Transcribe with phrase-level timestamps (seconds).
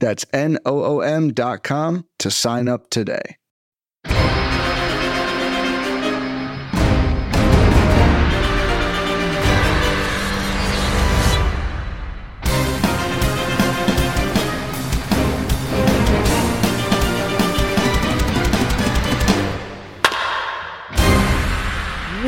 [0.00, 3.36] That's N-O-O-M dot com to sign up today.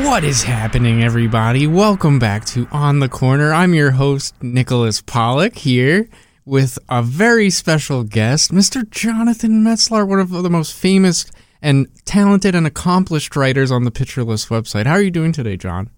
[0.05, 1.65] What is happening, everybody?
[1.65, 3.51] Welcome back to On the Corner.
[3.51, 6.07] I'm your host, Nicholas Pollack, here
[6.45, 8.89] with a very special guest, Mr.
[8.89, 11.25] Jonathan Metzelaar, one of the most famous
[11.61, 13.91] and talented and accomplished writers on the
[14.25, 14.85] List website.
[14.85, 15.89] How are you doing today, John?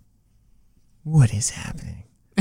[1.03, 2.03] What is happening?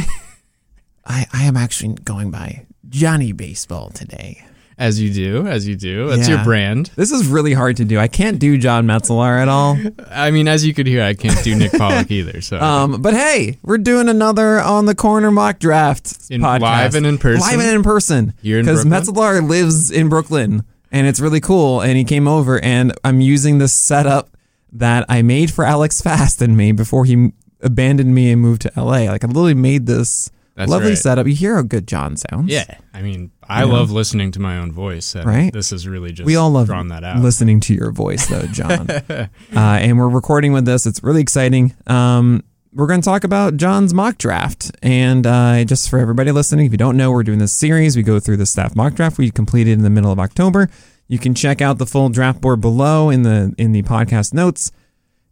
[1.06, 4.44] I I am actually going by Johnny Baseball today.
[4.76, 6.08] As you do, as you do.
[6.08, 6.36] That's Yeah.
[6.36, 6.90] your brand.
[6.96, 7.98] This is really hard to do.
[7.98, 9.78] I can't do John Metzelaar at all.
[10.10, 12.40] I mean, as you could hear, I can't do Nick Pollack either.
[12.40, 16.60] So Um, but hey, we're doing another on the corner mock draft In- podcast.
[16.60, 17.40] live and in person?
[17.40, 18.32] Live and in person.
[18.42, 18.84] Because?
[18.84, 21.80] Metzelaar lives in Brooklyn, and it's really cool.
[21.80, 24.30] And he came over, and I'm using this setup
[24.72, 27.30] that I made for Alex Fast and me before he
[27.62, 29.06] abandoned me and moved to LA.
[29.08, 30.98] Like I literally made this That's lovely right.
[30.98, 31.26] setup.
[31.26, 32.50] You hear how good John sounds.
[32.50, 35.14] yeah, I mean, I love listening to my own voice.
[35.14, 35.52] And Right?
[35.52, 37.18] This is really just we all love drawn that out.
[37.18, 41.74] listening to your voice though john uh, and we're recording with this it's really exciting
[41.86, 46.66] um, we're going to talk about john's mock draft and uh, just for everybody listening
[46.66, 49.18] if you don't know we're doing this series we go through the staff mock draft
[49.18, 50.68] we completed in the middle of october
[51.08, 54.70] you can check out the full draft board below in the in the podcast notes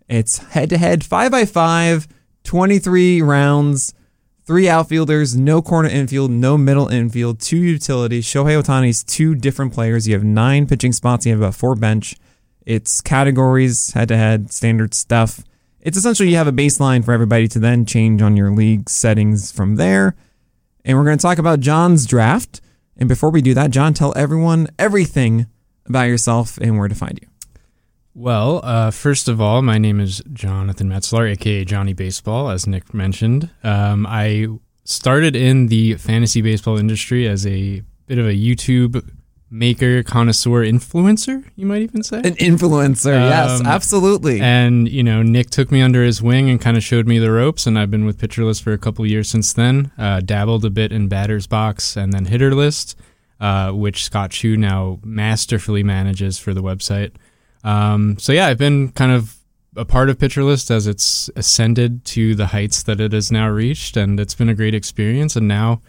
[0.09, 2.09] it's head to head 5 by 5
[2.45, 3.95] 23 rounds
[4.53, 8.27] three outfielders, no corner infield, no middle infield, two utilities.
[8.27, 10.07] Shohei Ohtani's two different players.
[10.07, 11.25] You have nine pitching spots.
[11.25, 12.17] You have about four bench.
[12.67, 15.43] It's categories, head to head, standard stuff.
[15.81, 19.51] It's essentially you have a baseline for everybody to then change on your league settings
[19.51, 20.17] from there.
[20.85, 22.61] And we're going to talk about John's draft.
[22.99, 25.47] And before we do that, John, tell everyone everything
[25.87, 27.32] about yourself and where to find you.
[28.15, 32.93] Well, uh, first of all, my name is Jonathan Metzelaar, aka Johnny Baseball, as Nick
[32.93, 33.49] mentioned.
[33.65, 34.49] Um, I
[34.85, 39.03] started in the fantasy baseball industry as a bit of a YouTube
[39.51, 42.19] maker, connoisseur, influencer, you might even say.
[42.19, 44.41] An influencer, yes, Um, absolutely.
[44.41, 47.31] And, you know, Nick took me under his wing and kind of showed me the
[47.31, 49.91] ropes, and I've been with Pitcher List for a couple years since then.
[49.97, 52.99] Uh, dabbled a bit in Batter's Box and then Hitter List,
[53.41, 57.13] uh, which Scott Chu now masterfully manages for the website.
[57.65, 59.37] Um, so, yeah, I've been kind of
[59.77, 63.49] a part of Pitcher List as it's ascended to the heights that it has now
[63.49, 65.37] reached, and it's been a great experience.
[65.37, 65.81] And now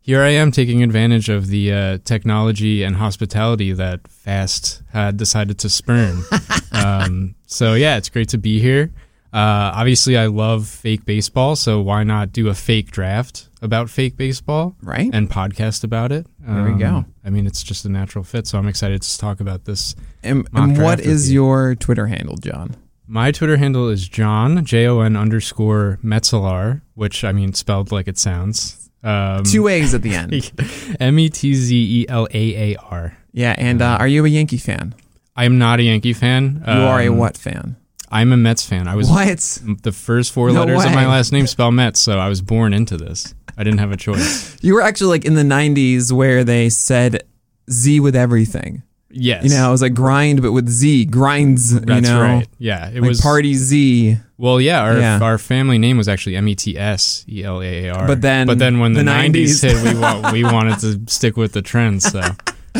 [0.00, 5.58] here I am taking advantage of the uh, technology and hospitality that Fast had decided
[5.58, 6.22] to spurn.
[6.72, 8.92] um, so yeah, it's great to be here.
[9.32, 14.16] Uh, obviously, I love fake baseball, so why not do a fake draft about fake
[14.16, 15.10] baseball right?
[15.12, 16.26] and podcast about it?
[16.46, 17.04] Um, There we go.
[17.24, 19.94] I mean, it's just a natural fit, so I'm excited to talk about this.
[20.22, 21.42] And, and what is you.
[21.44, 22.76] your Twitter handle, John?
[23.06, 28.08] My Twitter handle is John J O N underscore Metzelaar, which I mean spelled like
[28.08, 28.90] it sounds.
[29.04, 30.50] Um, Two A's at the end.
[31.00, 33.16] M E T Z E L A A R.
[33.32, 34.94] Yeah, and uh, are you a Yankee fan?
[35.36, 36.64] I am not a Yankee fan.
[36.66, 37.76] You are a Um, what fan?
[38.20, 38.88] I'm a Mets fan.
[38.88, 39.38] I was What?
[39.82, 42.72] the first four No letters of my last name spell Mets, so I was born
[42.74, 43.34] into this.
[43.58, 44.56] I didn't have a choice.
[44.62, 47.22] You were actually like in the '90s where they said
[47.70, 48.82] Z with everything.
[49.10, 51.78] Yes, You know, it was like grind, but with Z grinds.
[51.80, 52.48] that's you know, right.
[52.58, 54.18] Yeah, it like was party Z.
[54.36, 55.18] Well, yeah, our Yeah.
[55.22, 58.06] our family name was actually M E T S E L A A R.
[58.06, 59.62] But then but then when the, the 90s, 90s.
[59.62, 62.04] hit, we wa- we wanted to stick with the trends.
[62.10, 62.20] So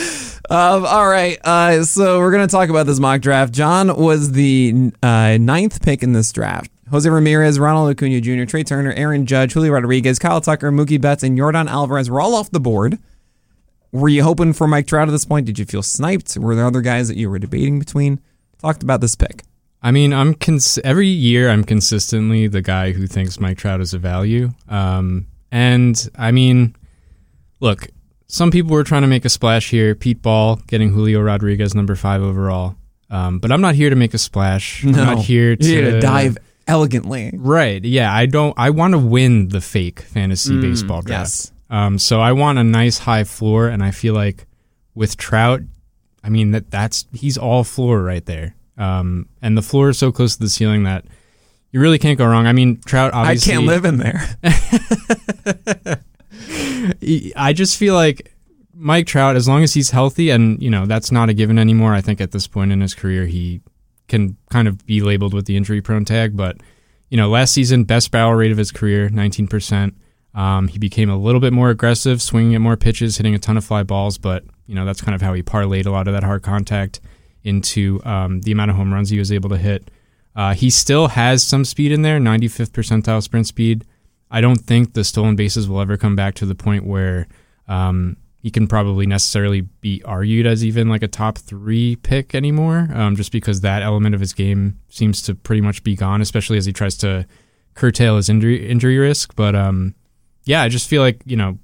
[0.49, 3.53] Um, all right, uh, so we're gonna talk about this mock draft.
[3.53, 6.71] John was the uh, ninth pick in this draft.
[6.91, 11.25] Jose Ramirez, Ronald Acuna Jr., Trea Turner, Aaron Judge, Julio Rodriguez, Kyle Tucker, Mookie Betts,
[11.25, 12.99] and Yordan Alvarez were all off the board.
[13.91, 15.47] Were you hoping for Mike Trout at this point?
[15.47, 16.37] Did you feel sniped?
[16.37, 18.21] Were there other guys that you were debating between?
[18.59, 19.43] Talked about this pick.
[19.83, 23.95] I mean, I'm cons- every year I'm consistently the guy who thinks Mike Trout is
[23.95, 24.51] a value.
[24.69, 26.77] Um, and I mean,
[27.61, 27.89] look,
[28.29, 29.95] some people were trying to make a splash here.
[29.95, 32.77] Pete Ball getting Julio Rodriguez number five overall.
[33.09, 34.85] Um, but I'm not here to make a splash.
[34.85, 37.31] I'm not here to, You're here to dive elegantly.
[37.35, 37.85] Right.
[37.85, 38.13] Yeah.
[38.13, 38.55] I don't.
[38.59, 41.31] I want to win the fake fantasy baseball draft.
[41.31, 41.53] yes.
[41.71, 44.47] Um, so I want a nice high floor, and I feel like
[44.95, 45.61] with Trout,
[46.23, 48.55] I mean that that's he's all floor right there.
[48.79, 51.05] Um, and the floor is so close to the ceiling that
[51.73, 52.47] you really can't go wrong.
[52.47, 53.53] I mean, Trout obviously.
[53.53, 55.99] I can't live in there.
[57.37, 58.33] I just feel like
[58.75, 61.95] Mike Trout, as long as he's healthy, and you know that's not a given anymore.
[61.95, 63.61] I think at this point in his career, he
[64.09, 66.37] can kind of be labeled with the injury prone tag.
[66.37, 66.59] But
[67.09, 69.95] you know, last season, best barrel rate of his career, nineteen percent.
[70.35, 73.57] Um, he became a little bit more aggressive, swinging at more pitches, hitting a ton
[73.57, 74.19] of fly balls.
[74.19, 77.01] But you know, that's kind of how he parlayed a lot of that hard contact
[77.43, 79.91] into um, the amount of home runs he was able to hit.
[80.35, 83.87] Uh, he still has some speed in there, 95th percentile sprint speed.
[84.31, 87.29] I don't think the stolen bases will ever come back to the point where
[87.69, 92.89] um, he can probably necessarily be argued as even like a top three pick anymore,
[92.93, 96.57] um, just because that element of his game seems to pretty much be gone, especially
[96.57, 97.27] as he tries to
[97.75, 99.35] curtail his injury injury risk.
[99.37, 99.95] But um,
[100.45, 101.59] yeah, I just feel like you know,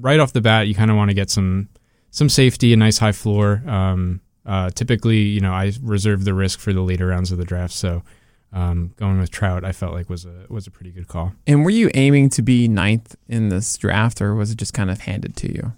[0.00, 1.68] right off the bat, you kind of want to get some
[2.10, 3.62] some safety, a nice high floor.
[3.66, 7.44] Um, uh, typically, you know, I reserve the risk for the later rounds of the
[7.44, 7.74] draft.
[7.74, 8.02] So
[8.54, 11.32] um, going with Trout, I felt like was a was a pretty good call.
[11.46, 14.90] And were you aiming to be ninth in this draft, or was it just kind
[14.90, 15.72] of handed to you?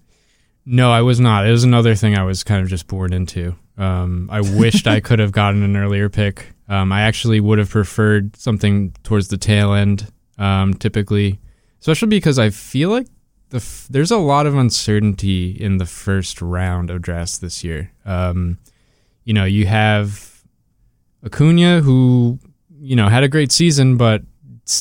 [0.67, 1.46] No, I was not.
[1.46, 3.56] It was another thing I was kind of just born into.
[3.78, 6.52] Um, I wished I could have gotten an earlier pick.
[6.69, 11.38] Um, I actually would have preferred something towards the tail end, um, typically,
[11.81, 13.06] especially because I feel like
[13.50, 17.93] the f- there's a lot of uncertainty in the first round of drafts this year.
[18.05, 18.58] Um,
[19.25, 20.43] you know, you have
[21.25, 22.38] Acuna who
[22.87, 24.23] you know had a great season, but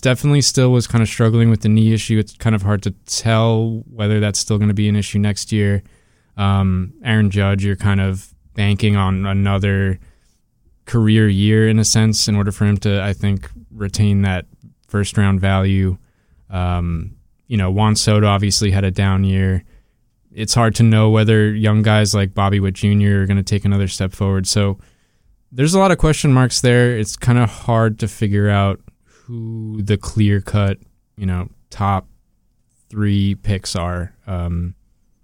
[0.01, 2.17] definitely still was kind of struggling with the knee issue.
[2.17, 5.51] It's kind of hard to tell whether that's still going to be an issue next
[5.51, 5.83] year.
[6.37, 9.99] Um, Aaron Judge, you're kind of banking on another
[10.85, 14.45] career year in a sense in order for him to, I think, retain that
[14.87, 15.97] first round value.
[16.49, 17.15] Um,
[17.47, 19.63] you know, Juan Soto obviously had a down year.
[20.31, 23.21] It's hard to know whether young guys like Bobby Witt Jr.
[23.21, 24.47] are going to take another step forward.
[24.47, 24.79] So
[25.51, 26.97] there's a lot of question marks there.
[26.97, 30.77] It's kind of hard to figure out who the clear cut,
[31.17, 32.07] you know, top
[32.89, 34.13] three picks are.
[34.27, 34.75] Um,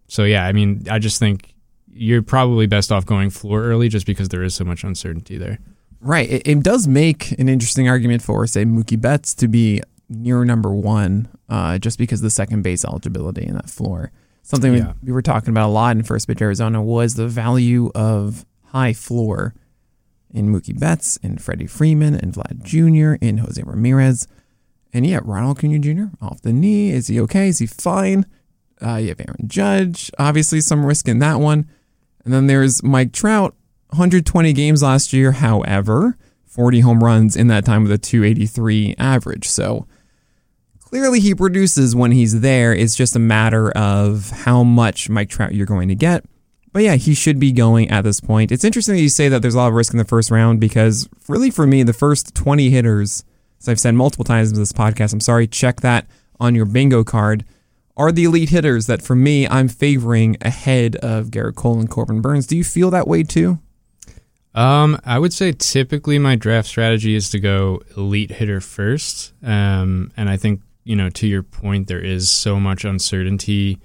[0.08, 1.54] so yeah, I mean, I just think
[1.94, 5.60] you're probably best off going floor early just because there is so much uncertainty there.
[6.00, 6.30] Right.
[6.30, 10.74] It, it does make an interesting argument for, say, Mookie Betts to be near number
[10.74, 14.12] one uh, just because of the second base eligibility in that floor.
[14.42, 14.94] Something yeah.
[15.02, 18.46] we, we were talking about a lot in First Pitch Arizona was the value of
[18.66, 19.54] high floor
[20.34, 24.28] in Mookie Betts, in Freddie Freeman, and Vlad Jr., in Jose Ramirez.
[24.94, 26.16] And yeah, Ronald Acuna Jr.
[26.22, 26.92] off the knee.
[26.92, 27.48] Is he okay?
[27.48, 28.26] Is he fine?
[28.82, 30.12] Uh, you have Aaron Judge.
[30.18, 31.70] Obviously, some risk in that one.
[32.26, 33.56] And then there's Mike Trout,
[33.90, 35.32] 120 games last year.
[35.34, 39.48] However, 40 home runs in that time with a 283 average.
[39.48, 39.88] So
[40.80, 42.74] clearly he produces when he's there.
[42.74, 46.26] It's just a matter of how much Mike Trout you're going to get.
[46.74, 48.52] But yeah, he should be going at this point.
[48.52, 50.60] It's interesting that you say that there's a lot of risk in the first round
[50.60, 53.24] because really for me, the first 20 hitters,
[53.60, 56.08] as I've said multiple times in this podcast, I'm sorry, check that
[56.40, 57.44] on your bingo card,
[57.98, 62.22] are the elite hitters that for me, I'm favoring ahead of Gerrit Cole and Corbin
[62.22, 62.48] Burnes.
[62.48, 63.60] Do you feel that way too?
[64.54, 69.34] Um, I would say typically my draft strategy is to go elite hitter first.
[69.44, 73.80] Um, and I think, you know, to your point, there is so much uncertainty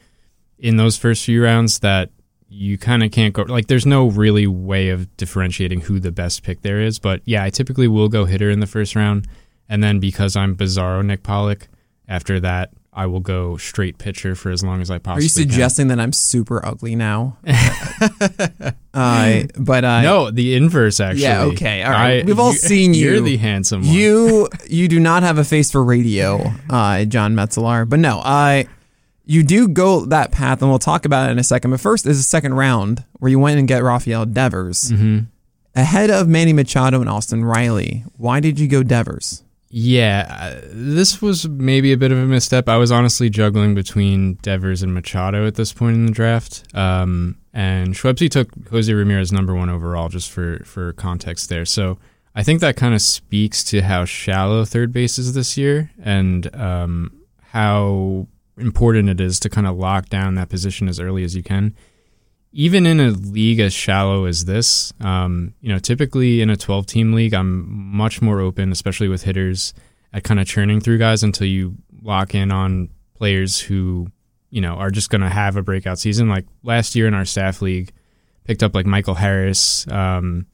[0.59, 2.11] in those first few rounds that
[2.49, 6.43] you kind of can't go like there's no really way of differentiating who the best
[6.43, 9.27] pick there is but yeah i typically will go hitter in the first round
[9.69, 11.67] and then because i'm bizarro nick Pollack,
[12.09, 15.29] after that i will go straight pitcher for as long as i possibly are you
[15.29, 15.99] suggesting can.
[15.99, 17.37] that i'm super ugly now
[18.95, 22.59] uh, but uh, no the inverse actually yeah okay all right I, we've all you,
[22.59, 23.93] seen you you're the handsome one.
[23.93, 28.69] you you do not have a face for radio uh, john metzelaar but no i
[29.27, 31.73] you do go that path, and we'll talk about it in a second.
[31.73, 35.25] But first is the second round where you went and get Rafael Devers mm-hmm.
[35.75, 38.05] ahead of Manny Machado and Austin Riley.
[38.17, 39.43] Why did you go Devers?
[39.69, 42.69] Yeah, uh, this was maybe a bit of a misstep.
[42.69, 46.63] I was honestly juggling between Devers and Machado at this point in the draft.
[46.73, 51.65] Um, and Schwebsy took Jose Ramirez number one overall, just for, for context there.
[51.65, 51.99] So
[52.35, 56.55] I think that kind of speaks to how shallow third base is this year and
[56.55, 61.37] um, how important it is to kind of lock down that position as early as
[61.37, 61.75] you can.
[62.53, 66.87] Even in a league as shallow as this, um, you know, typically in a 12
[66.87, 69.75] team league, I'm much more open, especially with hitters,
[70.13, 74.07] at kind of churning through guys until you lock in on players who,
[74.51, 76.29] you know, are just going to have a breakout season.
[76.29, 77.93] Like last year in our staff league,
[78.45, 80.47] picked up like Michael Harris, um,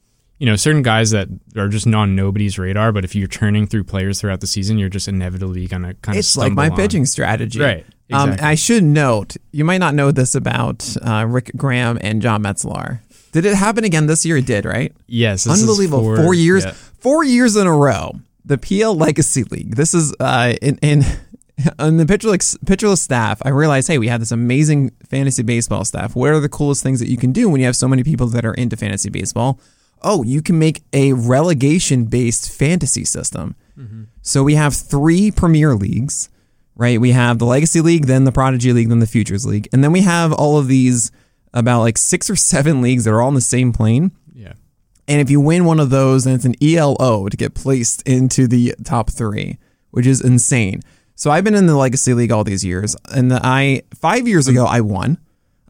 [0.43, 3.85] you know, certain guys that are just on nobody's radar, but if you're turning through
[3.85, 6.19] players throughout the season, you're just inevitably gonna kind of.
[6.19, 6.75] It's like my on.
[6.75, 7.85] pitching strategy, right?
[8.11, 8.45] Um, exactly.
[8.45, 12.43] Um, I should note, you might not know this about uh, Rick Graham and John
[12.43, 12.99] Metzelaar.
[13.31, 14.35] Did it happen again this year?
[14.35, 14.93] It did, right?
[15.07, 16.03] Yes, this is Unbelievable.
[16.03, 16.65] four- Four, years.
[16.65, 16.73] yeah.
[16.99, 18.11] Four years in a row.
[18.43, 19.75] The PL Legacy League.
[19.77, 21.03] This is uh, in, in
[21.79, 23.41] on the Pitcher List, pitcherless staff.
[23.45, 26.17] I realized, hey, we have this amazing fantasy baseball staff.
[26.17, 28.27] What are the coolest things that you can do when you have so many people
[28.27, 29.57] that are into fantasy baseball?
[30.03, 33.55] Oh, you can make a relegation based fantasy system.
[33.77, 34.03] Mm-hmm.
[34.21, 36.29] So we have three Premier Leagues,
[36.75, 36.99] right?
[36.99, 39.91] We have the Legacy League, then the Prodigy League, then the Futures League, and then
[39.91, 41.11] we have all of these
[41.53, 44.11] about like six or seven leagues that are all on the same plane.
[44.33, 44.53] Yeah.
[45.07, 48.47] And if you win one of those, then it's an ELO to get placed into
[48.47, 49.57] the top three,
[49.91, 50.81] which is insane.
[51.15, 54.57] So I've been in the Legacy League all these years, and I five years mm-hmm.
[54.57, 55.19] ago I won.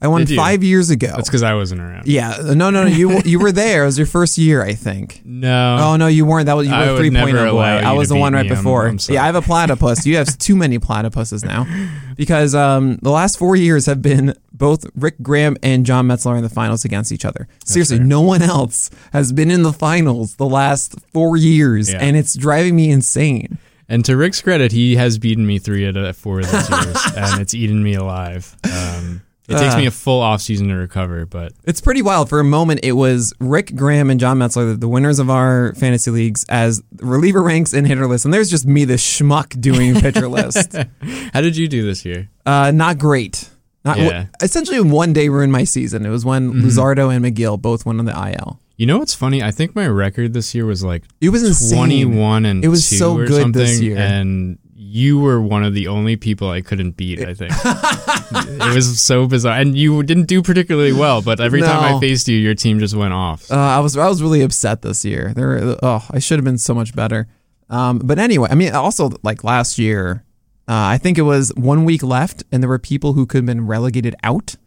[0.04, 0.36] I won Did you?
[0.36, 1.14] five years ago.
[1.16, 2.08] That's because I wasn't around.
[2.08, 2.86] yeah, no, no, no.
[2.86, 3.84] You you were there.
[3.84, 5.22] It was your first year, I think.
[5.24, 5.78] No.
[5.80, 6.48] Oh no, you weren't.
[6.48, 7.52] That was you I were would 3.0 never boy.
[7.52, 8.50] allow I you was to the one right me.
[8.50, 8.86] I'm- before.
[8.88, 9.16] I'm sorry.
[9.16, 10.06] yeah, I have a platypus.
[10.06, 11.66] you have too many platypuses now,
[12.18, 16.44] because um, the last four years have been both Rick Graham and John Metzelaar in
[16.44, 17.48] the finals against each other.
[17.66, 18.06] Seriously, fair.
[18.06, 22.00] no one else has been in the finals the last four years, Yeah.
[22.02, 23.58] and it's driving me insane.
[23.90, 26.98] And to Rick's credit, he has beaten me three out of four of those years,
[27.18, 28.56] and it's eaten me alive.
[28.64, 29.78] Um, it takes Ah.
[29.78, 32.30] me a full off season to recover, but It's pretty wild.
[32.30, 36.12] For a moment, it was Rick Graham and John Metzelaar, the winners of our fantasy
[36.12, 40.28] leagues, as reliever ranks and hitter list, and there's just me, the schmuck, doing pitcher
[40.28, 40.76] list.
[41.34, 42.30] how did you do this year?
[42.46, 43.50] Uh, not great.
[43.86, 44.10] Not Yeah.
[44.24, 44.46] Mm-hmm.
[44.46, 46.06] essentially one day ruined my season.
[46.06, 48.60] It was when Luzardo and McGill both went on the IL.
[48.78, 49.44] You know what's funny?
[49.44, 51.78] I think my record this year was like It was insane.
[51.78, 53.98] 21 and It was 2 so good something, this year.
[53.98, 54.58] and
[54.96, 57.20] you were one of the only people I couldn't beat.
[57.28, 57.52] I think
[58.62, 61.22] it was so bizarre, and you didn't do particularly well.
[61.24, 63.50] But every time I faced you, your team just went off.
[63.52, 65.34] Uh, I was I was really upset this year.
[65.36, 67.28] There, were- oh, I should have been so much better.
[67.70, 70.24] Um, but anyway, I mean, also like last year,
[70.68, 73.46] uh, I think it was one week left, and there were people who could have
[73.48, 74.58] been relegated out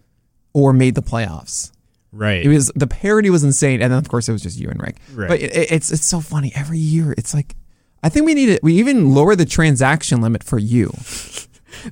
[0.53, 1.71] or made the playoffs.
[2.11, 2.45] right.
[2.45, 4.81] It was the parody was insane, and then of course it was just you and
[4.83, 4.97] Rick.
[5.15, 5.29] Right.
[5.29, 7.15] But it, it's it's so funny every year.
[7.17, 7.55] It's like
[8.03, 8.63] I think we need it.
[8.63, 10.93] We even lower the transaction limit for you.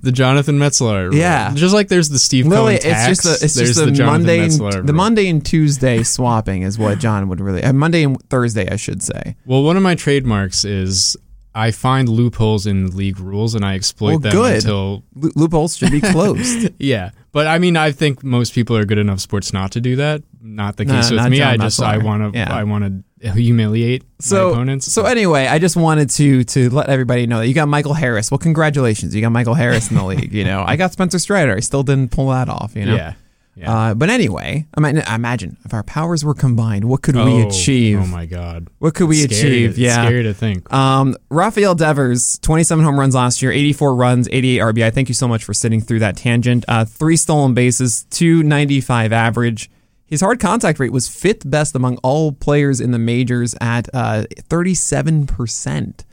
[0.02, 1.06] the Jonathan Metzelaar.
[1.11, 1.14] rule.
[1.14, 1.52] Yeah.
[1.54, 4.40] Just like there's the Steve Literally, Cohen it's just the it's just the, Jonathan Monday
[4.40, 4.92] and, the.
[4.92, 7.62] Monday and Tuesday swapping is what John would really.
[7.62, 9.37] Uh, Monday and Thursday, I should say.
[9.46, 11.16] Well, one of my trademarks is
[11.54, 14.54] I find loopholes in league rules and I exploit Well, them good.
[14.56, 16.70] until Lo- loopholes should be closed.
[16.78, 17.11] yeah.
[17.32, 20.23] But I mean, I think most people are good enough sports not to do that.
[20.40, 21.38] Not the Nah, case with not me.
[21.38, 22.52] John I just I want to Yeah.
[22.52, 23.02] I want to
[23.33, 24.93] humiliate so my opponents.
[24.93, 28.31] so anyway, I just wanted to to let everybody know that you got Michael Harris.
[28.31, 30.33] Well, congratulations, you got Michael Harris in the league.
[30.33, 31.57] You know, I got Spencer Strider.
[31.57, 32.75] I still didn't pull that off.
[32.76, 32.95] You know.
[32.97, 33.14] yeah.
[33.57, 33.73] Yeah.
[33.73, 37.47] Uh, but anyway, I mean, imagine if our powers were combined, what could we Oh,
[37.47, 38.00] achieve?
[38.00, 38.66] Oh my god.
[38.81, 39.75] What could we Scary achieve?
[39.76, 40.04] to- yeah.
[40.04, 40.73] Scary to think.
[40.73, 44.93] Um, Rafael Devers, 27 home runs last year, 84 runs, 88 RBI.
[44.93, 46.64] Thank you so much for sitting through that tangent.
[46.66, 49.71] Uh, three stolen bases, 295 average.
[50.14, 54.23] His hard contact rate was fifth best among all players in the majors at uh,
[54.49, 55.26] 37%.
[55.26, 56.04] percent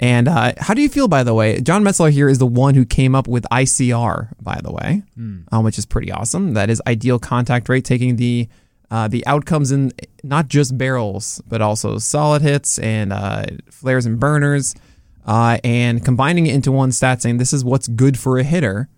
[0.00, 1.60] And uh, how do you feel, by the way?
[1.60, 5.02] John Metzelaar here is the one who came up with ICR, by the way,
[5.52, 6.54] um, which is pretty awesome.
[6.54, 8.48] That is ideal contact rate, taking the
[8.90, 9.92] uh, the outcomes in
[10.22, 14.74] not just barrels, but also solid hits and uh, flares and burners,
[15.26, 18.88] uh, and combining it into one stat, saying this is what's good for a hitter.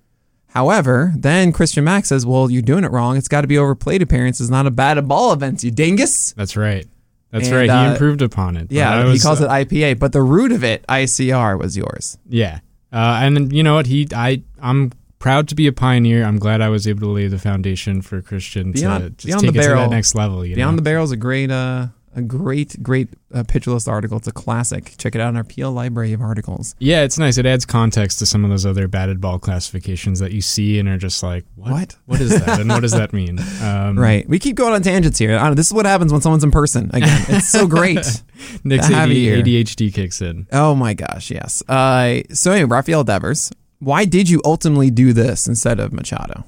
[0.50, 3.16] However, then Christian Mack says, "Well, you're doing it wrong.
[3.16, 6.56] It's got to be over plate appearances, not a batted ball events, you dingus." That's
[6.56, 6.86] right.
[7.30, 7.64] That's And, right.
[7.64, 8.72] He uh, improved upon it.
[8.72, 12.18] Yeah, I he calls uh, it IPA, but the root of it, ICR, was yours.
[12.28, 12.58] Yeah.
[12.92, 13.86] Uh, and you know what?
[13.86, 14.90] He, I, I'm
[15.20, 16.24] proud to be a pioneer.
[16.24, 19.50] I'm glad I was able to lay the foundation for Christian Beyond- to just take
[19.50, 20.44] it to barrel- that next level.
[20.44, 20.76] You Beyond know?
[20.76, 23.44] the Barrel is a great, uh, a great, great uh,
[23.86, 24.18] article.
[24.18, 24.94] It's a classic.
[24.98, 26.74] Check it out in our PL library of articles.
[26.78, 27.38] yeah, it's nice.
[27.38, 30.88] It adds context to some of those other batted ball classifications that you see and
[30.88, 31.70] are just like, what?
[31.70, 31.96] What?
[32.06, 32.60] What is that?
[32.60, 33.38] and what does that mean?
[33.60, 34.26] Um, Right.
[34.28, 35.36] We keep going on tangents here.
[35.36, 36.90] I don't know, this is what happens when someone's in person.
[36.94, 37.96] Again, it's so great.
[38.64, 39.08] Nick's AD.
[39.10, 40.46] ADHD kicks in.
[40.50, 41.62] Oh my gosh, yes.
[41.68, 43.52] Uh, so anyway, Rafael Devers.
[43.80, 46.44] Why did you ultimately do this instead of Machado?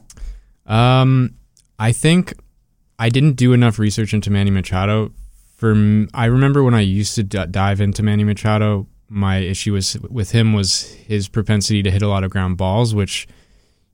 [0.67, 1.35] Um,
[1.79, 2.35] I think
[2.99, 5.13] I didn't do enough research into Manny Machado.
[5.63, 9.97] For I remember when I used to d- dive into Manny Machado, my issue was
[10.11, 13.29] with him was his propensity to hit a lot of ground balls, which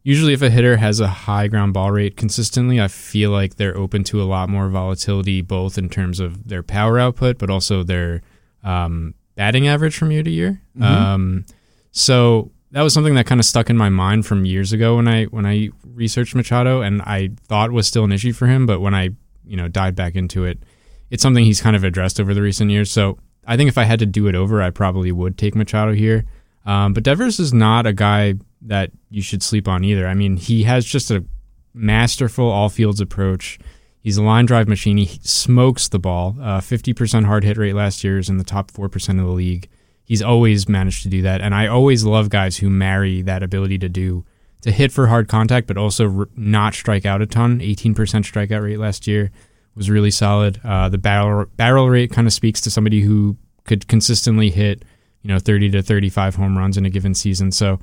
[0.03, 3.77] usually if a hitter has a high ground ball rate consistently, I feel like they're
[3.77, 7.83] open to a lot more volatility, both in terms of their power output, but also
[7.83, 8.23] their
[8.65, 10.63] um, batting average from year to year.
[10.81, 11.45] Um,
[11.91, 15.07] so that was something that kind of stuck in my mind from years ago when
[15.07, 18.65] I when I researched Machado, and I thought was still an issue for him.
[18.65, 19.11] But when I
[19.47, 20.63] you know dived back into it,
[21.11, 22.91] it's something he's kind of addressed over the recent years.
[22.91, 25.93] So I think if I had to do it over, I probably would take Machado
[25.93, 26.25] here.
[26.67, 30.07] Um, but Devers is not a guy that you should sleep on either.
[30.07, 31.25] I mean, he has just a
[31.73, 33.59] masterful all fields approach.
[34.01, 34.99] He's a line drive machine.
[34.99, 36.37] He smokes the ball.
[36.41, 39.69] Uh, 50% hard hit rate last year is in the top 4% of the league.
[40.05, 41.41] He's always managed to do that.
[41.41, 44.25] And I always love guys who marry that ability to do,
[44.63, 47.61] to hit for hard contact, but also not strike out a ton.
[47.61, 49.31] 18% strikeout rate last year
[49.79, 50.61] was really solid.
[50.63, 54.85] Uh, the barrel, barrel rate kind of speaks to somebody who could consistently hit,
[55.23, 57.53] you know, 30 to 35 home runs in a given season.
[57.53, 57.79] So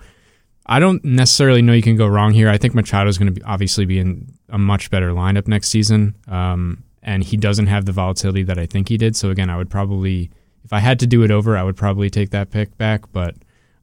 [0.65, 2.49] I don't necessarily know you can go wrong here.
[2.49, 6.15] I think Machado is going to obviously be in a much better lineup next season.
[6.27, 9.15] Um, and he doesn't have the volatility that I think he did.
[9.15, 10.31] So again, I would probably,
[10.63, 13.11] if I had to do it over, I would probably take that pick back.
[13.13, 13.35] But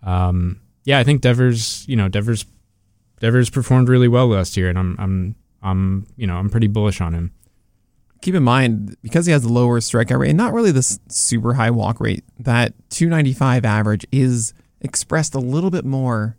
[0.02, 2.44] um, yeah, I think Devers, you know, Devers,
[3.20, 7.00] Devers performed really well last year, and I'm, I'm, I'm, you know, I'm pretty bullish
[7.00, 7.32] on him.
[8.22, 11.54] Keep in mind because he has the lower strikeout rate and not really this super
[11.54, 16.36] high walk rate, that 295 average is expressed a little bit more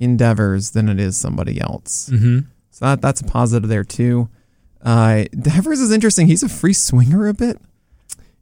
[0.00, 2.08] in Devers than it is somebody else.
[2.12, 2.40] Mm-hmm.
[2.70, 4.28] So that that's a positive there too.
[4.82, 6.26] Uh, Devers is interesting.
[6.26, 7.58] He's a free swinger a bit.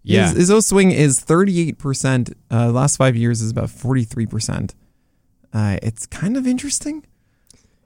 [0.03, 0.29] Yeah.
[0.29, 2.35] His, his O swing is 38%.
[2.51, 4.75] Uh, last five years is about 43%.
[5.53, 7.07] Uh, it's kind of interesting.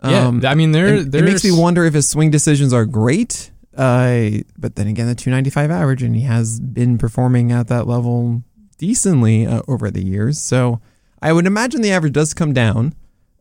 [0.03, 2.85] Yeah, Um, I mean, there, it, it makes me wonder if his swing decisions are
[2.87, 3.51] great.
[3.77, 8.43] Uh, but then again, the 295 average, and he has been performing at that level
[8.79, 10.41] decently uh, over the years.
[10.41, 10.81] So
[11.23, 12.95] I would imagine the average does come down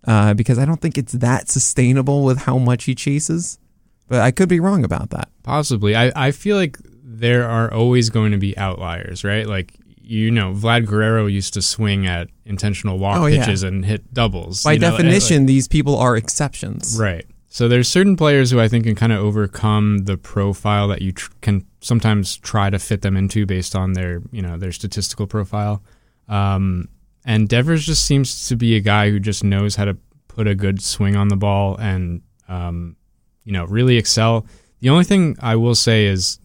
[0.06, 3.60] uh, because I don't think it's that sustainable with how much he chases.
[4.08, 5.30] But I could be wrong about that.
[5.44, 5.96] Possibly.
[5.96, 9.48] I, I feel like there are always going to be outliers, right?
[9.48, 13.44] Like, you know, Vlad Guerrero used to swing at intentional walk Oh, yeah.
[13.44, 14.64] pitches and hit doubles.
[14.64, 16.98] By you know, definition, these people are exceptions.
[17.00, 17.26] right.
[17.56, 21.14] So there's certain players who I think can kind of overcome the profile that you
[21.14, 25.26] tr- can sometimes try to fit them into based on their, you know, their statistical
[25.26, 25.82] profile.
[26.28, 26.90] Um,
[27.24, 29.96] and Devers just seems to be a guy who just knows how to
[30.28, 32.98] put a good swing on the ball and, um,
[33.46, 34.46] you know, really excel.
[34.82, 36.40] The only thing I will say is,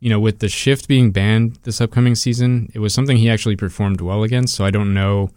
[0.00, 3.56] you know, with the shift being banned this upcoming season, it was something he actually
[3.56, 4.54] performed well against.
[4.54, 5.28] So I don't know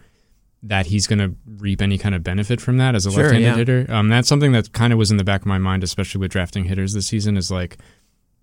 [0.62, 3.48] that he's going to reap any kind of benefit from that as a Sure, left-handed
[3.48, 3.56] yeah.
[3.56, 3.86] hitter.
[3.93, 6.32] Um, that's something that kind of was in the back of my mind, especially with
[6.32, 7.38] drafting hitters this season.
[7.38, 7.78] Is like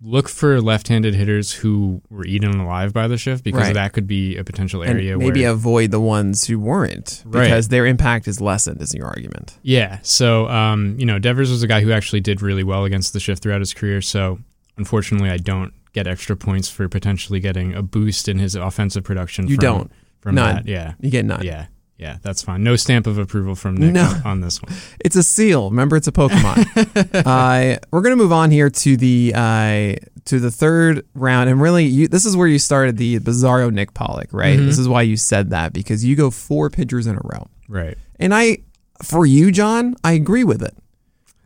[0.03, 3.75] look for left-handed hitters who were eaten alive by the shift because Right.
[3.75, 7.45] that could be a potential And area maybe where avoid the ones who weren't Right.
[7.45, 9.59] because their impact is lessened, is your argument.
[9.63, 9.99] Yeah.
[10.03, 13.21] So, um, you know, Devers was a guy who actually did really well against the
[13.21, 14.03] shift throughout his career.
[14.03, 14.39] So,
[14.77, 19.49] unfortunately, I don't get extra points for potentially getting a boost in his offensive production.
[19.49, 19.91] You from, don't.
[20.21, 20.57] From None.
[20.57, 20.67] that.
[20.67, 20.93] Yeah.
[21.01, 21.43] You get none.
[21.43, 21.67] Yeah.
[21.99, 22.19] Yeah.
[22.23, 22.63] That's fine.
[22.63, 24.13] No stamp of approval from Nick No.
[24.25, 24.73] on, this one.
[25.01, 25.71] It's a seal.
[25.71, 27.25] Remember, it's a Pokemon.
[27.27, 29.95] uh, we're gonna move on here to the uh,
[30.27, 33.95] to the third round, and really, you, this is where you started the Bizarro Nick
[33.95, 34.59] Pollack, right?
[34.59, 34.67] Mhm.
[34.67, 37.97] This is why you said that because you go four pitchers in a row, Right.
[38.19, 38.59] and I,
[39.03, 40.77] for you, John, I agree with it.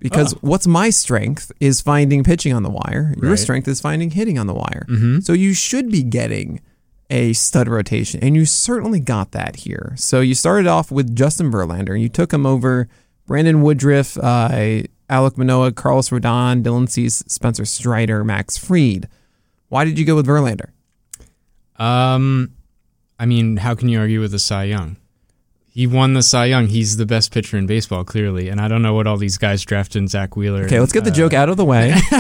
[0.01, 0.39] Because Oh.
[0.41, 3.15] what's my strength is finding pitching on the wire.
[3.21, 3.39] Your Right.
[3.39, 4.87] strength is finding hitting on the wire.
[4.89, 5.21] Mm-hmm.
[5.21, 6.61] So you should be getting
[7.11, 9.95] a stud rotation, and you certainly got that here.
[9.97, 12.89] So you started off with Justin Verlander, and you took him over
[13.27, 19.09] Brandon Woodruff, uh, Alek Manoah, Carlos Rodon, Dylan Cease, Spencer Strider, Max Fried.
[19.69, 20.71] Why did you go with Verlander?
[21.77, 22.53] Um,
[23.19, 24.97] I mean, how can you argue with the Cy Young?
[25.81, 26.67] He won the Cy Young.
[26.67, 28.51] He's the best pitcher in baseball, clearly.
[28.51, 30.65] And I don't know what all these guys drafted Zack Wheeler.
[30.65, 31.89] Okay, let's get the uh, joke out of the way.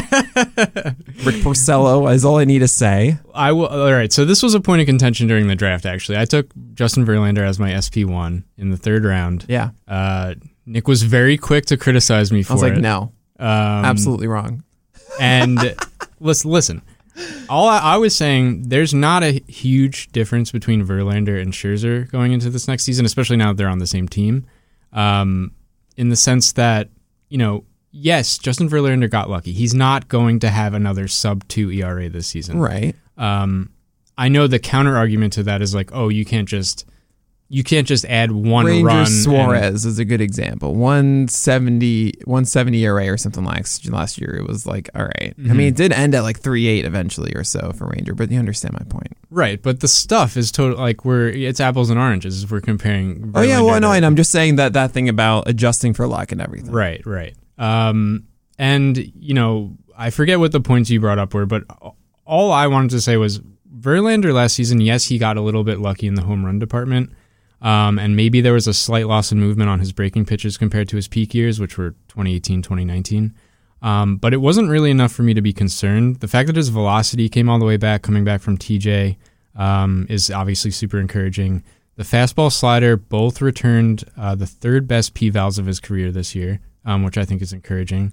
[1.27, 3.18] Rick Porcello is all I need to say.
[3.35, 3.66] I will.
[3.66, 4.11] All right.
[4.11, 5.85] So this was a point of contention during the draft.
[5.85, 9.44] Actually, I took Justin Verlander as my SP one in the third round.
[9.46, 12.81] Yeah, Uh, Nick was very quick to criticize me for I was like, it.
[12.81, 13.46] no, Um,
[13.85, 14.64] absolutely wrong.
[15.20, 15.77] And
[16.18, 16.81] listen, listen.
[17.48, 22.33] All I, I was saying, there's not a huge difference between Verlander and Scherzer going
[22.33, 24.46] into this next season, especially now that they're on the same team.
[24.92, 25.52] Um,
[25.96, 26.88] in the sense that,
[27.28, 29.52] you know, yes, Justin Verlander got lucky.
[29.52, 32.59] He's not going to have another sub two ERA this season.
[32.59, 32.94] Right.
[33.16, 33.70] Um,
[34.16, 36.87] I know the counter argument to that is like, oh, you can't just
[37.52, 38.98] you can't just add one Ranger run.
[38.98, 40.72] and- Suarez is a good example.
[40.76, 44.36] 170, 170 ERA or something like last year.
[44.36, 45.34] It was like, all right.
[45.36, 45.56] I Mm-hmm.
[45.56, 48.38] mean, it did end at like 3 8 eventually or so for Ranger, but you
[48.38, 49.16] understand my point.
[49.30, 53.32] right, but the stuff is total like we're it's apples and oranges if we're comparing.
[53.34, 53.60] Oh, yeah.
[53.60, 56.70] Well, no, and I'm just saying that that thing about adjusting for luck and everything.
[56.72, 57.34] Right, right.
[57.58, 58.26] Um,
[58.58, 61.64] and you know, I forget what the points you brought up were, but
[62.24, 63.40] all I wanted to say was
[63.76, 64.80] Verlander last season.
[64.80, 67.10] Yes, he got a little bit lucky in the home run department,
[67.62, 70.88] um, and maybe there was a slight loss in movement on his breaking pitches compared
[70.88, 73.35] to his peak years, which were 2018, 2019.
[73.83, 76.16] Um, but it wasn't really enough for me to be concerned.
[76.16, 79.16] The fact that his velocity came all the way back, coming back from TJ,
[79.57, 81.62] um, is obviously super encouraging.
[81.96, 86.35] The fastball slider both returned uh, the third best P vals of his career this
[86.35, 88.12] year, um, which I think is encouraging.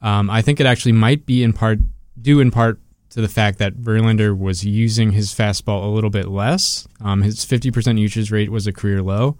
[0.00, 1.78] Um, I think it actually might be in part
[2.20, 2.78] due in part
[3.16, 6.86] to the fact that Verlander was using his fastball a little bit less.
[7.00, 9.38] Um, his 50% usage rate was a career low.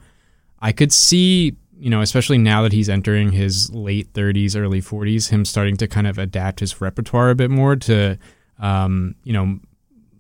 [0.61, 5.29] I could see, you know, especially now that he's entering his late 30s, early 40s,
[5.29, 8.17] him starting to kind of adapt his repertoire a bit more to,
[8.61, 9.59] um, you know,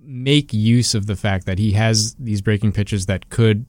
[0.03, 3.65] make use of the fact that he has these breaking pitches that could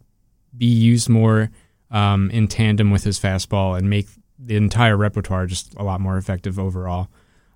[0.58, 1.50] be used more
[1.92, 6.18] um, in tandem with his fastball and make the entire repertoire just a lot more
[6.18, 7.08] effective overall.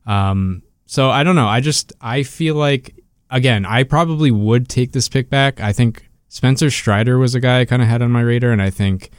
[0.05, 1.47] Um, so I don't know.
[1.47, 2.95] I just I feel like
[3.29, 5.61] again I probably would take this pick back.
[5.61, 8.61] I think Spencer Strider was a guy I kind of had on my radar, and
[8.61, 9.09] I think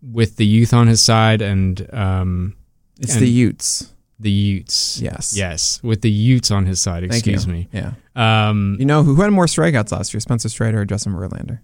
[0.00, 2.54] with the youth on his side and um,
[2.98, 3.92] It's And- the Utes.
[4.18, 5.34] the Utes, Yes.
[5.36, 7.02] yes, with the Utes on his side.
[7.04, 7.92] Excuse me, Yeah.
[8.16, 10.20] um, You know who, had more strikeouts last year?
[10.20, 11.58] Spencer Strider or Justin Verlander?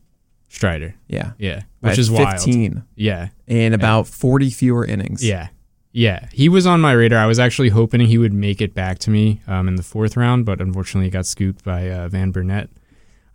[0.49, 1.33] Strider, Yeah.
[1.39, 2.31] yeah, By which is wild.
[2.43, 5.25] 15 Yeah, in about 40 fewer innings.
[5.25, 5.49] Yeah.
[5.93, 6.29] Yeah.
[6.33, 7.19] He was on my radar.
[7.19, 10.17] I was actually hoping he would make it back to me um, in the fourth
[10.17, 12.69] round, but unfortunately he got scooped by uh, Van Burnett.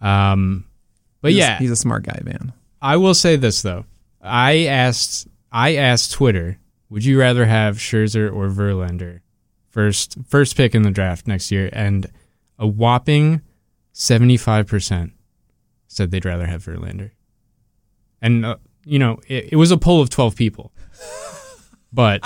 [0.02, 0.66] Um,
[1.22, 2.54] but He's- yeah, He's a smart guy, Van.
[2.82, 3.86] I will say this though.
[4.22, 6.58] I asked I asked Twitter,
[6.90, 9.22] would you rather have Scherzer or Verlander
[9.70, 11.70] first first pick in the draft next year?
[11.74, 12.08] And
[12.60, 13.42] a whopping
[13.94, 15.14] seventy five percent
[15.88, 17.12] said they'd rather have Verlander.
[18.22, 20.74] And uh, you know, it, it was a poll of twelve people,
[21.94, 22.22] but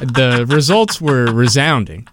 [0.00, 2.08] the results were resounding.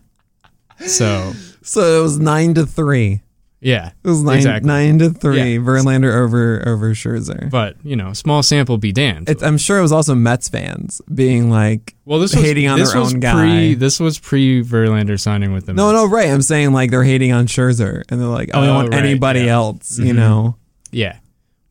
[0.86, 3.22] So So it was 9 to 3.
[3.62, 4.68] yeah, It was 9, Exactly.
[4.68, 5.38] nine to 3.
[5.38, 5.44] Yeah.
[5.60, 7.50] Verlander over over Scherzer.
[7.50, 9.28] but you know, small sample be damned.
[9.30, 12.80] It's, I'm sure it was also Mets fans being like, Well, this was hating on
[12.80, 13.34] this their was own guy.
[13.34, 15.76] Pre, this was pre Verlander signing with them.
[15.76, 16.30] no, no, right.
[16.30, 19.04] I'm saying like they're hating on Scherzer and they're like, oh, we Oh, want right,
[19.04, 19.54] anybody yeah.
[19.54, 20.18] else, you Mhm.
[20.18, 20.56] know?
[20.92, 21.18] Yeah,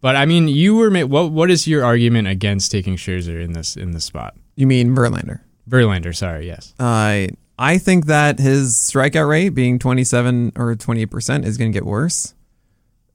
[0.03, 1.33] but I mean, you were what?
[1.33, 4.37] What is your argument against taking Scherzer in this in this spot?
[4.59, 5.43] You mean Verlander?
[5.71, 6.75] Verlander, sorry, yes.
[6.81, 11.87] Uh, I think that his strikeout rate being 27 or 28% is going to get
[11.87, 12.35] worse.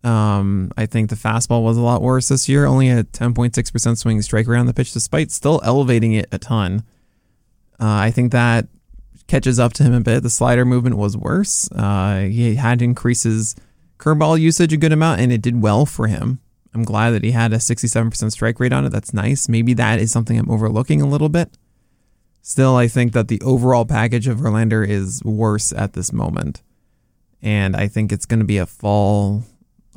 [0.06, 4.22] Um, I think the fastball was a lot worse this year, only a 10.6% swing
[4.22, 6.86] strike rate on the pitch, despite still elevating it a ton.
[7.78, 8.70] Uh, I think that
[9.28, 10.24] catches up to him a bit.
[10.24, 11.70] The slider movement was worse.
[11.74, 13.54] Uh, he had to increase his
[13.98, 16.40] curveball usage a good amount, and it did well for him.
[16.74, 18.90] I'm glad that he had a 67% strike rate on it.
[18.90, 19.48] That's nice.
[19.48, 21.58] Maybe that is something I'm overlooking a little bit.
[22.42, 26.62] Still, I think that the overall package of Verlander is worse at this moment.
[27.42, 29.44] And I think it's going to be a fall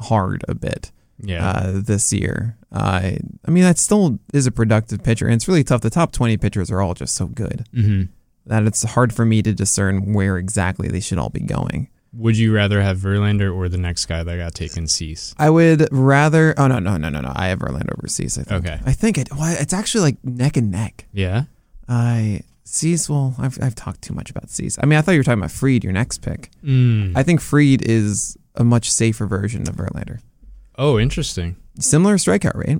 [0.01, 2.57] hard a bit Yeah, uh, this year.
[2.71, 3.13] Uh,
[3.45, 5.81] I mean, that still is a productive pitcher, and it's really tough.
[5.81, 8.05] The top 20 pitchers are all just so good hmm
[8.47, 11.89] that it's hard for me to discern where exactly they should all be going.
[12.17, 15.35] Would you rather have Verlander or the next guy that got taken, Cease?
[15.39, 16.55] I would rather.
[16.57, 17.33] Oh no, no, no, no, no!
[17.35, 18.39] I have Verlander over Cease.
[18.39, 18.67] I think.
[18.67, 18.81] Okay.
[18.87, 19.29] I think it.
[19.33, 21.07] Well, it's actually like neck and neck.
[21.13, 21.45] Yeah.
[21.89, 23.09] I Cease.
[23.09, 24.79] Well, I've I've talked too much about Cease.
[24.83, 26.51] I mean, I thought you were talking about Fried, your next pick.
[26.65, 27.13] Mm.
[27.17, 30.21] I think Fried is a much safer version of Verlander.
[30.79, 31.57] oh, interesting.
[31.79, 32.79] Similar strikeout rate.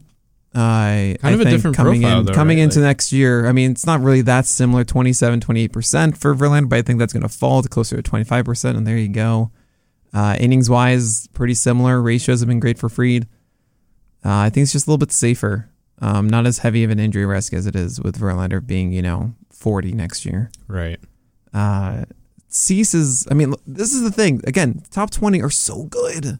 [0.57, 2.65] I Kind I of a different coming profile, in, though, coming right?
[2.65, 3.47] into Like- next year.
[3.47, 7.13] I mean, it's not really that similar 27, 28% for Verlander, but I think that's
[7.13, 8.77] going to fall to closer to 25%.
[8.77, 9.51] And there you go.
[10.15, 12.01] Uh, innings wise, pretty similar.
[12.01, 13.27] Ratios have been great for Fried.
[14.25, 15.69] Uh, I think it's just a little bit safer.
[16.01, 19.03] Um, not as heavy of an injury risk as it is with Verlander being, you
[19.03, 20.51] know, 40 next year.
[20.69, 20.99] Right.
[21.55, 22.05] Uh,
[22.49, 24.41] Cease is, I mean, this is the thing.
[24.47, 26.39] Again, top 20 are so good.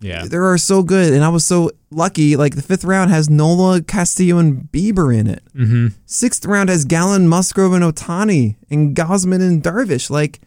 [0.00, 0.26] Yeah.
[0.26, 1.12] They are so good.
[1.12, 2.36] And I was so lucky.
[2.36, 5.42] Like the fifth round has Nola, Castillo, and Bieber in it.
[5.54, 5.88] Mm-hmm.
[6.04, 10.10] Sixth round has Gallen, Musgrove, and Ohtani, and Gausman and Darvish.
[10.10, 10.40] Like,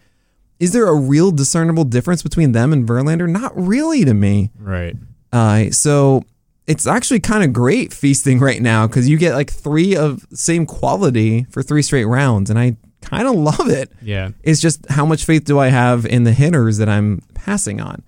[0.59, 3.29] is there a real discernible difference between them and Verlander?
[3.29, 4.51] Not really to me.
[4.59, 4.95] Right.
[5.31, 6.23] Uh, so
[6.67, 10.65] it's actually kind of great feasting right now because you get like three of same
[10.65, 13.91] quality for three straight rounds, and I kind of love it.
[14.01, 14.29] Yeah.
[14.43, 18.03] It's just how much faith do I have in the hitters that I'm passing on?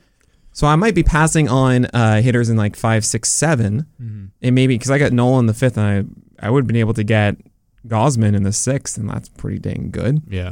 [0.62, 4.26] So I might be passing on uh, hitters in like five, six, seven, Mm-hmm.
[4.44, 6.08] and maybe because I got Nolan in the fifth, and
[6.40, 7.36] I I would have been able to get
[7.88, 10.22] Gausman in the sixth, and that's pretty dang good.
[10.30, 10.52] Yeah.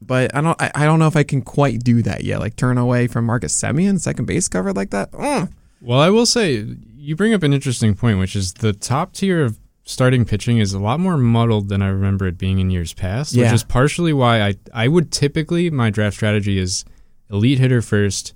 [0.00, 2.40] But I don't I, I don't know if I can quite do that yet.
[2.40, 5.10] Like turn away from Marcus Semien, second base cover like that.
[5.12, 5.52] Ugh.
[5.82, 6.64] Well, I will say
[6.96, 10.72] you bring up an interesting point, which is the top tier of starting pitching is
[10.72, 13.34] a lot more muddled than I remember it being in years past.
[13.34, 13.44] Yeah.
[13.44, 16.86] Which is partially why I I would typically my draft strategy is
[17.30, 18.32] elite hitter first,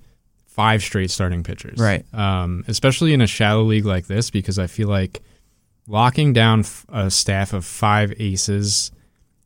[0.54, 1.78] five straight starting pitchers.
[1.78, 2.04] Right.
[2.14, 5.20] Um, especially in a shallow league like this, because I feel like
[5.86, 8.92] locking down a staff of five aces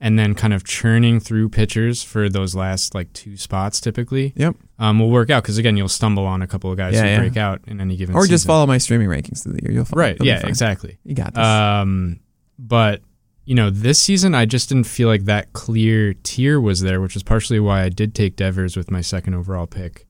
[0.01, 4.57] and then kind of churning through pitchers for those last like two spots typically Yep.
[4.79, 7.09] um, will work out because again you'll stumble on a couple of guys Yeah, who
[7.09, 7.19] yeah.
[7.21, 9.73] break out in any given Or just follow my streaming rankings through the year.
[9.73, 11.43] You'll find right yeah exactly You got this.
[11.45, 12.21] um,
[12.59, 13.01] but
[13.47, 17.14] you know, this season I just didn't feel like that clear tier was there, which
[17.14, 20.07] is partially why I did take Devers with my second overall pick,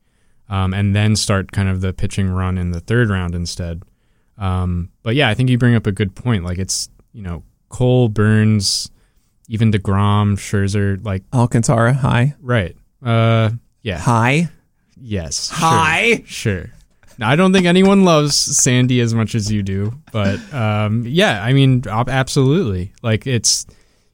[0.54, 3.82] um, and then start kind of the pitching run in the third round instead.
[4.38, 6.44] Um, but yeah, I think you bring up a good point.
[6.44, 8.88] Like it's you know Cole, Burnes,
[9.48, 12.34] even Degrom, Scherzer, like Alcantara, hi.
[12.40, 12.76] right.
[13.02, 13.50] Uh,
[13.82, 13.98] yeah.
[13.98, 14.48] Hi.
[14.96, 15.48] Yes.
[15.48, 16.22] sure, Hi.
[16.24, 16.70] Sure.
[17.18, 21.42] Now, I don't think anyone loves Sandy as much as you do, but um, yeah,
[21.44, 22.92] I mean, absolutely.
[23.02, 23.66] Like it's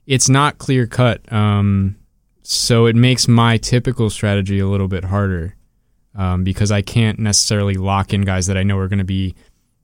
[0.06, 1.96] it's not clear cut, um,
[2.42, 5.54] so it makes my typical strategy a little bit harder
[6.14, 9.34] um, because I can't necessarily lock in guys that I know are going to be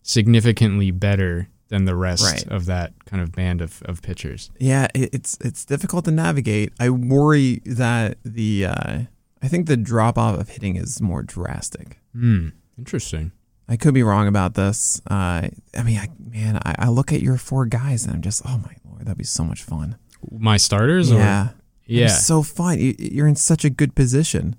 [0.03, 2.47] significantly better than the rest Right.
[2.49, 4.51] of that kind of band of, of pitchers.
[4.59, 6.73] Yeah, it's it's difficult to navigate.
[6.79, 8.99] I worry that the uh,
[9.43, 11.99] I think the drop off of hitting is more drastic.
[12.13, 12.51] Hmm.
[12.79, 13.33] Interesting.
[13.69, 15.01] I could be wrong about this.
[15.11, 18.43] Uh, I mean, I, man, I, I look at your four guys and I'm just,
[18.47, 19.97] oh my lord, that'd be so much fun.
[20.31, 21.11] My starters?
[21.11, 21.49] Or, Yeah,
[21.85, 22.05] yeah.
[22.05, 22.79] It's so fun.
[22.79, 24.55] You, you're in such a good position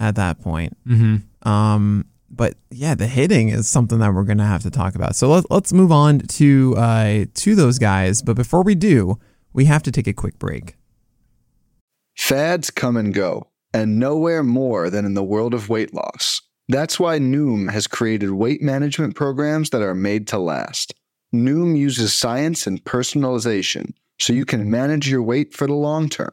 [0.00, 0.76] at that point.
[0.86, 1.48] mm-hmm.
[1.48, 5.16] Um, but yeah, the hitting is something that we're gonna have to talk about.
[5.16, 8.22] So let, let's move on to uh, to those guys.
[8.22, 9.18] But before we do,
[9.52, 10.76] we have to take a quick break.
[12.16, 16.42] Fads come and go, and nowhere more than in the world of weight loss.
[16.68, 20.94] That's why Noom has created weight management programs that are made to last.
[21.34, 26.32] Noom uses science and personalization so you can manage your weight for the long term.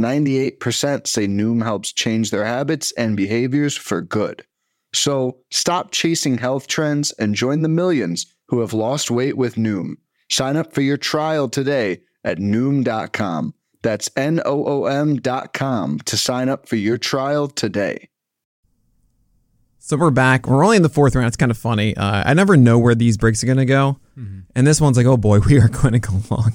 [0.00, 4.44] 98% say Noom helps change their habits and behaviors for good.
[4.92, 9.94] So stop chasing health trends and join the millions who have lost weight with Noom.
[10.30, 13.54] Sign up for your trial today at Noom.com.
[13.82, 18.08] That's N O O M.com to sign up for your trial today.
[19.78, 20.46] So we're back.
[20.46, 21.28] We're only in the fourth round.
[21.28, 21.96] It's kind of funny.
[21.96, 23.98] Uh, I never know where these breaks are going to go.
[24.54, 26.52] And this one's like, oh boy, we are going to go long.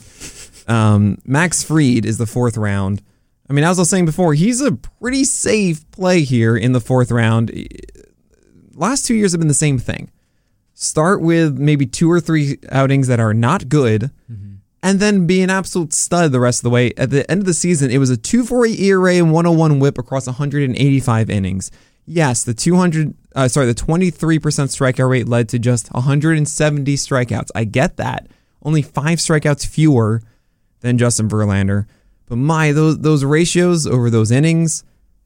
[0.68, 3.02] Um, Max Fried is the fourth round.
[3.50, 6.82] I mean, as I was saying before, he's a pretty safe play here in the
[6.82, 7.52] fourth round.
[8.74, 10.12] Last two years have been the same thing.
[10.74, 14.12] Start with maybe two or three outings that are not good,
[14.84, 16.92] and then be an absolute stud the rest of the way.
[16.98, 20.28] At the end of the season, it was a 2.48 ERA and 101 WHIP across
[20.28, 21.72] 185 innings.
[22.06, 27.50] Yes, the 200, uh, sorry, the 23% strikeout rate led to just 170 strikeouts.
[27.56, 28.28] I get that.
[28.62, 30.22] Only five strikeouts fewer
[30.82, 31.88] than Justin Verlander.
[32.28, 34.84] But my those those ratios over those innings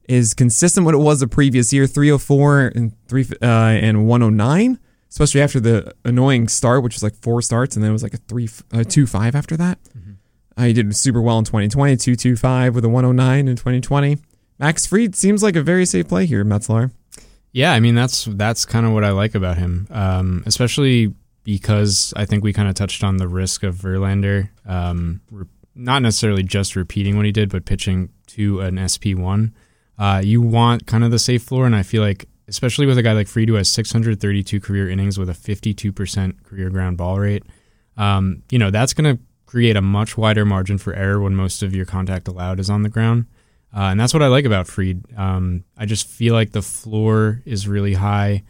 [0.08, 4.78] is consistent with what it was the previous year, 304 and three uh, and 109.
[5.08, 8.14] Especially after the annoying start, which was like four starts, and then it was like
[8.14, 9.78] a three uh, two five after that.
[10.56, 14.18] Uh, he did super well in 2020, 225 with a 109 in 2020.
[14.58, 16.92] Max Fried seems like a very safe play here, Metzelaar.
[17.52, 22.12] Yeah, I mean that's that's kind of what I like about him, um, especially because
[22.14, 25.20] I think we kind of touched on the risk of Verlander, um,
[25.74, 29.54] not necessarily just repeating what he did, but pitching to an SP one.
[29.98, 33.02] Uh, you want kind of the safe floor, and I feel like especially with a
[33.02, 37.44] guy like Fried who has 632 career innings with a 52% career ground ball rate,
[37.96, 41.62] um, you know that's going to create a much wider margin for error when most
[41.62, 43.26] of your contact allowed is on the ground.
[43.74, 45.04] Uh, and that's what I like about Fried.
[45.16, 48.42] Um, I just feel like the floor is really high.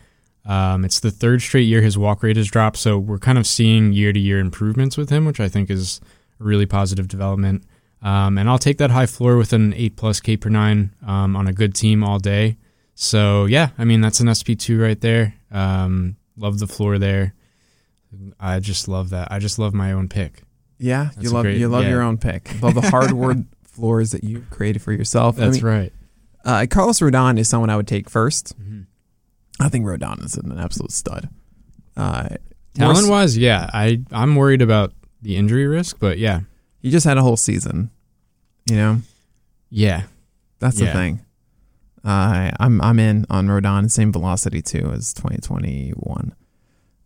[0.45, 3.47] Um, it's the third straight year his walk rate has dropped, so we're kind of
[3.47, 6.01] seeing year to year improvements with him, which I think is
[6.41, 7.65] really positive development.
[8.03, 11.37] Um, and I'll take that high floor with an eight plus K per nine um,
[11.37, 12.57] on a good team all day.
[12.95, 15.35] So yeah, I mean that's an SP two right there.
[15.51, 17.35] Um, love the floor there.
[18.41, 19.31] I just love that.
[19.31, 20.43] I just love my own pick.
[20.79, 21.91] Yeah, That's you love great- you love yeah.
[21.91, 22.51] your own pick.
[22.63, 25.37] Love the hardwood floors that you've created for yourself.
[25.39, 25.93] I That's mean, right.
[26.45, 28.87] Uh, Carlos Rodon is someone I would take 1st Mhm.
[29.61, 31.29] I think Rodon is an absolute stud.
[31.97, 32.31] Uh,
[32.75, 36.41] Talent wise, yeah, I I'm worried about the injury risk, but yeah,
[36.79, 37.91] he just had a whole season.
[38.69, 39.01] You know,
[39.71, 40.05] yeah,
[40.59, 41.21] that's the thing.
[42.05, 46.35] Uh, I'm I'm in on Rodon, same velocity too as 2021.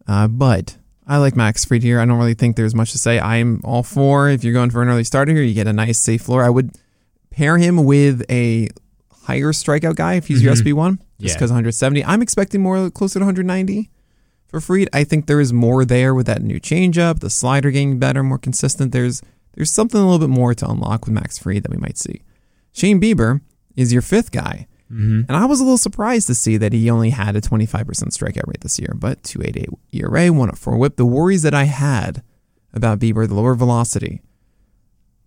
[0.07, 1.99] Uh, but I like Max Fried here.
[2.01, 3.19] I don't really think there's much to say.
[3.19, 5.99] I'm all for if you're going for an early starter here, you get a nice
[5.99, 6.45] safe floor.
[6.45, 6.73] I would
[7.31, 8.69] pair him with a
[9.23, 10.59] higher strikeout guy if he's your Mhm.
[10.61, 11.35] SP one, just Yeah.
[11.39, 12.05] because 170.
[12.05, 13.91] I'm expecting more closer to 190
[14.55, 14.89] for Fried.
[14.93, 18.39] I think there is more there with that new changeup, the slider getting better, more
[18.39, 18.93] consistent.
[18.93, 19.21] There's
[19.55, 22.23] there's something a little bit more to unlock with Max Fried that we might see.
[22.73, 23.41] Shane Bieber
[23.77, 24.67] is your fifth guy.
[24.91, 25.23] Mm-hmm.
[25.29, 28.47] And I was a little surprised to see that he only had a 25% strikeout
[28.47, 30.97] rate this year, but 288 ERA, 104 whip.
[30.97, 32.23] The worries that I had
[32.73, 34.21] about Bieber, the lower velocity,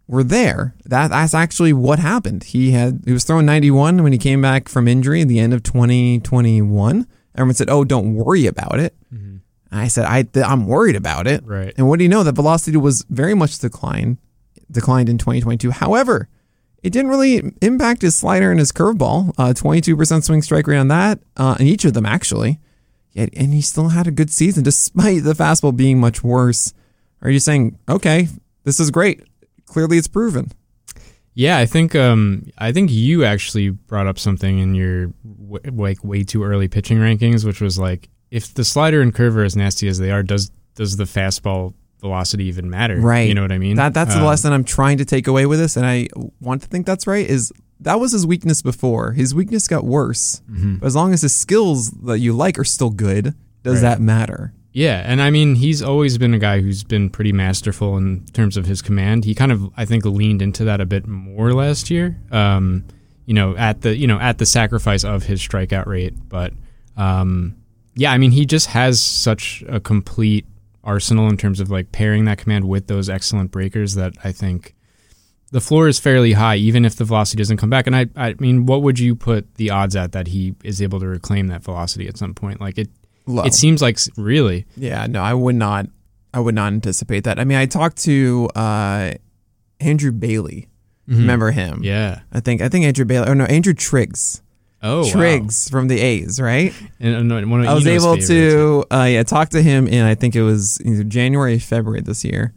[0.07, 0.75] were there.
[0.85, 2.45] That that's actually what happened.
[2.45, 5.53] He had he was throwing 91 when he came back from injury at the end
[5.53, 7.07] of 2021.
[7.37, 9.37] Everyone said, "Oh, don't worry about it." Mm-hmm.
[9.71, 11.73] I said, "I I'm worried about it." Right.
[11.77, 12.23] And what do you know?
[12.23, 14.17] That velocity was very much declined,
[14.71, 15.71] declined in 2022.
[15.71, 16.27] However,
[16.83, 19.33] it didn't really impact his slider and his curveball.
[19.37, 22.59] Uh, 22% swing strike rate on that, uh, in each of them actually.
[23.11, 26.73] Yet, and he still had a good season despite the fastball being much worse.
[27.21, 28.27] Are you saying, okay,
[28.63, 29.23] this is great?
[29.65, 30.51] Clearly, it's proven.
[31.37, 36.03] Yeah, I think um, I think you actually brought up something in your w- like
[36.03, 39.55] way too early pitching rankings, which was like if the slider and curve are as
[39.55, 42.99] nasty as they are, does does the fastball velocity even matter?
[42.99, 43.27] Right.
[43.27, 43.75] You know what I mean?
[43.75, 46.07] That that's the Um, lesson I'm trying to take away with this, and I
[46.41, 47.27] want to think that's right.
[47.29, 49.11] Is that was his weakness before?
[49.11, 50.79] His weakness got worse, mhm.
[50.79, 53.89] but as long as his skills that you like are still good, does Right.
[53.89, 54.53] that matter?
[54.77, 58.57] Yeah, and I mean he's always been a guy who's been pretty masterful in terms
[58.57, 59.25] of his command.
[59.25, 62.15] He kind of I think leaned into that a bit more last year.
[62.31, 62.85] Um,
[63.25, 66.53] you know, at the you know at the sacrifice of his strikeout rate, but
[66.95, 67.55] um,
[67.95, 70.45] yeah, I mean he just has such a complete
[70.83, 74.75] arsenal in terms of like pairing that command with those excellent breakers that I think
[75.49, 77.87] the floor is fairly high, even if the velocity doesn't come back.
[77.87, 80.99] And I, I mean, what would you put the odds at that he is able
[80.99, 82.61] to reclaim that velocity at some point?
[82.61, 82.89] Like it,
[83.27, 83.43] Low.
[83.43, 84.65] it seems like really.
[84.75, 85.87] Yeah, no, I would not.
[86.33, 87.39] I would not anticipate that.
[87.39, 89.13] I mean, I talked to uh,
[89.79, 90.69] Andrew Bailey.
[91.07, 91.81] Remember him?
[91.83, 92.19] Yeah.
[92.33, 93.29] I think I think Andrew Bailey.
[93.29, 94.41] Oh no, Andrew Triggs.
[94.83, 95.11] Oh, wow.
[95.11, 96.73] Triggs from the A's, right?
[96.99, 100.43] And, of I was able to uh, yeah talk to him in I think it
[100.43, 102.53] was either January or February this year,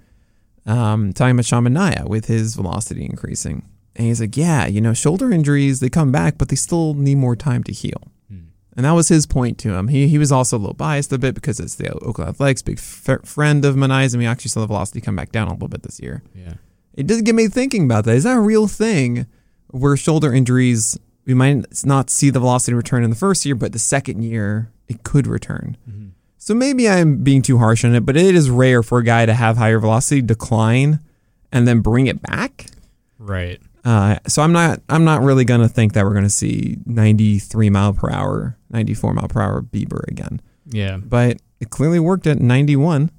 [0.66, 4.92] um, talking about Sean Manaea with his velocity increasing, and he's like, yeah, you know,
[4.92, 8.12] shoulder injuries they come back, but they still need more time to heal.
[8.76, 9.88] And that was his point to him.
[9.88, 12.78] He he was also a little biased a bit because it's the Oakland Athletics, big
[12.78, 15.68] f- friend of Manaea's, and we actually saw the velocity come back down a little
[15.68, 16.22] bit this year.
[16.34, 16.54] Yeah.
[16.94, 18.14] It did get me thinking about that.
[18.14, 19.26] Is that a real thing
[19.68, 23.72] where shoulder injuries, we might not see the velocity return in the first year, but
[23.72, 25.76] the second year it could return?
[25.88, 26.08] Mm-hmm.
[26.38, 29.26] So maybe I'm being too harsh on it, but it is rare for a guy
[29.26, 31.00] to have higher velocity decline
[31.52, 32.66] and then bring it back.
[33.18, 33.60] Right.
[33.84, 37.94] Uh, so I'm not I'm not really gonna think that we're gonna see 93 mile
[37.94, 40.40] per hour, 94 mile per hour Bieber again.
[40.66, 40.98] Yeah.
[40.98, 43.10] But it clearly worked at 91.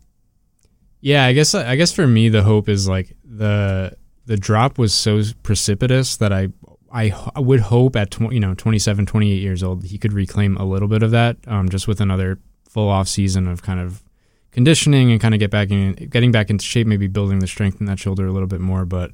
[1.00, 1.26] Yeah.
[1.26, 5.22] I guess I guess for me the hope is like the the drop was so
[5.44, 6.50] precipitous that I
[6.94, 10.66] I, would hope at tw- you know 27 28 years old he could reclaim a
[10.66, 14.04] little bit of that um, just with another full off season of kind of
[14.52, 17.80] conditioning and kind of get back in getting back into shape maybe building the strength
[17.80, 19.12] in that shoulder a little bit more but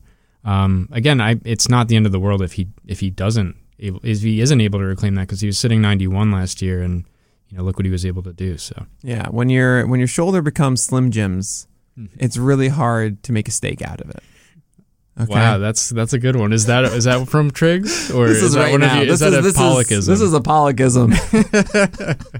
[0.48, 3.56] um, again I it's not the end of the world if he if he doesn't
[3.80, 6.82] able if he isn't able to reclaim that because he was sitting 91 last year
[6.82, 7.06] and
[7.50, 10.08] you know look what he was able to do so Yeah, when your when your
[10.08, 11.68] shoulder becomes Slim Jims,
[12.00, 12.10] Mhm.
[12.20, 14.22] it's really hard to make a steak out of it.
[15.20, 15.34] Okay.
[15.34, 16.54] Wow, that's that's a good one.
[16.54, 19.00] Is that is that from Triggs or this is, that right one of now.
[19.02, 19.98] you- this is a this Pollackism?
[19.98, 21.14] Is, this is a Pollackism.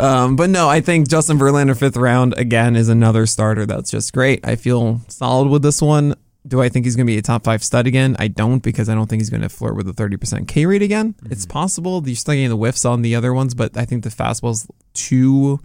[0.00, 4.12] um, but no, I think Justin Verlander fifth round again is another starter that's just
[4.12, 4.46] great.
[4.46, 6.14] I feel solid with this one.
[6.46, 8.16] Do I think he's going to be a top five stud again?
[8.18, 10.82] I don't because I don't think he's going to flirt with a 30% K rate
[10.82, 11.14] again.
[11.30, 12.02] It's possible.
[12.04, 15.60] You're still getting the whiffs on the other ones, but I think the fastball's too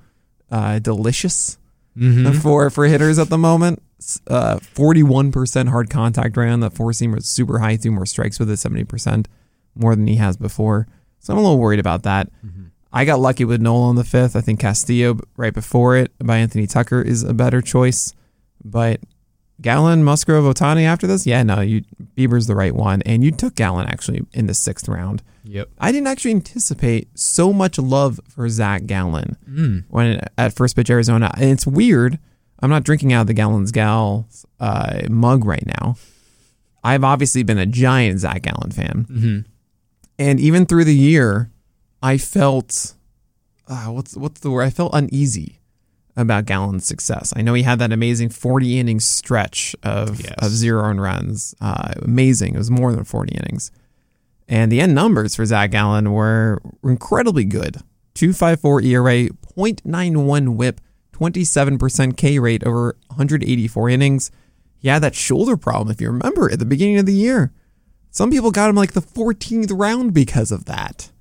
[0.52, 1.58] uh, delicious
[1.98, 2.36] Mhm.
[2.42, 3.82] for for hitters at the moment.
[4.28, 6.60] Uh, 41% hard contact ran.
[6.60, 7.76] That four seam was super high.
[7.78, 9.26] Two more strikes with it, 70%
[9.76, 10.88] more than he has before.
[11.20, 12.30] So I'm a little worried about that.
[12.94, 14.36] I got lucky with Nola on the fifth.
[14.36, 18.14] I think Castillo right before it by Anthony Tucker is a better choice.
[18.64, 19.02] But
[19.62, 21.84] Gallen, Musgrove, Ohtani after this, yeah, no, you
[22.16, 23.02] Bieber's the right one.
[23.04, 25.24] And you took Gallen actually in the sixth round.
[25.44, 25.70] Yep.
[25.80, 29.84] I didn't actually anticipate so much love for Zach Gallen Mm.
[29.90, 31.32] when at first pitch Arizona.
[31.36, 32.20] And it's weird.
[32.60, 34.28] I'm not drinking out of the Gallen's Gal
[34.60, 35.96] uh, mug right now.
[36.84, 39.40] I've obviously been a giant Zach Gallen fan, hmm
[40.20, 41.52] and even through the year,
[42.02, 42.94] I felt
[43.68, 44.64] uh, what's what's the word?
[44.64, 45.60] I felt uneasy
[46.18, 47.32] about Gallen's success.
[47.36, 50.34] I know he had that amazing 40 innings stretch of Yes.
[50.40, 51.56] of zero earned runs.
[51.62, 52.56] Uh, amazing.
[52.56, 53.72] It was more than 40 innings.
[54.50, 57.78] And the end numbers for Zach Gallen were incredibly good.
[58.16, 60.82] 254 ERA, 0.91 whip,
[61.14, 64.32] 27% K rate over 184 innings.
[64.80, 67.52] He had that shoulder problem, if you remember, at the beginning of the year.
[68.12, 71.12] Some people got him like the 14th round because of that.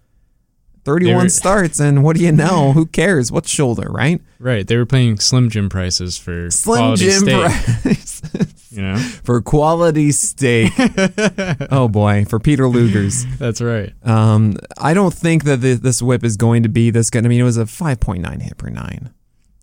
[0.87, 2.73] 31 were- starts, and what do you know?
[2.73, 3.31] Who cares?
[3.31, 4.21] What shoulder, right?
[4.39, 4.67] Right.
[4.67, 7.51] They were paying Slim Jim prices for Slim Jim steak.
[7.83, 8.23] price
[8.71, 10.73] You know, for quality steak.
[11.71, 13.25] oh boy, for Peter Luger's.
[13.39, 13.93] that's right.
[14.05, 17.25] Um, I don't think that thi- this whip is going to be this good.
[17.25, 19.13] I mean, it was a 5.9 hit per nine,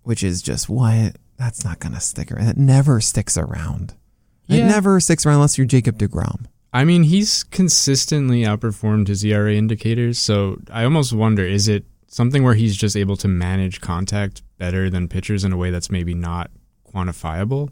[0.02, 1.16] which is just what?
[1.38, 2.48] That's not going to stick around.
[2.48, 3.94] It never sticks around.
[4.48, 6.46] It never sticks around unless you're Jacob DeGrom.
[6.74, 12.42] I mean, he's consistently outperformed his ERA indicators, so I almost wonder is it something
[12.42, 16.14] where he's just able to manage contact better than pitchers in a way that's maybe
[16.14, 16.50] not
[16.92, 17.70] quantifiable?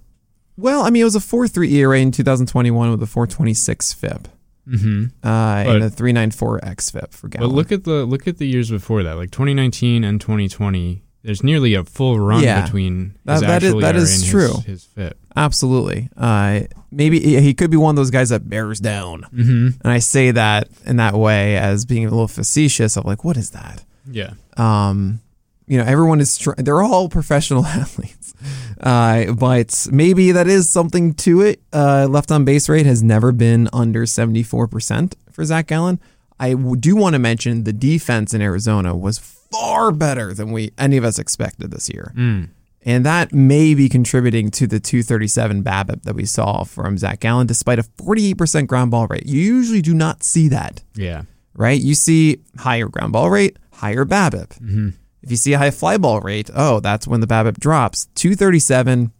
[0.56, 4.28] Well, I mean, it was a 4 3 ERA in 2021 with a 4.26 FIP
[4.68, 5.06] Mm-hmm.
[5.26, 5.28] uh,
[5.74, 7.50] and a 3.94 xFIP for But Gallen.
[7.56, 11.02] look at the look at the years before that, like 2019 and 2020.
[11.22, 12.62] There's nearly a full run Yeah.
[12.64, 14.54] between That- his that is- actual that ERA and true.
[14.54, 15.18] His, his FIP.
[15.36, 16.08] Absolutely.
[16.16, 16.60] Uh,
[16.90, 19.22] maybe he could be one of those guys that bears down.
[19.34, 19.66] Mm-hmm.
[19.82, 23.36] And I say that in that way as being a little facetious of like, what
[23.36, 23.84] is that?
[24.10, 24.32] Yeah.
[24.56, 25.20] um,
[25.68, 28.34] you know, everyone is tr- they're all professional athletes,
[28.80, 31.62] uh, but maybe that is something to it.
[31.72, 36.00] Uh, left on base rate has never been under seventy four percent for Zach Gallen.
[36.42, 40.96] I do want to mention the defense in Arizona was far better than we any
[40.96, 42.48] of us expected this year, Mm.
[42.84, 46.98] and that may be contributing to the two thirty seven BABIP that we saw from
[46.98, 49.26] Zach Gallen, despite a forty eight percent ground ball rate.
[49.26, 51.22] You usually do not see that Yeah.
[51.54, 51.80] right?
[51.80, 54.48] You see higher ground ball rate, higher BABIP.
[54.58, 54.88] Mm-hmm.
[55.22, 58.06] If you see a high fly ball rate, oh, that's when the BABIP drops.
[58.16, 59.12] 237.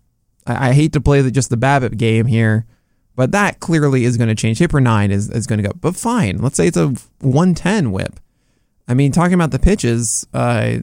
[0.47, 2.67] I, I hate to play the, just the BABIP game here,
[3.15, 4.59] but that clearly is going to change.
[4.59, 5.75] Hipper 9 is, is going to go.
[5.79, 6.39] But fine.
[6.39, 6.89] Let's say it's a
[7.21, 8.19] 110 whip.
[8.89, 10.79] I mean, talking about the pitches, uh,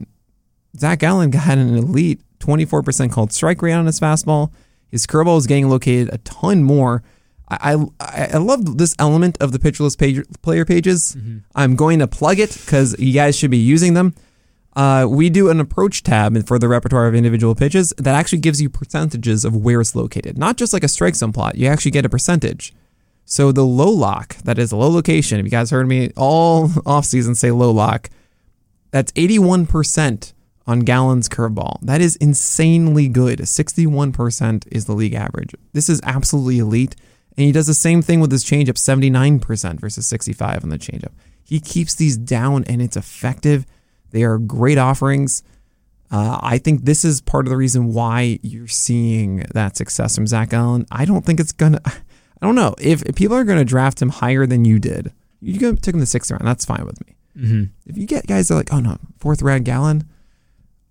[0.77, 4.51] Zach Gallen had an elite 24% called strike rate on his fastball.
[4.88, 7.03] His curveball is getting located a ton more.
[7.51, 11.17] I, I, I love this element of the Pitcher List page, player pages.
[11.55, 14.13] I'm going to plug it because you guys should be using them.
[14.76, 18.61] Uh, we do an approach tab for the repertoire of individual pitches that actually gives
[18.61, 21.55] you percentages of where it's located, not just like a strike zone plot.
[21.55, 22.74] You actually get a percentage.
[23.26, 25.39] So the low lock, that is a low location.
[25.39, 28.09] If you guys heard me all off season say low lock,
[28.91, 30.34] that's 81%
[30.65, 31.80] on Gallen's curveball.
[31.82, 33.39] That is insanely good.
[33.39, 35.55] 61% is the league average.
[35.74, 36.95] This is absolutely elite.
[37.38, 41.13] And he does the same thing with his changeup, 79% versus 65 on the changeup.
[41.43, 43.65] He keeps these down and it's effective.
[44.12, 45.43] They are great offerings.
[46.12, 50.26] Uh, I think this is part of the reason why you're seeing that success from
[50.26, 50.86] Zach Gallen.
[50.91, 51.82] I don't think it's gonna.
[51.86, 55.14] I don't know if, if people are gonna draft him higher than you did.
[55.41, 56.45] You took him the sixth round.
[56.45, 57.16] That's fine with me.
[57.38, 57.64] Mm-hmm.
[57.86, 60.03] If you get guys that are like, oh no, fourth round Gallen,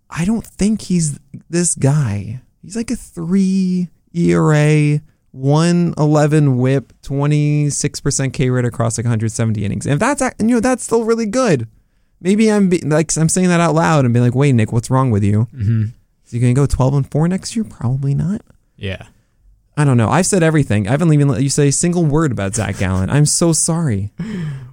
[0.09, 1.19] I don't think he's
[1.51, 2.41] this guy.
[2.63, 5.01] He's like a three ERA,
[5.33, 9.85] one eleven WHIP, twenty six percent K rate across like 170 innings.
[9.85, 11.69] And if that's you know that's still really good.
[12.21, 14.91] Maybe I'm be, like I'm saying that out loud and be like, wait, Nick, what's
[14.91, 15.47] wrong with you?
[15.55, 15.85] Mm-hmm.
[16.27, 17.65] Is he gonna go 12 and four next year?
[17.65, 18.43] Probably not.
[18.77, 19.07] Yeah.
[19.79, 20.09] I don't know.
[20.09, 20.89] I've said everything.
[20.89, 23.11] I haven't even let you say a single word about Zach Gallen.
[23.11, 24.11] I'm so sorry.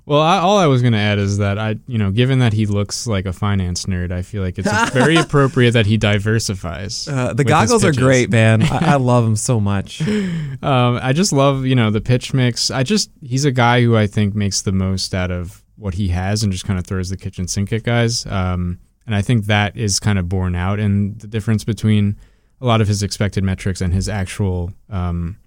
[0.08, 2.54] Well, I, all I was going to add is that I, you know, given that
[2.54, 7.08] he looks like a finance nerd, I feel like it's very appropriate that he diversifies.
[7.08, 8.64] Uh, the goggles are great, man.
[8.64, 10.02] I, I love them so much.
[10.02, 12.72] Um, I just love, you know, the pitch mix.
[12.72, 16.10] I just he's a guy who I think makes the most out of what he
[16.10, 18.26] has and just kind of throws the kitchen sink at guys.
[18.26, 22.18] Um, and I think that is kind of borne out in the difference between
[22.62, 25.38] a lot of his expected metrics and his actual um,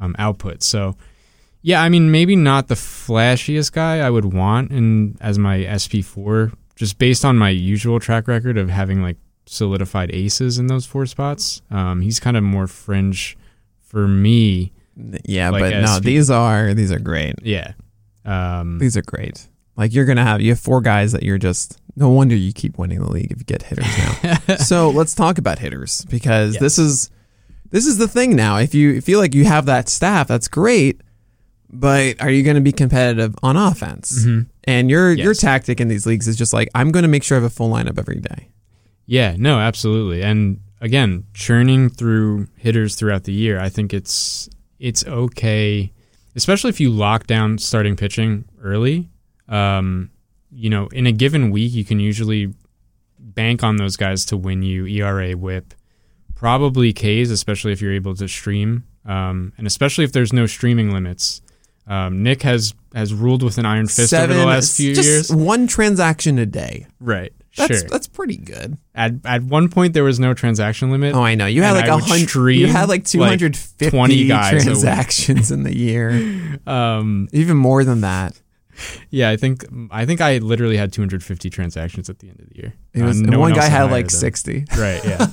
[0.00, 0.62] um, output.
[0.62, 0.96] So,
[1.62, 6.52] yeah, I mean, maybe not the flashiest guy I would want in as my SP4,
[6.74, 9.16] just based on my usual track record of having like
[9.46, 11.62] solidified aces in those four spots.
[11.70, 13.38] Um, he's kind of more fringe
[13.80, 14.72] for me.
[15.24, 17.34] Yeah, Like but no, these are these are great.
[17.42, 17.72] Yeah.
[18.24, 19.46] Um, These are great.
[19.76, 22.78] Like you're gonna have you have four guys that you're just no wonder you keep
[22.78, 23.86] winning the league if you get hitters
[24.48, 24.56] now.
[24.56, 26.60] so let's talk about hitters because Yes.
[26.60, 27.10] this is
[27.70, 28.58] this is the thing now.
[28.58, 31.00] If you feel like you have that staff, that's great.
[31.68, 34.24] But are you going to be competitive on offense?
[34.24, 34.46] Mhm.
[34.64, 37.36] And your your tactic in these leagues is just like I'm going to make sure
[37.36, 38.48] I have a full lineup every day.
[39.06, 40.22] Yeah, no, absolutely.
[40.22, 44.48] And again, churning through hitters throughout the year, I think it's
[44.78, 45.92] it's okay,
[46.34, 49.10] especially if you lock down starting pitching early.
[49.48, 50.10] Um,
[50.50, 52.52] you know, in a given week, you can usually
[53.18, 55.74] bank on those guys to win you ERA, WHIP,
[56.34, 60.92] probably Ks, especially if you're able to stream, um, and especially if there's no streaming
[60.92, 61.42] limits.
[61.88, 65.32] Um, Nick has has ruled with an iron fist over the last few just years.
[65.32, 66.86] one transaction a day.
[66.98, 67.32] Right.
[67.56, 67.88] That's sure.
[67.88, 68.76] that's pretty good.
[68.94, 71.14] At at one point there was no transaction limit.
[71.14, 71.46] Oh, I know.
[71.46, 72.52] You had like a hundred.
[72.52, 74.64] You had like like, two hundred fifty 20 guys a week.
[74.64, 76.60] transactions in the year.
[76.66, 78.40] Um, Even more than that.
[79.10, 82.56] Yeah, I think I think I literally had 250 transactions at the end of the
[82.56, 82.74] year.
[82.94, 84.64] It was, Uh, and no one else guy had like than- 60.
[84.76, 85.00] Right.
[85.04, 85.26] Yeah.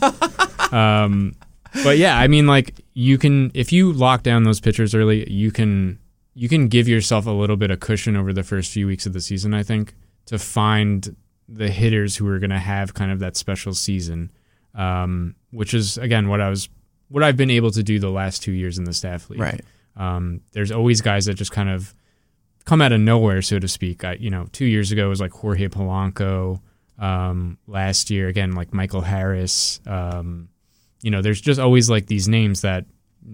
[1.03, 1.35] um,
[1.83, 5.51] but yeah, I mean, like you can if you lock down those pitchers early, you
[5.51, 5.99] can
[6.35, 9.13] you can give yourself a little bit of cushion over the first few weeks of
[9.13, 9.53] the season.
[9.53, 9.93] I think
[10.27, 11.15] to find
[11.49, 14.31] the hitters who are going to have kind of that special season,
[14.75, 16.69] um, which is again what I was
[17.09, 19.39] what I've been able to do the last two years in the staff league.
[19.39, 19.61] Right.
[19.95, 21.93] Um, there's always guys that just kind of
[22.65, 24.03] come out of nowhere, so to speak.
[24.03, 26.61] I, you know, two years ago it was like Jorge Polanco.
[26.99, 29.81] Um, last year, again, like Michael Harris.
[29.85, 30.49] Um,
[31.01, 32.85] you know, there's just always like these names that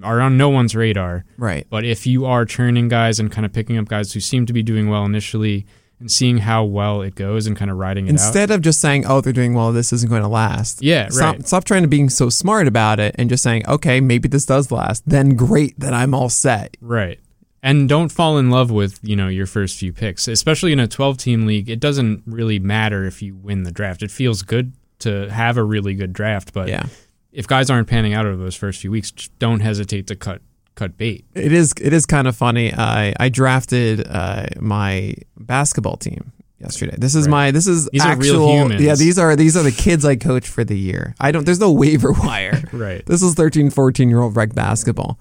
[0.04, 1.26] are on no one's radar.
[1.38, 1.68] Right.
[1.70, 4.54] But if you are churning guys and kind of picking up guys who seem to
[4.54, 5.66] be doing well initially
[6.00, 8.14] and seeing how well it goes and kind of riding it out.
[8.14, 9.74] Instead of just saying, "Oh, they're doing well.
[9.74, 11.48] This isn't going to last." Yeah, Stop, right.
[11.48, 14.72] stop trying to being so smart about it and just saying, "Okay, maybe this does
[14.72, 15.04] last.
[15.08, 17.20] Then great, then I'm all set." Right.
[17.62, 20.28] And don't fall in love with, you know, your first few picks.
[20.28, 24.02] Especially in a 12-team league, it doesn't really matter if you win the draft.
[24.02, 26.86] It feels good to have a really good draft, but Yeah.
[27.34, 30.42] if guys aren't panning out over those first few weeks, don't hesitate to cut
[30.76, 31.26] cut bait.
[31.36, 31.74] It is.
[31.82, 32.74] It is kind of funny.
[32.74, 36.32] I I drafted uh, my basketball team
[36.62, 36.96] yesterday.
[36.98, 37.32] This is Right.
[37.32, 37.52] my.
[37.52, 38.54] This is These actual.
[38.54, 38.82] humans.
[38.82, 41.16] Yeah, these are these are the kids I coach for the year.
[41.20, 41.46] I don't.
[41.46, 42.64] There's no waiver wire.
[42.74, 43.06] Right.
[43.06, 45.20] This is 13, 14 year old rec basketball.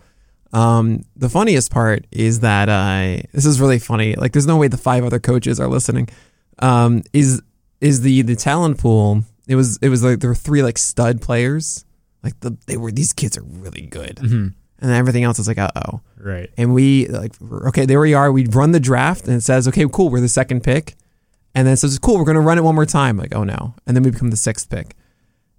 [0.52, 4.14] Um, the funniest part is that uh, this is really funny.
[4.14, 6.08] Like, there's no way the five other coaches are listening.
[6.58, 7.42] Um, is
[7.80, 9.22] is the the talent pool?
[9.46, 11.84] It was it was like there were three like stud players.
[12.22, 14.32] Like the they were these kids are really good, Mhm.
[14.32, 16.00] and then everything else is like uh oh.
[16.18, 16.50] Right.
[16.58, 17.32] And we like
[17.68, 18.32] okay, there we are.
[18.32, 20.96] We run the draft, and it says okay, cool, we're the second pick,
[21.54, 23.16] and then it says cool, we're gonna run it one more time.
[23.16, 24.96] Like oh no, and then we become the sixth pick,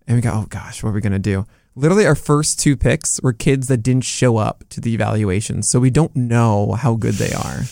[0.08, 1.46] and we go oh gosh, what are we gonna do?
[1.76, 5.80] Literally, our first two picks were kids that didn't show up to the evaluation, so
[5.80, 7.62] we don't know how good they are.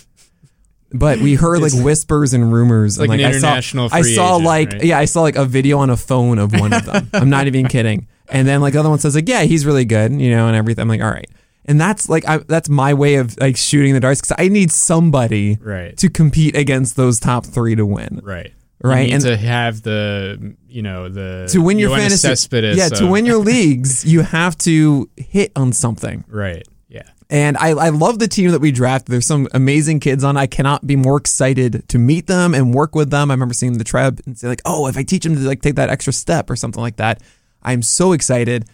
[0.94, 2.98] But we heard like whispers and rumors.
[2.98, 4.84] like and, an I saw, I saw agent, like right?
[4.86, 7.10] yeah, I saw like a video on a phone of one of them.
[7.14, 8.08] I'm not even kidding.
[8.30, 10.56] And then like the other one says like yeah, he's really good, you know, and
[10.56, 10.84] everything.
[10.84, 11.30] I'm like all right.
[11.66, 14.72] And that's like I, that's my way of like shooting the darts because I need
[14.72, 15.98] somebody Right.
[15.98, 18.22] to compete against those top three to win.
[18.24, 18.54] Right.
[18.84, 22.28] Right, You need and- to have the, you know, the To win your fantasy,
[22.76, 26.24] yeah, to win your leagues, you have to hit on something.
[26.28, 26.68] Right.
[26.88, 27.04] Yeah.
[27.30, 29.12] And I, I love the team that we drafted.
[29.12, 30.38] There's some amazing kids on.
[30.38, 33.32] I cannot be more excited to meet them and work with them.
[33.32, 35.62] I remember seeing the tribe and say like, oh, if I teach them to like
[35.64, 37.22] take that extra step or something like that,
[37.64, 38.66] I'm so excited.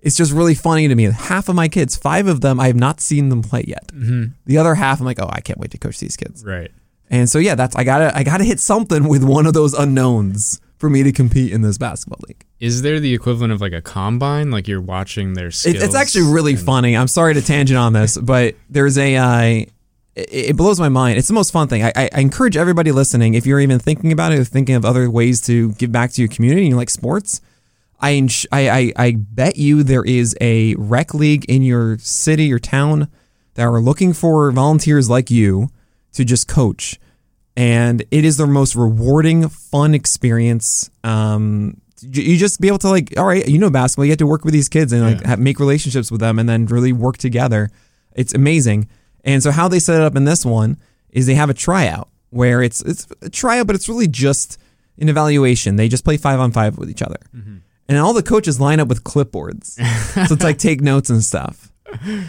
[0.00, 1.04] It's just really funny to me.
[1.04, 3.88] Half of my kids, five of them, I have not seen them play yet.
[3.88, 4.32] Mm-hmm.
[4.46, 6.44] The other half, I'm like, oh, I can't wait to coach these kids.
[6.44, 6.70] Right.
[7.10, 10.60] And so yeah, that's I gotta I gotta hit something with one of those unknowns
[10.76, 12.44] for me to compete in this basketball league.
[12.60, 14.50] Is there the equivalent of like a combine?
[14.50, 15.76] Like you're watching their skills?
[15.76, 16.96] It, it's actually really and- funny.
[16.96, 19.16] I'm sorry to tangent on this, but there's a.
[19.16, 19.64] Uh,
[20.14, 21.16] it, blows my mind.
[21.16, 21.84] It's the most fun thing.
[21.84, 24.84] I, I, I encourage everybody listening, if you're even thinking about it or thinking of
[24.84, 27.40] other ways to give back to your community and you like sports,
[28.00, 32.52] I, ins- I, I, I bet you there is a rec league in your city
[32.52, 33.08] or town
[33.54, 35.68] that are looking for volunteers like you
[36.18, 36.98] to just coach.
[37.56, 40.90] And it is the most rewarding, fun experience.
[41.02, 44.04] Um, you just be able to like, all right, you know basketball.
[44.04, 45.28] You have to work with these kids and like Yeah.
[45.30, 47.70] have, make relationships with them, and then really work together.
[48.14, 48.86] It's amazing.
[49.24, 50.76] And so how they set it up in this one
[51.10, 54.58] is they have a tryout where it's it's a tryout, but it's really just
[55.00, 55.74] an evaluation.
[55.76, 57.18] They just play five on five with each other,
[57.88, 59.72] and all the coaches line up with clipboards.
[60.28, 61.67] so it's like take notes and stuff.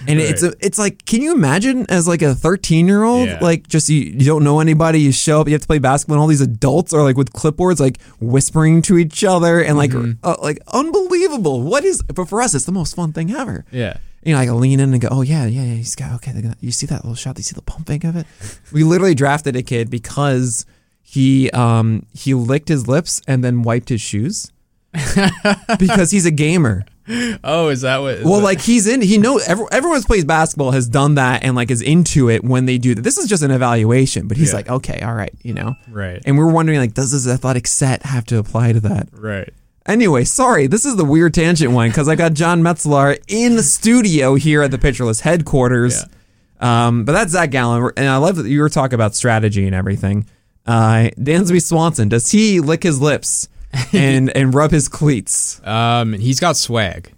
[0.08, 3.40] And it's a, it's like, can you imagine as like a 13 year old, Yeah.
[3.42, 6.16] like just you, you don't know anybody, you show up, you have to play basketball,
[6.16, 9.92] and all these adults are like with clipboards, like whispering to each other, and like
[9.94, 11.62] uh, like unbelievable.
[11.62, 12.02] What is?
[12.04, 13.66] But for us, it's the most fun thing ever.
[13.72, 13.98] Yeah.
[14.24, 15.76] You know, like lean in and go, oh yeah, yeah, yeah.
[15.76, 16.34] He's got okay.
[16.34, 17.36] gonna- You see that little shot?
[17.36, 18.26] Do You see the pump fake of it?
[18.72, 20.66] We literally drafted a kid because
[21.02, 24.52] he um he licked his lips and then wiped his shoes
[25.80, 26.86] because he's a gamer.
[27.44, 28.16] Oh, is that what?
[28.16, 29.02] is Well, that- like he's in.
[29.02, 32.44] He knows every, everyone who plays basketball has done that and like is into it
[32.44, 33.02] when they do that.
[33.02, 34.56] This is just an evaluation, but he's Yeah.
[34.58, 35.76] like, okay, all right, you know.
[35.90, 36.22] right.
[36.26, 39.10] And we're wondering like, does this athletic set have to apply to that?
[39.12, 39.52] Right.
[39.88, 43.64] Anyway, sorry, this is the weird tangent one because I got John Metzelaar in the
[43.64, 46.04] studio here at the Pitcher List headquarters.
[46.60, 49.74] Um, but that's Zach Gallen, and I love that you were talking about strategy and
[49.74, 50.28] everything.
[50.68, 53.48] Uh, Dansby Swanson, does he lick his lips
[53.94, 55.62] and and rub his cleats?
[55.66, 57.12] Um, he's got swag,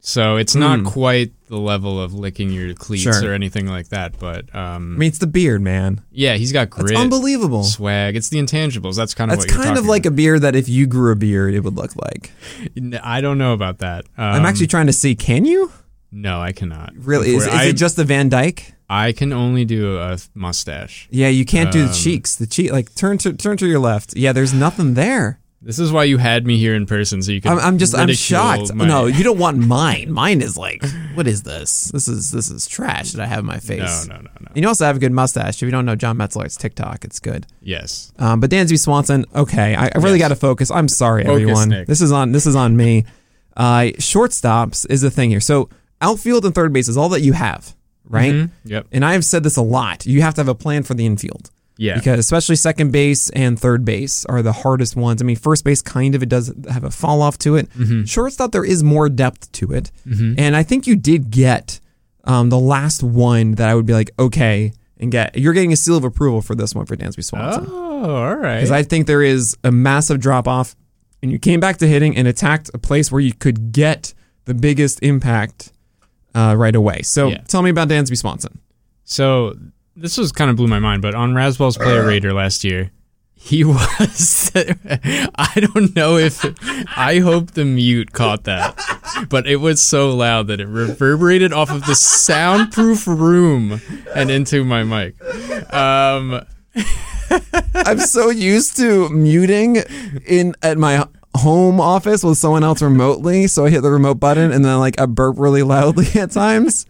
[0.00, 3.12] so it's not quite the level of licking your cleats Hmm.
[3.12, 3.30] Sure.
[3.30, 4.18] or anything like that.
[4.18, 6.02] But um, I mean, it's the beard, man.
[6.10, 7.62] yeah, he's got It's grit, unbelievable.
[7.64, 8.16] swag.
[8.16, 8.96] It's the intangibles.
[8.96, 10.86] That's kind of That's what you're kind of talking like a beard that if you
[10.86, 12.32] grew a beard, it would look like.
[12.76, 13.00] about.
[13.04, 14.04] I don't know about that.
[14.18, 15.14] Um, I'm actually trying to see.
[15.14, 15.70] Can you?
[16.12, 16.92] No, I cannot.
[16.96, 17.34] Really?
[17.34, 18.72] Is, is I, it just the Van Dyke?
[18.88, 21.08] I can only do a mustache.
[21.10, 22.36] Yeah, you can't do the Um, cheeks.
[22.36, 24.16] The cheek, like turn to turn to your left.
[24.16, 25.40] Yeah, there's nothing there.
[25.66, 27.52] This is why you had me here in person, so you can.
[27.52, 28.72] I'm, I'm just I'm shocked.
[28.72, 30.12] my- No, you don't want mine.
[30.12, 31.90] Mine is like, what is this?
[31.90, 34.06] This is this is trash that I have in my face.
[34.06, 34.46] No, no, no, no.
[34.54, 35.56] And You also have a good mustache.
[35.56, 37.04] If you don't know John Metzelaar, it's TikTok.
[37.04, 37.48] It's good.
[37.60, 38.12] Yes.
[38.18, 40.28] Um, but Dansby Swanson, okay, I, I really Yes.
[40.28, 40.70] got to focus.
[40.70, 41.68] I'm sorry, Focus, everyone.
[41.70, 41.88] Nick.
[41.88, 43.04] This is on this is on me.
[43.56, 45.40] Uh, shortstops is the thing here.
[45.40, 45.68] So
[46.00, 47.74] outfield and third base is all that you have,
[48.08, 48.32] right?
[48.32, 48.50] Mhm.
[48.64, 48.86] Yep.
[48.92, 50.06] And I have said this a lot.
[50.06, 51.96] You have to have a plan for the infield Yeah.
[51.96, 55.20] because especially second base and third base are the hardest ones.
[55.20, 57.68] I mean, first base kind of it does have a fall off to it.
[57.70, 58.04] Mm-hmm.
[58.04, 61.80] Shortstop there is more depth to it, and I think you did get
[62.24, 65.36] um, the last one that I would be like okay and get.
[65.36, 68.56] You're getting a seal of approval for this one for Dansby Swanson oh, all right.
[68.56, 70.74] because I think there is a massive drop off,
[71.22, 74.14] and you came back to hitting and attacked a place where you could get
[74.46, 75.72] the biggest impact
[76.34, 77.02] uh, right away.
[77.02, 77.42] So Yeah.
[77.48, 78.60] tell me about Dansby Swanson.
[79.04, 79.56] So
[79.96, 82.90] this was kind of blew my mind, but on Razzball's player Rater last year,
[83.34, 84.50] he was.
[84.54, 86.44] I don't know if.
[86.96, 88.78] I hope the mute caught that,
[89.28, 93.80] but it was so loud that it reverberated off of the soundproof room
[94.14, 95.22] and into my mic.
[95.72, 96.44] Um,
[97.74, 99.76] I'm so used to muting
[100.26, 104.52] in at my home office with someone else remotely, so I hit the remote button
[104.52, 106.86] and then like I burp really loudly at times.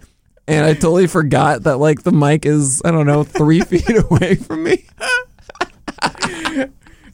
[0.48, 4.36] And I totally forgot that like the mic is I don't know three feet away
[4.36, 4.84] from me.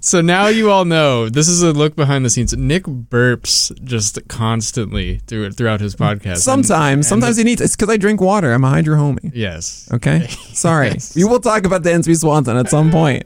[0.00, 2.54] so now you all know this is a look behind the scenes.
[2.56, 6.38] Nick burps just constantly through, throughout his podcast.
[6.38, 7.60] Sometimes, and sometimes he needs.
[7.60, 8.52] It's because I drink water.
[8.52, 9.30] I'm a hydro homie.
[9.34, 9.88] yes.
[9.92, 10.88] Okay, sorry.
[10.88, 11.14] Yes.
[11.16, 13.24] We will talk about the Dansby Swanson at some point.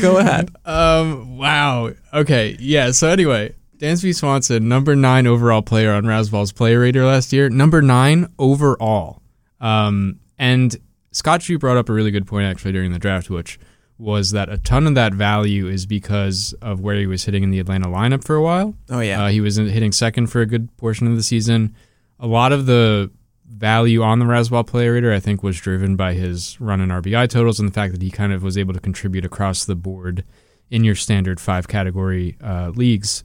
[0.00, 0.50] Go ahead.
[0.64, 1.36] Um.
[1.36, 1.90] Wow.
[2.12, 2.56] Okay.
[2.60, 2.92] Yeah.
[2.92, 7.50] So anyway, Dansby Swanson, number nine overall player on Razzball's player rater last year.
[7.50, 9.20] Number nine overall.
[9.64, 10.20] Um.
[10.38, 10.76] And
[11.12, 13.58] Scott Chu brought up a really good point actually during the draft, which
[13.98, 17.50] was that a ton of that value is because of where he was hitting in
[17.50, 18.74] the Atlanta lineup for a while.
[18.90, 19.24] Oh yeah.
[19.24, 21.74] Uh, he was hitting second for a good portion of the season.
[22.18, 23.10] A lot of the
[23.46, 27.28] value on the Razzball player rater, I think, was driven by his run and RBI
[27.28, 30.24] totals and the fact that he kind of was able to contribute across the board
[30.70, 33.22] in your standard five category uh, leagues.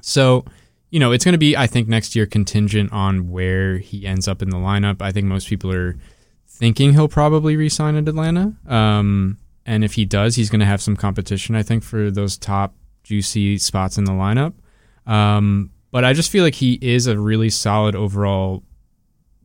[0.00, 0.44] So,
[0.90, 4.26] you know, it's going to be, I think, next year contingent on where he ends
[4.28, 5.00] up in the lineup.
[5.00, 5.96] I think most people are
[6.46, 8.54] thinking he'll probably resign at Atlanta.
[8.66, 12.36] Um, and if he does, he's going to have some competition, I think, for those
[12.36, 14.54] top juicy spots in the lineup.
[15.06, 18.62] Um, but I just feel like he is a really solid overall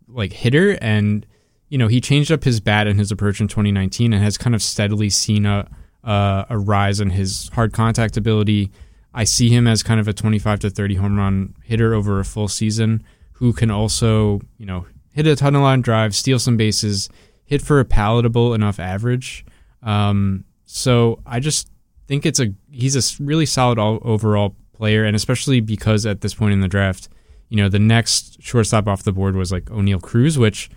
[0.08, 1.26] like hitter and
[1.70, 4.56] you know he changed up his bat and his approach in 2019 and has kind
[4.56, 5.68] of steadily seen a
[6.04, 8.72] uh, a rise in his hard contact ability.
[9.16, 12.26] I see him as kind of a 25 to 30 home run hitter over a
[12.26, 13.02] full season
[13.32, 17.10] who can also, you know, hit a ton of line drive, steal some bases,
[17.46, 19.46] hit for a palatable enough average.
[19.82, 21.70] Um, so I just
[22.08, 26.34] think it's a he's a really solid all, overall player, and especially because at this
[26.34, 27.08] point in the draft,
[27.48, 30.70] you know, the next shortstop off the board was like Oneil Cruz, which,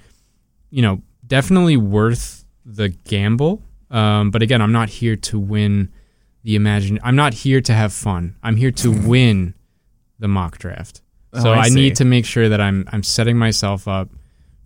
[0.70, 3.62] you know, definitely worth the gamble.
[3.90, 5.90] Um, but again, I'm not here to win
[6.42, 6.98] the imagine.
[7.02, 8.36] I'm not here to have fun.
[8.42, 9.54] I'm here to win
[10.18, 11.02] the mock draft.
[11.32, 14.08] Oh, So I I, need to make sure that I'm I'm setting myself up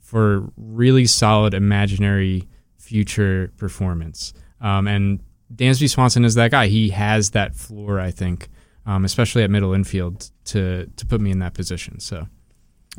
[0.01, 2.47] for really solid imaginary
[2.79, 4.35] future performance.
[4.61, 5.21] Um, and
[5.55, 6.67] Dansby Swanson is that guy.
[6.67, 8.49] He has that floor, I think,
[8.87, 11.99] um, especially at middle infield, to to put me in that position.
[12.01, 12.29] So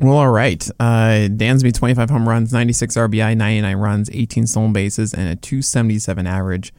[0.00, 0.68] Well, all right.
[0.80, 6.26] Uh, Dansby, 25 home runs, 96 RBI, 99 runs, 18 stolen bases, and a 277
[6.26, 6.72] average.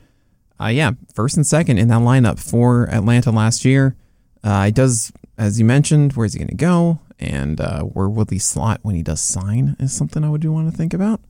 [0.60, 3.95] Uh, yeah, first and second in that lineup for Atlanta last year.
[4.43, 6.99] Uh, he does, as you mentioned, where's he going to go?
[7.20, 10.51] And uh, where will he slot when he does sign is something I would do
[10.51, 11.22] want to think about.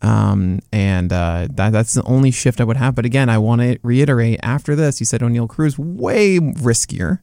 [0.00, 2.94] Um, and uh, that, that's the only shift I would have.
[2.94, 7.20] But again, I want to reiterate after this, you said Oneil Cruz way riskier.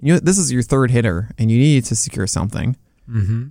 [0.00, 2.76] You know, this is your third hitter, and you need to secure something.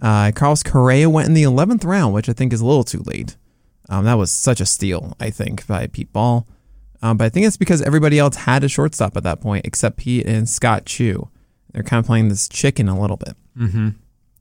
[0.01, 3.01] Uh, Carlos Correa went in the 11th round, which I think is a little too
[3.05, 3.37] late.
[3.89, 6.47] Um, that was such a steal, I think, by Pete Ball.
[7.03, 9.97] Um, but I think it's because everybody else had a shortstop at that point, except
[9.97, 11.29] Pete and Scott Chu.
[11.73, 13.35] They're kind of playing this chicken a little bit.
[13.57, 13.89] mm-hmm.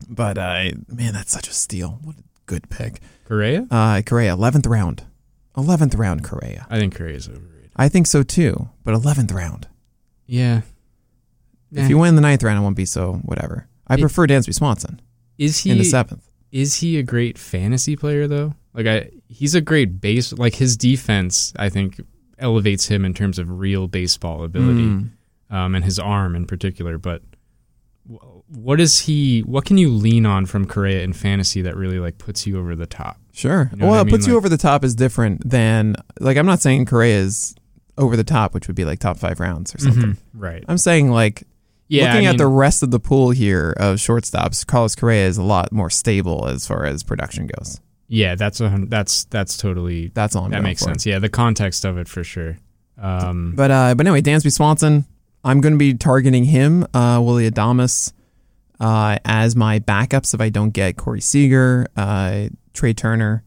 [0.09, 1.99] But uh, man, that's such a steal.
[2.03, 3.01] What a good pick.
[3.27, 5.05] Correa, Uh, Correa, 11th round.
[5.57, 6.67] 11th round, Correa.
[6.71, 7.71] I think Correa is overrated.
[7.77, 9.69] I think so too, but 11th round.
[10.27, 10.63] Yeah.
[11.73, 13.67] If you win the ninth round, it won't be so whatever.
[13.87, 15.01] I It- prefer Dansby Swanson
[15.39, 16.29] is he in the seventh.
[16.51, 18.55] is he a great fantasy player though?
[18.75, 20.33] Like I, he's a great base.
[20.33, 22.01] Like his defense, I think
[22.39, 25.11] elevates him in terms of real baseball ability, Mm.
[25.51, 26.99] um, and his arm in particular.
[26.99, 27.23] But
[28.49, 29.41] what is he?
[29.41, 32.75] What can you lean on from Correa in fantasy that really like puts you over
[32.75, 33.19] the top?
[33.33, 33.69] Sure.
[33.73, 34.33] You know well, I it puts mean?
[34.33, 37.55] you over the top is different than like I'm not saying Correa is
[37.97, 40.03] over the top, which would be like top five rounds or something.
[40.13, 40.17] Mhm.
[40.35, 40.65] Right.
[40.69, 41.45] I'm saying like
[41.89, 42.13] Yeah.
[42.13, 45.43] looking I at the rest of the pool here of shortstops, Carlos Correa is a
[45.43, 47.81] lot more stable as far as production goes.
[48.13, 50.89] Yeah, that's a that's that's totally That's all I'm that makes for.
[50.91, 51.07] sense.
[51.07, 52.59] Yeah, the context of it for sure.
[53.01, 55.07] Um, But uh, but anyway, Dansby Swanson,
[55.43, 58.13] I'm going to be targeting him, uh, Willy Adames,
[58.79, 63.45] uh, as my backups if I don't get Corey Seager, uh, Trea Turner,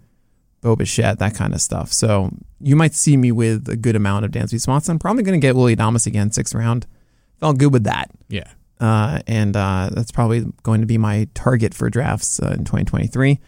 [0.61, 1.93] Bo Bichette, that kind of stuff.
[1.93, 4.97] So you might see me with a good amount of Dansby Swanson.
[4.97, 6.88] Probably going to get Willy Adames again, sixth round.
[7.39, 8.09] Felt good with that.
[8.30, 8.47] yeah.
[8.78, 13.39] Uh, and uh, that's probably going to be my target for drafts uh, in 2023.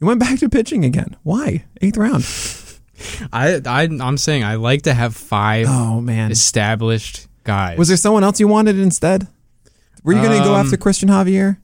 [0.00, 1.16] You went back to pitching again.
[1.22, 1.64] Why?
[1.82, 2.24] Eighth round.
[3.32, 6.30] I I I'm saying I like to have five Oh man.
[6.30, 7.78] established guys.
[7.78, 9.26] Was there someone else you wanted instead?
[10.02, 11.58] Were you going to go Um, after Cristian Javier?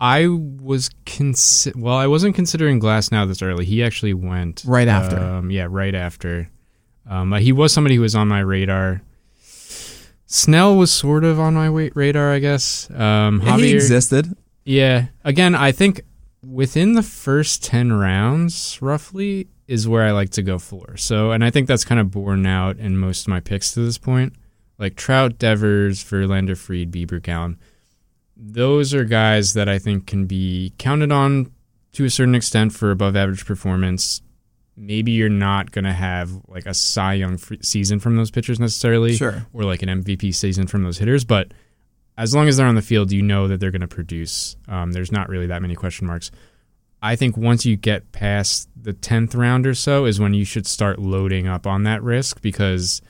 [0.00, 3.64] I was consi- well, I wasn't considering Glasnow this early.
[3.64, 5.18] He actually went Right after.
[5.18, 6.50] Um, yeah, right after.
[7.08, 9.00] Um, but he was somebody who was on my radar.
[10.26, 12.90] Snell was sort of on my radar, I guess.
[12.90, 14.36] Um, Yeah, he Javier- existed.
[14.64, 15.06] Yeah.
[15.24, 16.02] Again, I think
[16.50, 20.96] within the first 10 rounds, roughly, is where I like to go for.
[20.96, 23.80] So, and I think that's kind of borne out in most of my picks to
[23.80, 24.34] this point.
[24.78, 27.58] Like Trout, Devers, Verlander, Fried, Bieber, Gallen.
[28.36, 31.52] Those are guys that I think can be counted on
[31.92, 34.22] to a certain extent for above average performance.
[34.76, 39.16] Maybe you're not going to have like a Cy Young season from those pitchers necessarily
[39.16, 39.44] Sure.
[39.52, 41.52] or like an MVP season from those hitters, but
[42.18, 44.56] as long as they're on the field, you know that they're going to produce.
[44.66, 46.32] Um, there's not really that many question marks.
[47.00, 50.66] I think once you get past the 10th round or so is when you should
[50.66, 53.00] start loading up on that risk because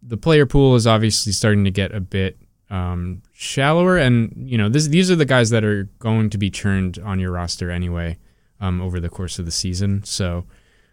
[0.00, 2.38] the player pool is obviously starting to get a bit
[2.70, 3.96] um, shallower.
[3.96, 7.18] And, you know, this, these are the guys that are going to be churned on
[7.18, 8.16] your roster anyway
[8.60, 10.04] um, over the course of the season.
[10.04, 10.44] So,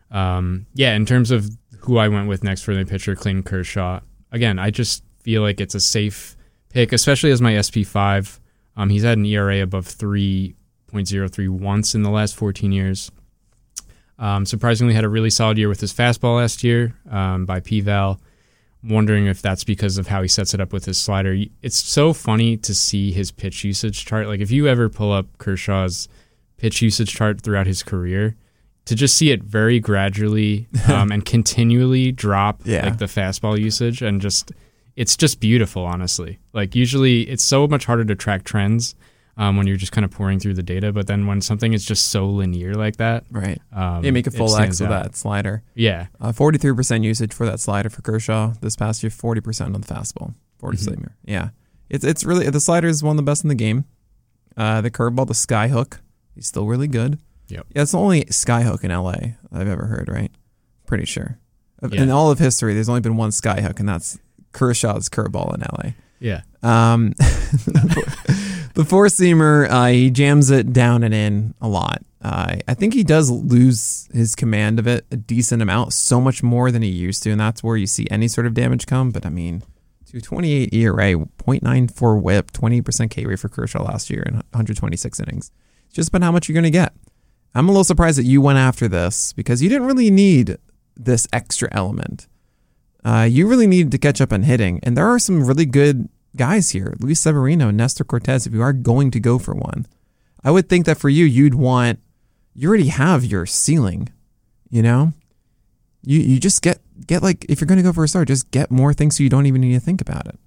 [0.10, 1.48] um, yeah, in terms of
[1.82, 4.00] who I went with next for the pitcher, Clayton Kershaw,
[4.32, 6.36] again, I just feel like it's a safe
[6.74, 8.40] pick, especially as my SP5.
[8.76, 13.12] Um, he's had an ERA above 3.03 once in the last 14 years.
[14.20, 18.20] Um, surprisingly, had a really solid year with his fastball last year um, by PVAL.
[18.84, 21.38] Wondering if that's because of how he sets it up with his slider.
[21.62, 24.28] It's so funny to see his pitch usage chart.
[24.28, 26.10] Like if you ever pull up Kershaw's
[26.58, 28.36] pitch usage chart throughout his career,
[28.86, 32.84] to just see it very gradually um, and continually drop Yeah.
[32.86, 34.52] like the fastball usage and just
[34.96, 38.96] it's just beautiful honestly like usually it's so much harder to track trends
[39.36, 41.84] um, when you're just kind of pouring through the data but then when something is
[41.84, 43.60] just so linear like that Right.
[43.72, 45.64] um, Yeah, make a full X of that slider.
[45.74, 49.88] yeah Uh, 43% usage for that slider for Kershaw this past year, 40% on the
[49.88, 50.36] fastball.
[50.60, 50.88] 40 Mhm.
[50.96, 51.10] seamer.
[51.26, 51.50] Yeah.
[51.90, 53.86] It's it's really the slider is one of the best in the game.
[54.56, 55.98] Uh, the curveball, the skyhook,
[56.36, 57.18] he's still really good.
[57.50, 57.66] Yep.
[57.76, 60.32] Yeah, it's the only skyhook in LA I've ever heard, right?
[60.86, 61.40] Pretty sure.
[61.80, 64.18] Of- In all of history, there's only been one skyhook, and that's
[64.54, 65.92] Kershaw's curveball in LA.
[66.20, 67.10] yeah Um,
[68.74, 72.04] the four seamer, uh, he jams it down and in a lot.
[72.22, 76.42] Uh, I think he does lose his command of it a decent amount, so much
[76.42, 79.12] more than he used to, and that's where you see any sort of damage come.
[79.12, 79.62] But I mean,
[80.22, 85.52] 228 ERA, 0.94 WHIP, 20% K rate for Kershaw last year in 126 innings.
[85.88, 86.94] It's just about how much you're going to get.
[87.56, 90.58] I'm a little surprised that you went after this because you didn't really need
[90.96, 92.28] this extra element.
[93.04, 96.08] Uh, you really needed to catch up on hitting, and there are some really good
[96.36, 96.94] guys here.
[97.00, 99.86] Luis Severino, Nestor Cortes, if you are going to go for one.
[100.44, 102.00] I would think that for you, you'd want,
[102.56, 104.10] you already have your ceiling,
[104.70, 105.14] you know?
[106.06, 108.52] You, you just get, get like, if you're going to go for a star, just
[108.52, 110.38] get more things so you don't even need to think about it.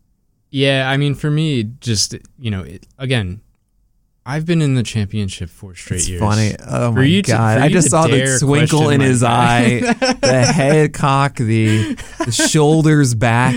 [0.50, 3.40] yeah i mean for me just you know it, again
[4.26, 6.54] i've been in the championship for straight it's years funny.
[6.68, 7.58] Oh For my to- god!
[7.58, 9.80] for I just saw the twinkle in his eye,
[10.20, 13.54] the head cock, the, the shoulders back.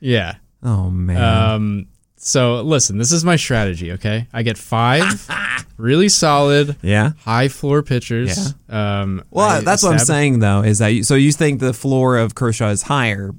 [0.00, 1.22] yeah Oh man!
[1.22, 1.86] um
[2.16, 5.28] so listen this is my strategy okay i get five
[5.76, 7.10] really solid yeah.
[7.20, 10.62] high floor pitchers um Well, I that's what I'm saying though.
[10.62, 11.14] Is that you, so?
[11.14, 13.32] You think the floor of Kershaw is higher,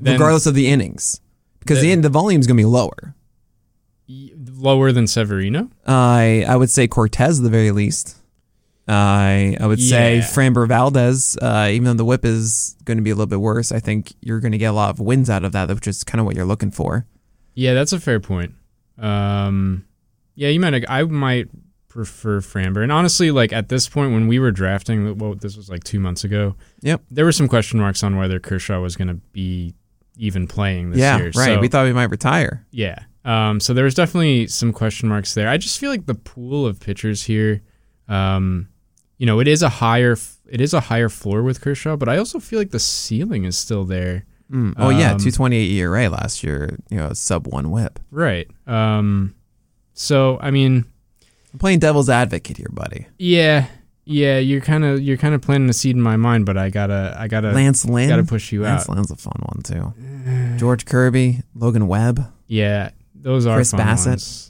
[0.00, 1.20] regardless of the innings,
[1.60, 3.14] because the Then- the volume's gonna be lower.
[4.62, 8.16] Lower than severino I I would say Cortez at the very least.
[8.88, 10.22] I I would say Yeah.
[10.22, 13.70] Framber Valdez, uh, even though the whip is going to be a little bit worse,
[13.72, 16.02] I think you're going to get a lot of wins out of that, which is
[16.04, 17.06] kind of what you're looking for.
[17.54, 18.54] Yeah, that's a fair point.
[18.98, 19.84] Um,
[20.34, 20.84] yeah, you might.
[20.88, 21.48] I might
[21.88, 25.68] prefer Framber, and honestly, like at this point when we were drafting, well, this was
[25.68, 26.56] like two months ago.
[26.80, 27.02] Yep.
[27.10, 29.74] There were some question marks on whether Kershaw was going to be
[30.16, 31.26] even playing this yeah, year.
[31.36, 31.54] right.
[31.54, 32.66] So, we thought we might retire.
[32.70, 32.98] yeah.
[33.24, 35.48] Um, so there was definitely some question marks there.
[35.48, 37.62] I just feel like the pool of pitchers here,
[38.08, 38.68] um,
[39.18, 40.16] you know, it is a higher
[40.48, 43.56] it is a higher floor with Kershaw, but I also feel like the ceiling is
[43.56, 44.24] still there.
[44.50, 44.74] Mm.
[44.76, 46.76] Oh yeah, Um, 228 ERA last year.
[46.90, 48.00] You know, sub one WHIP.
[48.10, 48.48] Right.
[48.66, 49.34] Um,
[49.94, 50.84] so I mean,
[51.52, 53.06] I'm playing devil's advocate here, buddy.
[53.18, 53.66] yeah,
[54.04, 56.68] yeah, you're kind of you're kind of planting a seed in my mind, but I
[56.70, 58.08] gotta I gotta Lance Lynn.
[58.08, 58.96] gotta push you Lance out.
[58.96, 60.56] Lance Lynn's a fun one too.
[60.58, 62.26] George Kirby, Logan Webb.
[62.48, 62.90] Yeah,
[63.22, 64.06] those are Chris fun Bassitt.
[64.08, 64.48] ones.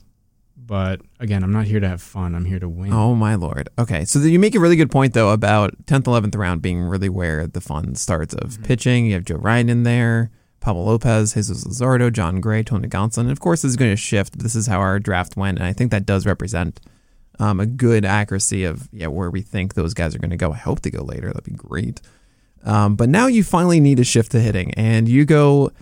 [0.65, 2.35] But again, I'm not here to have fun.
[2.35, 2.93] I'm here to win.
[2.93, 3.69] Oh my lord.
[3.79, 7.09] Okay, so you make a really good point though about 10th, 11th round being really
[7.09, 8.63] where the fun starts of Mm-hmm.
[8.63, 9.07] pitching.
[9.07, 13.23] You have Joe Ryan in there, Pablo Lopez, Jesus Luzardo, Jon Gray, Tony Gonsolin.
[13.23, 14.39] And of course, this is going to shift.
[14.39, 16.81] This is how our draft went, and I think that does represent
[17.39, 20.53] um, a good accuracy of yeah where we think those guys are going to go.
[20.53, 21.27] I hope they go later.
[21.27, 22.01] That'd be great.
[22.65, 25.73] Um, but now you finally need a shift to hitting, and you go.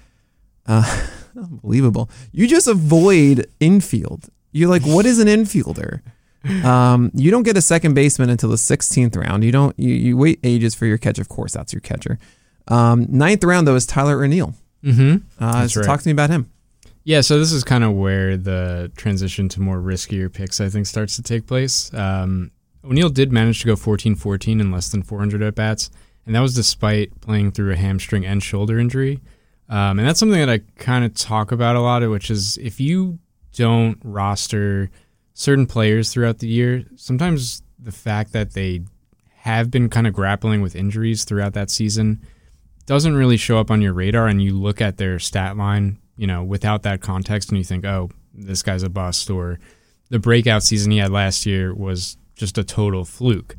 [0.66, 1.06] Uh,
[1.36, 2.10] unbelievable.
[2.32, 4.28] You just avoid infield.
[4.52, 6.00] You're like, what is an infielder?
[6.64, 9.44] Um, you don't get a second baseman until the 16th round.
[9.44, 9.78] You don't.
[9.78, 11.18] You, you wait ages for your catch.
[11.18, 12.18] Of course, that's your catcher.
[12.68, 14.54] Um, ninth round though is Tyler O'Neill.
[14.82, 15.16] Mm-hmm.
[15.42, 15.86] Uh, so right.
[15.86, 16.50] talk to me about him.
[17.04, 20.86] Yeah, so this is kind of where the transition to more riskier picks, I think,
[20.86, 21.92] starts to take place.
[21.94, 22.50] Um,
[22.84, 25.90] O'Neill did manage to go 14 14 in less than 400 at bats,
[26.24, 29.20] and that was despite playing through a hamstring and shoulder injury.
[29.70, 32.80] Um, and that's something that I kind of talk about a lot, which is if
[32.80, 33.20] you
[33.54, 34.90] don't roster
[35.32, 38.82] certain players throughout the year, sometimes the fact that they
[39.36, 42.20] have been kind of grappling with injuries throughout that season
[42.86, 46.26] doesn't really show up on your radar and you look at their stat line, you
[46.26, 49.60] know, without that context and you think, "Oh, this guy's a bust," or
[50.08, 53.56] the breakout season he had last year was just a total fluke.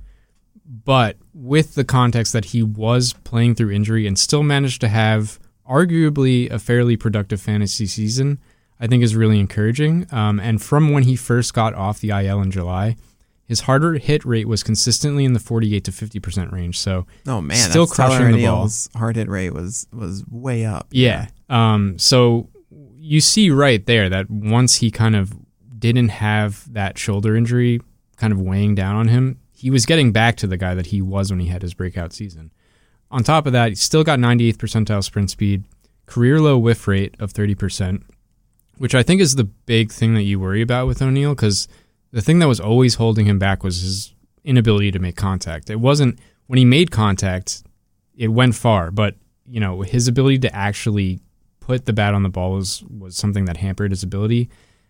[0.66, 5.40] But with the context that he was playing through injury and still managed to have
[5.72, 8.40] arguably a fairly productive fantasy season,
[8.80, 10.08] I think is really encouraging.
[10.12, 12.98] Um, and from when he first got off the IL in July,
[13.46, 16.80] his harder hit rate was consistently in the 48 to 50% range.
[16.80, 18.70] So Oh man, Still that's crushing the ball.
[18.96, 20.88] Hard hit rate was was way up.
[20.92, 21.28] Yeah.
[21.50, 22.50] Um, so
[22.98, 25.34] you see right there that once he kind of
[25.78, 27.82] didn't have that shoulder injury
[28.16, 31.02] kind of weighing down on him, he was getting back to the guy that he
[31.02, 32.52] was when he had his breakout season.
[33.12, 35.66] On top of that, he still got 98th percentile sprint speed,
[36.06, 38.04] career low whiff rate of 30%,
[38.78, 41.68] which I think is the big thing that you worry about with O'Neill because
[42.12, 45.70] the thing that was always holding him back was his inability to make contact.
[45.70, 47.64] It wasn't when he made contact,
[48.16, 51.20] it went far, but you know his ability to actually
[51.60, 54.50] put the bat on the ball was was something that hampered his ability.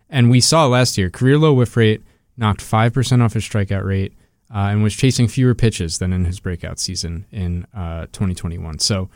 [0.09, 2.01] And we saw last year career low whiff rate
[2.37, 4.13] knocked five percent off his strikeout rate
[4.53, 8.79] uh, and was chasing fewer pitches than in his breakout season in uh, 2021.
[8.79, 9.09] So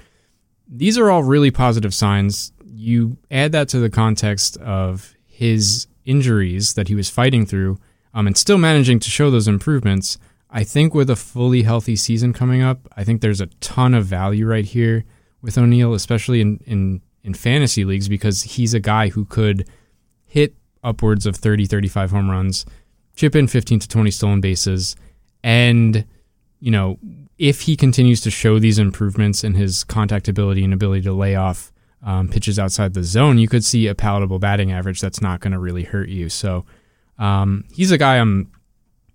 [0.68, 2.54] these are all really positive signs.
[2.64, 7.80] You add that to the context of his injuries that he was fighting through
[8.14, 10.18] um, and still managing to show those improvements.
[10.50, 14.06] I think with a fully healthy season coming up, I think there's a ton of
[14.06, 15.04] value right here
[15.42, 19.68] with O'Neill, especially in, in, in fantasy leagues, because he's a guy who could
[20.24, 22.66] hit upwards of 30, 35 home runs,
[23.16, 24.96] chip in 15 to 20 stolen bases,
[25.46, 26.06] and,
[26.60, 26.98] you know,
[27.38, 31.36] if he continues to show these improvements in his contact ability and ability to lay
[31.36, 31.72] off
[32.02, 35.54] um, pitches outside the zone, you could see a palatable batting average that's not going
[35.54, 36.30] to really hurt you.
[36.30, 36.66] So
[37.20, 38.52] um, he's a guy I'm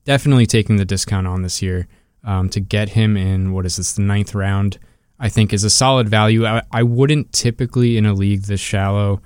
[0.05, 1.89] definitely taking the discount on this year
[2.23, 3.53] um, to get him in.
[3.53, 3.95] What is this?
[3.95, 4.79] The ninth round,
[5.19, 6.47] I think, is a solid value.
[6.47, 9.21] I, I wouldn't typically in a league this shallow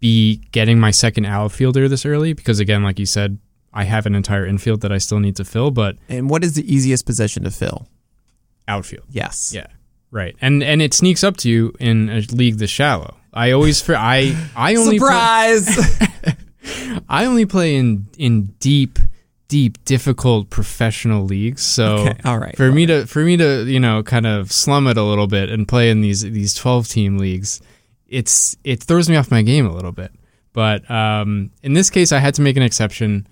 [0.00, 3.38] be getting my second outfielder this early because, again, like you said,
[3.76, 6.54] I have an entire infield that I still need to fill, but And what is
[6.54, 7.86] the easiest position to fill?
[8.68, 9.04] outfield.
[9.10, 9.52] Yes.
[9.54, 9.66] Yeah.
[10.10, 10.34] Right.
[10.40, 13.16] And and it sneaks up to you in a league this shallow.
[13.32, 16.00] I always for I I only play, Surprise!
[17.08, 18.98] I only play in in deep
[19.48, 21.62] deep difficult professional leagues.
[21.62, 22.16] So okay.
[22.24, 22.56] All right.
[22.56, 25.50] for me to for me to, you know, kind of slum it a little bit
[25.50, 27.60] and play in these these 12 team leagues,
[28.08, 30.10] it's it throws me off my game a little bit.
[30.52, 33.26] But um in this case I had to make an exception.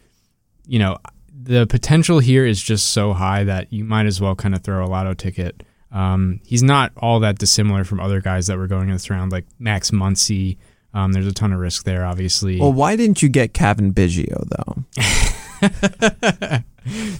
[0.66, 0.98] You know,
[1.32, 4.84] the potential here is just so high that you might as well kind of throw
[4.84, 5.62] a lotto ticket.
[5.92, 9.30] Um, he's not all that dissimilar from other guys that were going in this round,
[9.30, 10.56] like Max Muncy.
[10.92, 12.60] Um, there's a ton of risk there, obviously.
[12.60, 14.84] well, why didn't you get Cavan Biggio though?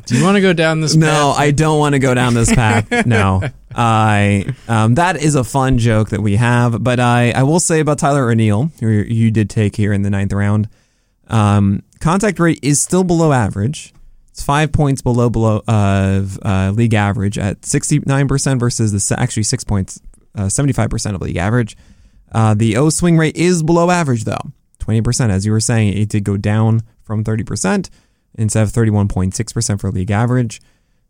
[0.07, 0.95] Do you want to go down this?
[0.95, 1.41] No, path?
[1.41, 3.07] I don't want to go down this path.
[3.07, 3.43] no,
[3.75, 7.81] I um, that is a fun joke that we have, but I I will say
[7.81, 10.69] about Tyler O'Neill, who you did take here in the ninth round.
[11.29, 13.95] Um, contact rate is still below average.
[14.29, 19.21] It's five points below below of uh, league average at sixty nine percent versus the
[19.21, 20.01] actually six points,
[20.49, 21.77] seventy five percent of league average.
[22.31, 25.31] Uh, the O swing rate is below average though, 20%.
[25.31, 27.89] As you were saying, it did go down from 30%
[28.37, 30.61] instead of 31.6% for league average.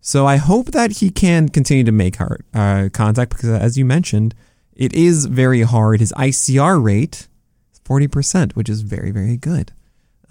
[0.02, 3.86] So I hope that he can continue to make hard uh, contact because, as you
[3.86, 4.34] mentioned,
[4.74, 6.00] it is very hard.
[6.00, 7.26] His ICR rate
[7.72, 9.72] is 40%, which is very, very good.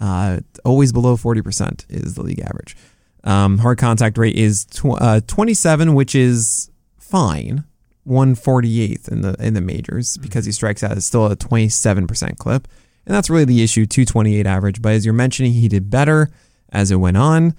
[0.00, 2.76] Uh, always below 40% is the league average.
[3.22, 7.64] Um, hard contact rate is tw- uh, 27, which is fine.
[8.06, 12.68] 148th in the in the majors because he strikes out is still a 27% clip.
[13.06, 14.82] And that's really the issue, 228 average.
[14.82, 16.30] But as you're mentioning, he did better
[16.70, 17.54] as it went on.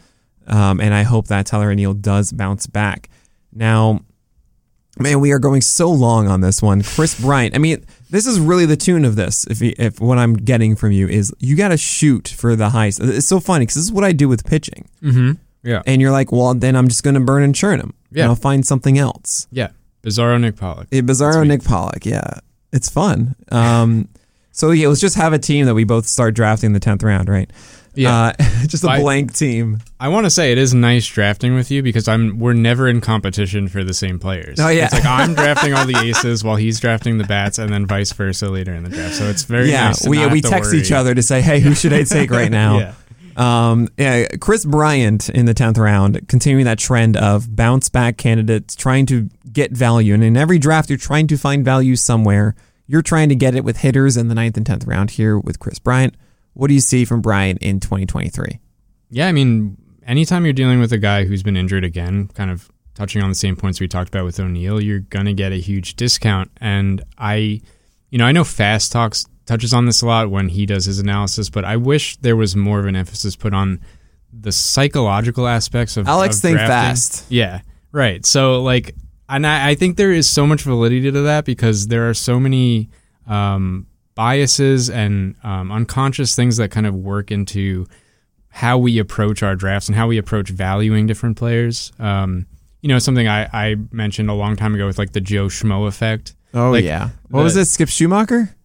[0.48, 3.10] Um, and I hope that Tyler O'Neill does bounce back.
[3.52, 4.02] Now,
[4.98, 6.84] man, we are going so long on this one.
[6.84, 7.56] Kris Bryant.
[7.56, 9.46] I mean, this is really the tune of this.
[9.48, 13.00] If if what I'm getting from you is you got to shoot for the highest.
[13.02, 14.88] It's so funny because this is what I do with pitching.
[15.02, 15.32] Mm-hmm.
[15.64, 15.82] Yeah.
[15.86, 17.94] And you're like, well, then I'm just going to burn and churn him.
[18.12, 18.24] Yeah.
[18.24, 19.48] And I'll find something else.
[19.52, 19.70] Yeah.
[20.04, 20.88] Bizarro Nick Pollack.
[20.92, 22.06] A Bizarro Nick Pollack.
[22.06, 22.40] Yeah.
[22.72, 23.36] It's fun.
[23.52, 24.08] Um,
[24.52, 27.04] so yeah, let's just have a team that we both start drafting in the 10th
[27.04, 27.50] round, right?
[27.96, 28.28] Yeah.
[28.28, 28.34] Uh,
[28.68, 29.80] just a I- blank team.
[30.00, 33.02] I want to say it is nice drafting with you because I'm we're never in
[33.02, 34.60] competition for the same players.
[34.60, 34.86] Oh, yeah.
[34.86, 38.12] It's like I'm drafting all the aces while he's drafting the bats and then vice
[38.12, 39.16] versa later in the draft.
[39.16, 39.88] So it's very yeah.
[39.88, 40.08] nice.
[40.08, 40.82] we we text worry.
[40.82, 42.80] each other to say, hey, who should I take right now?
[42.80, 42.94] Yeah.
[43.38, 48.76] Um, yeah, Kris Bryant in the 10th round, continuing that trend of bounce back candidates
[48.76, 50.14] trying to get value.
[50.14, 52.56] And in every draft, you're trying to find value somewhere.
[52.88, 55.60] You're trying to get it with hitters in the 9th and 10th round here with
[55.60, 56.16] Kris Bryant.
[56.56, 58.60] What do you see from Bryant in 2023?
[59.12, 59.78] Yeah, I mean,
[60.08, 63.36] anytime you're dealing with a guy who's been injured again, kind of touching on the
[63.36, 66.50] same points we talked about with O'Neill, you're gonna get a huge discount.
[66.62, 67.62] And I,
[68.10, 70.98] you know, I know Fast Talks touches on this a lot when he does his
[70.98, 73.82] analysis, but I wish there was more of an emphasis put on
[74.32, 76.74] the psychological aspects of Alex of think drafting.
[76.74, 77.26] fast.
[77.30, 78.26] Yeah, right.
[78.26, 78.96] So like,
[79.28, 82.40] and I, I think there is so much validity to that because there are so
[82.40, 82.90] many
[83.28, 87.86] um, biases and um, unconscious things that kind of work into
[88.50, 91.92] how we approach our drafts and how we approach valuing different players.
[92.00, 92.46] Um,
[92.82, 95.88] you know, something I, I mentioned a long time ago with like the Joe Schmo
[95.88, 96.36] effect.
[96.54, 97.10] Oh, Like, yeah.
[97.30, 97.66] What the- was it?
[97.66, 98.56] Skip Schumacher?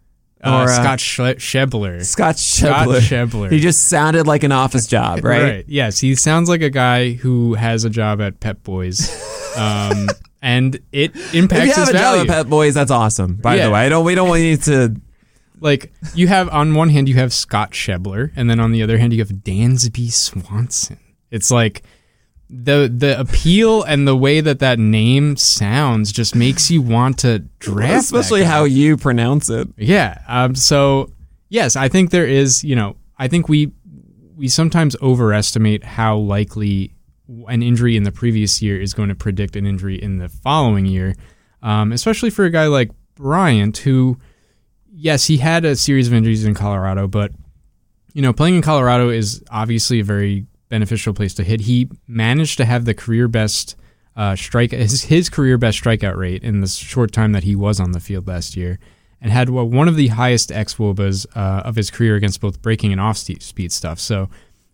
[0.43, 2.03] Uh, Or, uh, Scott Sch- Schebler.
[2.05, 3.01] Scott Scott Schebler.
[3.01, 3.51] Schebler.
[3.51, 5.65] He just sounded like an office job, right?
[5.69, 9.11] Yes, he sounds like a guy who has a job at Pep Boys,
[9.59, 10.07] um,
[10.41, 12.23] and it If impacts you have his a value.
[12.23, 13.35] job at Pet Boys, that's awesome.
[13.35, 13.67] By Yeah.
[13.67, 14.05] the way, I don't.
[14.07, 14.97] We don't want you to.
[15.61, 18.99] Like you have on one hand you have Scott Schebler, and then on the other
[18.99, 20.99] hand you have Dansby Swanson.
[21.31, 21.83] It's like
[22.49, 27.41] the the appeal and the way that that name sounds just makes you want to
[27.61, 29.69] draft, Especially how you pronounce it.
[29.77, 30.21] Yeah.
[30.27, 31.13] Um, so
[31.49, 32.65] yes, I think there is.
[32.65, 33.73] You know, I think we
[34.37, 36.95] we sometimes overestimate how likely
[37.49, 40.87] an injury in the previous year is going to predict an injury in the following
[40.87, 41.15] year,
[41.63, 44.19] um, especially for a guy like Bryant, who,
[45.01, 47.33] yes, he had a series of injuries in Colorado, but
[48.13, 51.63] you know, playing in Colorado is obviously a very beneficial place to hit.
[51.63, 53.77] He managed to have the career best
[54.17, 57.81] uh, strike his, his career best strikeout rate in the short time that he was
[57.81, 58.79] on the field last year,
[59.21, 63.01] and had one of the highest xwOBAs uh, of his career against both breaking and
[63.01, 63.99] off speed stuff.
[63.99, 64.29] So,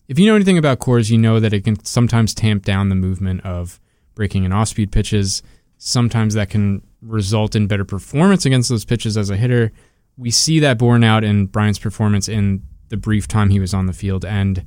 [0.08, 2.94] if you know anything about Coors, you know that it can sometimes tamp down the
[2.94, 3.80] movement of
[4.14, 5.42] breaking and off speed pitches.
[5.78, 9.72] Sometimes that can result in better performance against those pitches as a hitter.
[10.16, 13.86] We see that borne out in Bryant's performance in the brief time he was on
[13.86, 14.64] the field, and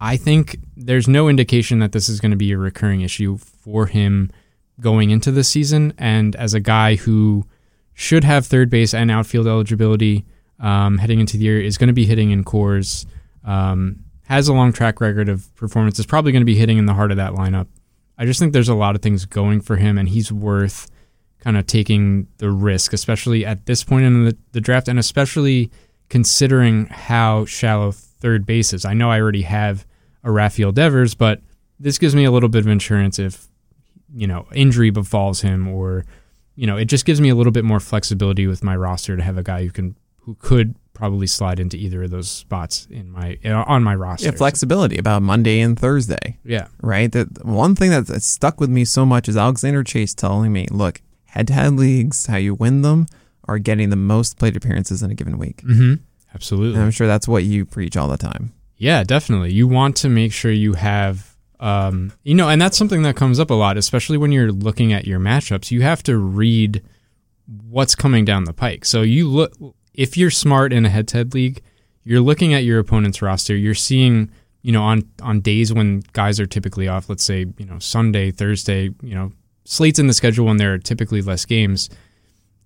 [0.00, 3.86] I think there's no indication that this is going to be a recurring issue for
[3.86, 4.30] him
[4.80, 5.92] going into the season.
[5.98, 7.46] And as a guy who
[7.94, 10.24] should have third base and outfield eligibility
[10.60, 13.06] um, heading into the year, is going to be hitting in Coors,
[13.44, 16.86] um, has a long track record of performance, is probably going to be hitting in
[16.86, 17.66] the heart of that lineup.
[18.16, 20.88] I just think there's a lot of things going for him, and he's worth
[21.40, 25.70] kind of taking the risk, especially at this point in the, the draft, and especially
[26.08, 28.84] considering how shallow third base is.
[28.84, 29.86] I know I already have
[30.24, 31.40] a Rafael Devers, but
[31.78, 33.46] this gives me a little bit of insurance if
[34.14, 36.04] you know injury befalls him, or
[36.56, 39.22] you know it just gives me a little bit more flexibility with my roster to
[39.22, 43.10] have a guy who can who could probably slide into either of those spots in
[43.12, 44.26] my on my roster.
[44.26, 46.66] Yeah, flexibility about Monday and Thursday, Yeah.
[46.82, 47.12] right?
[47.12, 50.66] That one thing that that stuck with me so much is Alexander Chase telling me,
[50.72, 51.00] "Look,
[51.38, 53.06] head-to-head leagues, how you win them
[53.44, 55.94] are getting the most plate appearances in a given week." Mm-hmm.
[56.34, 56.74] Absolutely.
[56.74, 58.52] And I'm sure that's what you preach all the time.
[58.76, 59.52] Yeah, definitely.
[59.52, 63.40] You want to make sure you have, um, you know, and that's something that comes
[63.40, 65.70] up a lot, especially when you're looking at your matchups.
[65.70, 66.82] You have to read
[67.68, 68.84] what's coming down the pike.
[68.84, 69.52] So you look,
[69.94, 71.62] if you're smart in a head-to-head league,
[72.04, 73.56] you're looking at your opponent's roster.
[73.56, 74.30] You're seeing,
[74.62, 77.08] you know, on on days when guys are typically off.
[77.08, 78.90] Let's say, you know, Sunday, Thursday.
[79.02, 79.32] You know,
[79.70, 81.90] slates in the schedule when there are typically less games.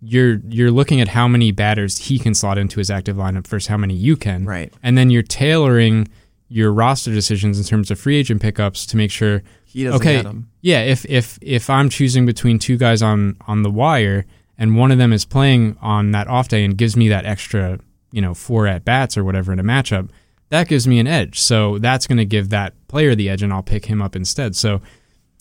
[0.01, 3.69] you're you're looking at how many batters he can slot into his active lineup versus
[3.69, 4.45] how many you can.
[4.45, 4.73] Right.
[4.83, 6.09] And then you're tailoring
[6.49, 10.17] your roster decisions in terms of free agent pickups to make sure He doesn't okay,
[10.17, 10.49] get 'em.
[10.61, 14.25] yeah, if if if I'm choosing between two guys on on the wire
[14.59, 17.79] and one of them is playing on that off day and gives me that extra,
[18.13, 20.09] you know, four at bats or whatever in a matchup,
[20.51, 21.41] that gives me an edge.
[21.41, 24.55] So that's going to give that player the edge and I'll pick him up instead.
[24.55, 24.83] So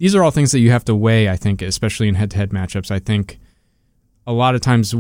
[0.02, 2.89] these are all things that you have to weigh, I think, especially in head-to-head matchups.
[2.89, 3.38] I think
[4.26, 4.95] a lot of times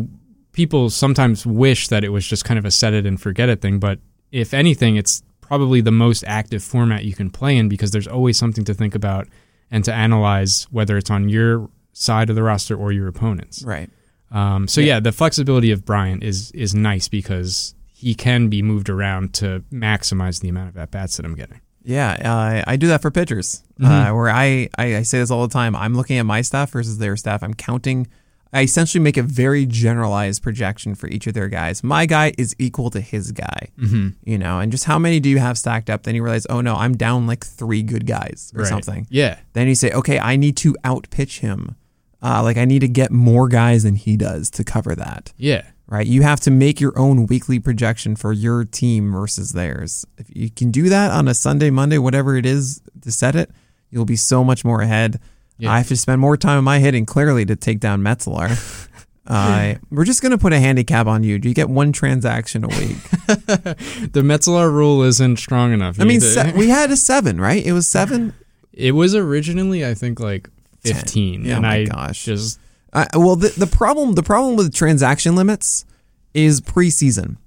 [0.51, 3.61] people sometimes wish that it was just kind of a set it and forget it
[3.61, 3.97] thing, but
[4.31, 8.37] if anything, it's probably the most active format you can play in because there's always
[8.37, 9.27] something to think about
[9.71, 13.63] and to analyze whether it's on your side of the roster or your opponent's.
[13.63, 13.89] Right.
[14.29, 14.99] Um, so yeah.
[14.99, 20.41] the flexibility of Bryant is is nice because he can be moved around to maximize
[20.41, 21.59] the amount of at bats that I'm getting.
[21.83, 23.63] Yeah, uh, I do that for pitchers.
[23.79, 24.11] Mhm.
[24.11, 25.75] Uh, where I, I I say this all the time.
[25.75, 27.41] I'm looking at my staff versus their staff.
[27.43, 28.07] I'm counting.
[28.53, 31.83] I essentially make a very generalized projection for each of their guys.
[31.85, 34.09] My guy is equal to his guy, Mm-hmm.
[34.25, 36.03] you know, and just how many do you have stacked up?
[36.03, 39.07] Then you realize, oh no, I'm down like three good guys or something.
[39.09, 39.37] Yeah.
[39.53, 41.75] Then you say, okay, I need to outpitch him.
[42.21, 45.31] Uh, like I need to get more guys than he does to cover that.
[45.37, 45.63] Yeah.
[45.91, 46.07] Right?
[46.07, 50.05] You have to make your own weekly projection for your team versus theirs.
[50.17, 53.51] If you can do that on a Sunday, Monday, whatever it is to set it,
[53.89, 55.19] you'll be so much more ahead.
[55.57, 55.73] Yeah.
[55.73, 58.87] I have to spend more time on my hitting clearly to take down Metzelaar.
[59.27, 61.37] uh, we're just gonna put a handicap on you.
[61.37, 62.97] Do you get one transaction a week?
[63.27, 65.99] The Metzelaar rule isn't strong enough.
[65.99, 67.63] I mean, se- we had a seven, right?
[67.65, 68.33] It was seven.
[68.71, 70.49] it was originally I think like
[70.85, 72.23] 15 Yeah, and oh my I gosh.
[72.23, 72.60] just
[72.93, 75.85] Uh, well, the, the problem the problem with transaction limits
[76.33, 77.37] is preseason.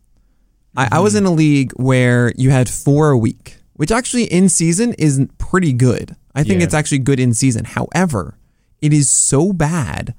[0.76, 4.48] I, I was in a league where you had four a week, which actually in
[4.48, 6.16] season is pretty good.
[6.34, 6.64] I think Yeah.
[6.64, 7.64] it's actually good in season.
[7.64, 8.36] However,
[8.80, 10.14] it is so bad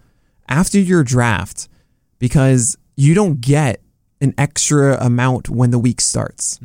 [0.48, 1.68] after your draft
[2.20, 3.82] because you don't get
[4.22, 6.60] an extra amount when the week starts.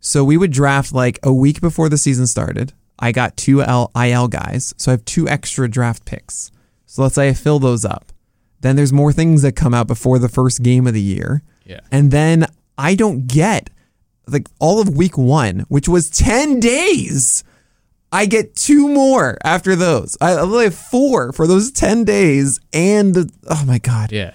[0.00, 2.72] So we would draft like a week before the season started.
[2.98, 6.50] I got two L- IL guys, so I have two extra draft picks.
[6.90, 8.12] So let's say I fill those up.
[8.60, 11.42] Then there's more things that come out before the first game of the year.
[11.64, 11.80] yeah.
[11.92, 12.46] And then
[12.78, 13.70] I don't get
[14.26, 17.44] like all of week one, which was 10 days.
[18.10, 20.16] I get two more after those.
[20.20, 22.58] I only have four for those 10 days.
[22.72, 24.10] And oh my God.
[24.10, 24.32] Yeah.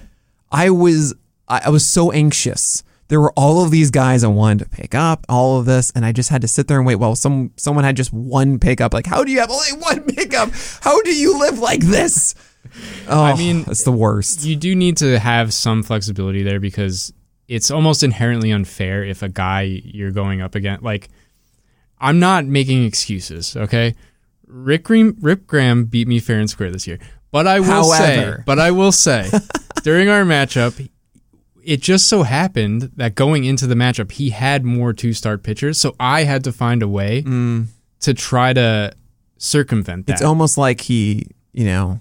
[0.52, 1.16] I was
[1.48, 2.84] I was so anxious.
[3.14, 6.04] There were all of these guys I wanted to pick up, all of this, and
[6.04, 6.96] I just had to sit there and wait.
[6.96, 8.92] Well, some someone had just one pickup.
[8.92, 10.50] Like, how do you have only one pickup?
[10.82, 12.34] How do you live like this?
[13.08, 14.44] Oh, I mean, it's the worst.
[14.44, 17.14] You do need to have some flexibility there because
[17.48, 21.10] it's almost inherently unfair if a guy you're going up against like
[22.02, 23.94] I'm not making excuses, okay?
[24.48, 26.98] Rick Green, Rip Graham beat me fair and square this year.
[27.30, 28.38] But I will However.
[28.38, 29.30] say, but I will say,
[29.84, 30.90] during our matchup,
[31.66, 35.78] it just so happened that going into the matchup, he had more two start pitchers,
[35.78, 37.68] so I had to find a way mm.
[38.02, 38.94] to try to
[39.38, 40.14] circumvent that.
[40.14, 42.00] It's almost like he, you know,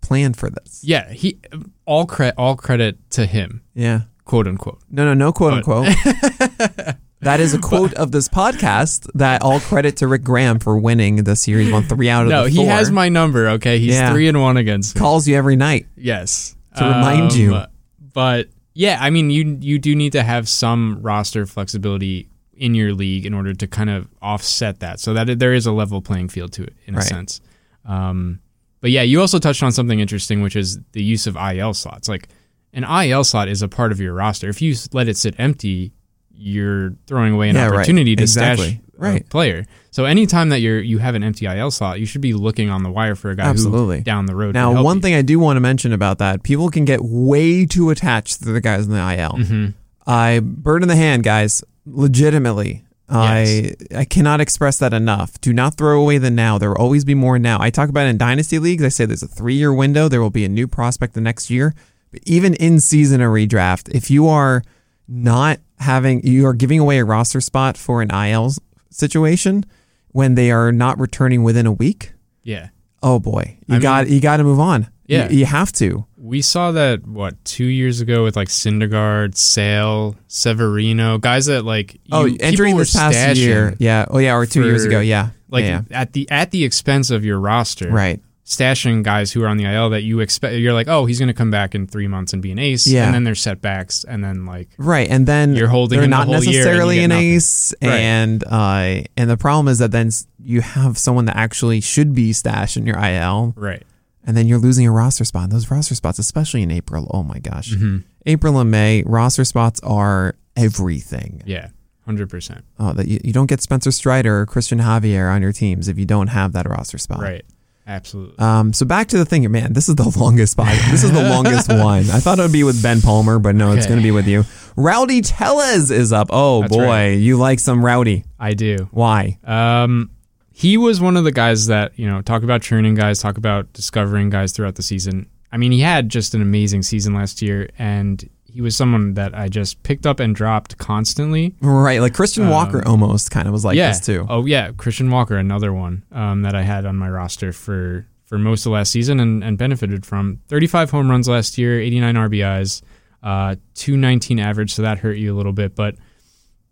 [0.00, 0.82] planned for this.
[0.84, 1.38] yeah, he
[1.84, 4.02] all credit all credit to him, Yeah.
[4.24, 4.80] quote unquote.
[4.90, 6.96] No, no, no quote But- unquote.
[7.20, 11.16] that is a quote of this podcast that all credit to Rick Graham for winning
[11.24, 13.48] the series one three out of No, the he has my number.
[13.50, 14.10] Okay, he's Yeah.
[14.12, 15.00] three and one against me.
[15.00, 15.86] calls you every night.
[15.96, 17.56] Yes, To remind you.
[17.56, 17.66] Um,
[18.12, 18.48] but
[18.80, 23.26] yeah, I mean, you you do need to have some roster flexibility in your league
[23.26, 26.52] in order to kind of offset that, so that there is a level playing field
[26.54, 27.40] to it in a sense.
[27.84, 28.40] Um,
[28.80, 32.08] but yeah, you also touched on something interesting, which is the use of IL slots.
[32.08, 32.28] Like
[32.72, 34.48] an IL slot is a part of your roster.
[34.48, 35.92] If you let it sit empty,
[36.32, 37.74] you're throwing away an Yeah, right.
[37.74, 38.68] opportunity to Exactly.
[38.70, 39.28] stash Right.
[39.28, 39.66] player.
[39.90, 42.82] So anytime that you're you have an empty IL slot, you should be looking on
[42.82, 43.98] the wire for a guy Absolutely.
[43.98, 44.54] who down the road.
[44.54, 45.02] Now, help one you.
[45.02, 48.52] thing I do want to mention about that, people can get way too attached to
[48.52, 49.32] the guys in the IL.
[49.32, 49.66] Mm-hmm.
[50.06, 51.64] I bird in the hand, guys.
[51.86, 55.40] Legitimately, I I cannot express that enough.
[55.40, 56.58] Do not throw away the now.
[56.58, 57.58] There will always be more now.
[57.60, 58.84] I talk about in dynasty leagues.
[58.84, 60.08] I say there's a three year window.
[60.08, 61.74] There will be a new prospect the next year.
[62.12, 64.62] But even in season or redraft, if you are
[65.08, 68.52] not having, you are giving away a roster spot for an IL
[68.90, 69.64] situation
[70.08, 72.12] when they are not returning within a week.
[72.42, 72.68] Yeah.
[73.02, 74.88] Oh boy, you I mean- got you got to move on.
[75.06, 75.28] Yeah.
[75.28, 76.06] you, you have to.
[76.16, 81.94] We saw that what two years ago with like Syndergaard, Sale, Severino, guys that like
[81.94, 84.04] you, Oh, entering this past year, yeah.
[84.08, 85.30] Oh yeah, or two years ago, yeah.
[85.48, 88.20] like yeah, at the at the expense of your roster, right.
[88.50, 91.28] Stashing guys who are on the IL that you expect, you're like, oh, he's going
[91.28, 93.04] to come back in three months and be an ace, Yeah.
[93.06, 96.16] and then there's setbacks, and then like, Right, and then You're holding they're him the
[96.16, 97.24] not whole year and necessarily an nothing.
[97.36, 97.90] ace, Right.
[97.92, 100.10] and uh, and the problem is that then
[100.42, 103.84] you have someone that actually should be stashed in your IL, right,
[104.24, 105.50] and then you're losing a roster spot.
[105.50, 107.98] Those roster spots, especially in April, oh my gosh, Mm-hmm.
[108.26, 111.40] April and May roster spots are everything.
[111.46, 111.68] Yeah,
[112.04, 112.64] hundred percent.
[112.80, 115.98] Oh, that you, you don't get Spencer Strider or Christian Javier on your teams if
[115.98, 117.20] you don't have that roster spot.
[117.20, 117.44] Right.
[117.90, 118.38] Absolutely.
[118.38, 119.72] Um, so back to the thing, man.
[119.72, 120.68] This is the longest spot.
[120.90, 122.08] This is the longest one.
[122.10, 124.28] I thought it would be with Ben Palmer, but no, it's going to be with
[124.28, 124.44] you.
[124.76, 126.28] Rowdy Tellez is up.
[126.30, 127.06] Oh That's boy, right.
[127.08, 128.24] you like some Rowdy?
[128.38, 128.88] I do.
[128.92, 129.38] Why?
[129.42, 130.10] Um,
[130.52, 133.72] he was one of the guys that you know talk about churning guys, talk about
[133.72, 135.28] discovering guys throughout the season.
[135.50, 139.34] I mean, he had just an amazing season last year, and he was someone that
[139.34, 141.54] I just picked up and dropped constantly.
[141.60, 143.88] Right, like Christian Walker almost kind of was like Um, yeah.
[143.88, 144.26] this too.
[144.28, 148.38] Oh yeah, Christian Walker, another one um, that I had on my roster for for
[148.38, 150.40] most of last season and, and benefited from.
[150.48, 152.82] 35 home runs last year, 89 RBIs,
[153.24, 155.74] uh, 219 average, so that hurt you a little bit.
[155.74, 155.96] But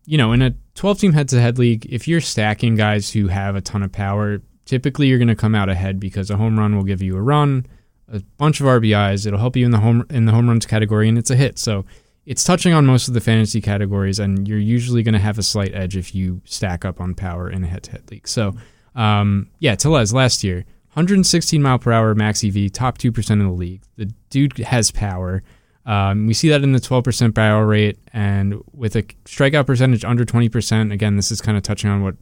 [0.06, 3.26] you know, in a 12 team head to head league, if you're stacking guys who
[3.28, 6.59] have a ton of power, typically you're going to come out ahead because a home
[6.59, 7.66] run will give you a run,
[8.12, 9.26] a bunch of RBIs.
[9.26, 11.59] It'll help you in the home in the home runs category, and it's a hit.
[11.59, 11.85] So
[12.26, 15.43] it's touching on most of the fantasy categories, and you're usually going to have a
[15.43, 18.28] slight edge if you stack up on power in a head-to-head league.
[18.28, 18.55] So,
[18.94, 20.56] um, yeah, Tellez last year,
[20.93, 23.82] 116 mile per hour max EV, top two percent of the league.
[23.97, 25.43] The dude has power.
[25.86, 30.26] Um, we see that in the 12% barrel rate, and with a strikeout percentage under
[30.26, 30.93] 20%.
[30.93, 32.16] Again, this is kind of touching on what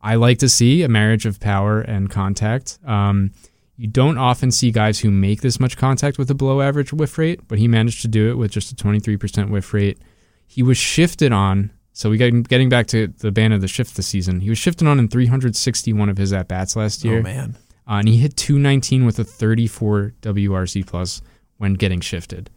[0.00, 2.78] I like to see: a marriage of power and contact.
[2.86, 3.32] Um,
[3.80, 7.16] you don't often see guys who make this much contact with a below average whiff
[7.16, 9.98] rate, but he managed to do it with just a 23% whiff rate.
[10.46, 11.70] He was shifted on.
[11.94, 14.40] So we got getting back to the ban of the shift this season.
[14.40, 17.56] He was shifted on in 361 of his at bats last year, Oh man,
[17.88, 21.22] uh, and he hit 219 with a 34 WRC plus
[21.56, 22.50] when getting shifted.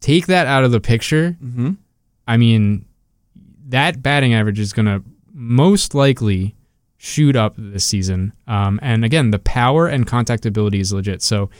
[0.00, 1.36] Take that out of the picture.
[1.40, 1.70] mm-hmm.
[2.26, 2.84] I mean,
[3.68, 6.56] that batting average is going to most likely
[7.04, 8.32] shoot up this season.
[8.46, 11.20] Um, and again, the power and contact ability is legit.
[11.20, 11.50] So,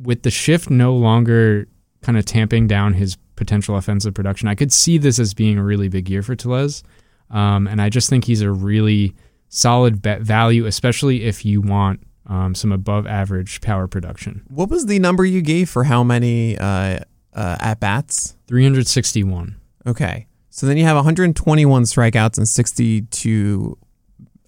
[0.00, 1.68] with the shift no longer
[2.00, 5.62] kind of tamping down his potential offensive production, I could see this as being a
[5.62, 6.82] really big year for Tellez.
[7.30, 9.14] Um, and I just think he's a really
[9.48, 14.42] solid bet value, especially if you want um, some above average power production.
[14.48, 16.98] what was the number you gave for how many uh,
[17.34, 18.36] uh, at bats?
[18.48, 19.54] 361.
[19.86, 23.78] Okay, so then you have 121 strikeouts and 62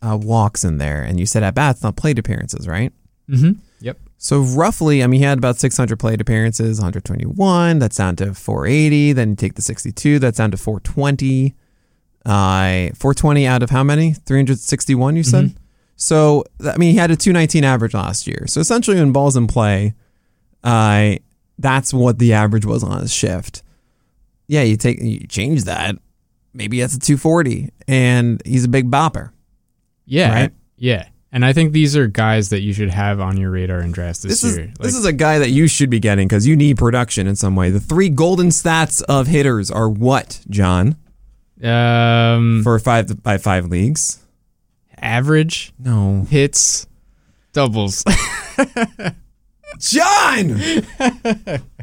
[0.04, 2.92] uh, walks in there, and you said at bats, not plate appearances, right?
[3.28, 3.52] Mm-hmm.
[3.80, 3.98] Yep.
[4.18, 7.78] So roughly, I mean, he had about 600 plate appearances, 121.
[7.78, 9.12] That's down to 480.
[9.12, 10.18] Then you take the 62.
[10.18, 11.54] That's down to 420.
[12.24, 14.12] Uh, 420 out of how many?
[14.12, 15.16] 361.
[15.16, 15.54] You said.
[15.96, 18.46] So I mean, he had a 219 average last year.
[18.46, 19.94] So essentially, when balls in play,
[20.62, 21.16] uh,
[21.58, 23.62] that's what the average was on his shift.
[24.46, 25.96] Yeah, you take you change that.
[26.52, 29.30] Maybe that's a 240, and he's a big bopper.
[30.06, 30.32] Yeah.
[30.32, 30.52] Right?
[30.76, 31.08] Yeah.
[31.32, 34.22] And I think these are guys that you should have on your radar in drafts
[34.22, 34.72] this, This is year.
[34.78, 37.56] this is a guy that you should be getting because you need production in some
[37.56, 37.70] way.
[37.70, 40.96] The three golden stats of hitters are what, Jon?
[41.62, 44.20] um, For five by five leagues?
[44.96, 46.86] average No, hits,
[47.52, 48.04] doubles.
[49.80, 50.60] Jon.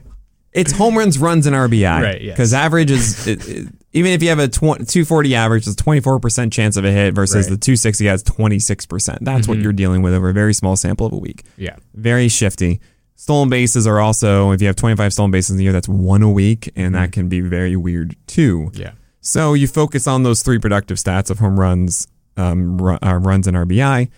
[0.54, 2.02] it's home runs, runs, and RBI.
[2.02, 2.36] Right, yes.
[2.36, 6.20] Because average is it, it- even if you have a tw- 240 average, it's 24
[6.22, 7.44] percent chance of a hit versus Right.
[7.46, 7.54] Mm-hmm.
[7.56, 9.20] the 260 has 26 percent.
[9.26, 11.44] That's what you're dealing with over a very small sample of a week.
[11.58, 11.76] yeah.
[11.94, 12.80] very shifty.
[13.16, 16.24] Stolen bases are also, if you have 25 stolen bases in a year, that's one
[16.24, 18.72] a week, and that can be very weird too.
[18.74, 18.94] Yeah.
[19.20, 22.08] So you focus on those three productive stats of home runs,
[22.38, 24.10] um, uh, runs, and RBI,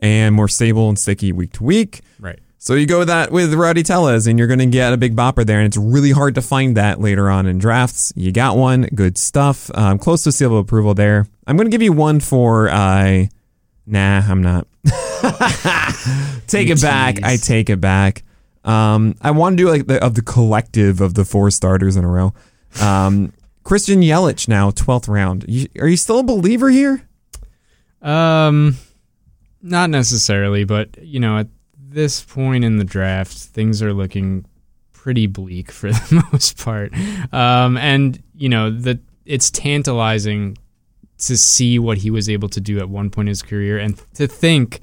[0.00, 2.02] and more stable and sticky week to week.
[2.20, 2.38] Right.
[2.64, 5.14] So you go with that with Rowdy Tellez, and you're going to get a big
[5.14, 8.10] bopper there, and it's really hard to find that later on in drafts.
[8.16, 9.70] You got one, good stuff.
[9.74, 11.26] Um, close to seal of approval there.
[11.46, 12.70] I'm going to give you one for.
[12.70, 13.26] Uh,
[13.84, 14.66] nah, I'm not.
[16.46, 17.22] take it back.
[17.22, 18.22] I take it back.
[18.64, 22.04] Um, I want to do like the, of the collective of the four starters in
[22.04, 22.32] a row.
[22.80, 25.44] Um, Christian Yelich now 12th round.
[25.46, 27.06] You, are you still a believer here?
[28.00, 28.78] Um,
[29.60, 31.48] not necessarily, but you know, at
[31.94, 34.44] this point in the draft, things are looking
[34.92, 36.92] pretty bleak for the most part.
[37.32, 40.58] Um, and you know, the it's tantalizing
[41.18, 44.00] to see what he was able to do at one point in his career, and
[44.14, 44.80] to think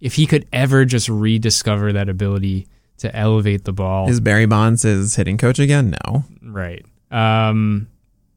[0.00, 2.66] if he could ever just rediscover that ability
[2.98, 4.08] to elevate the ball.
[4.08, 5.96] Is Barry Bonds his hitting coach again?
[6.06, 6.24] No.
[6.42, 6.84] Right.
[7.10, 7.88] Um,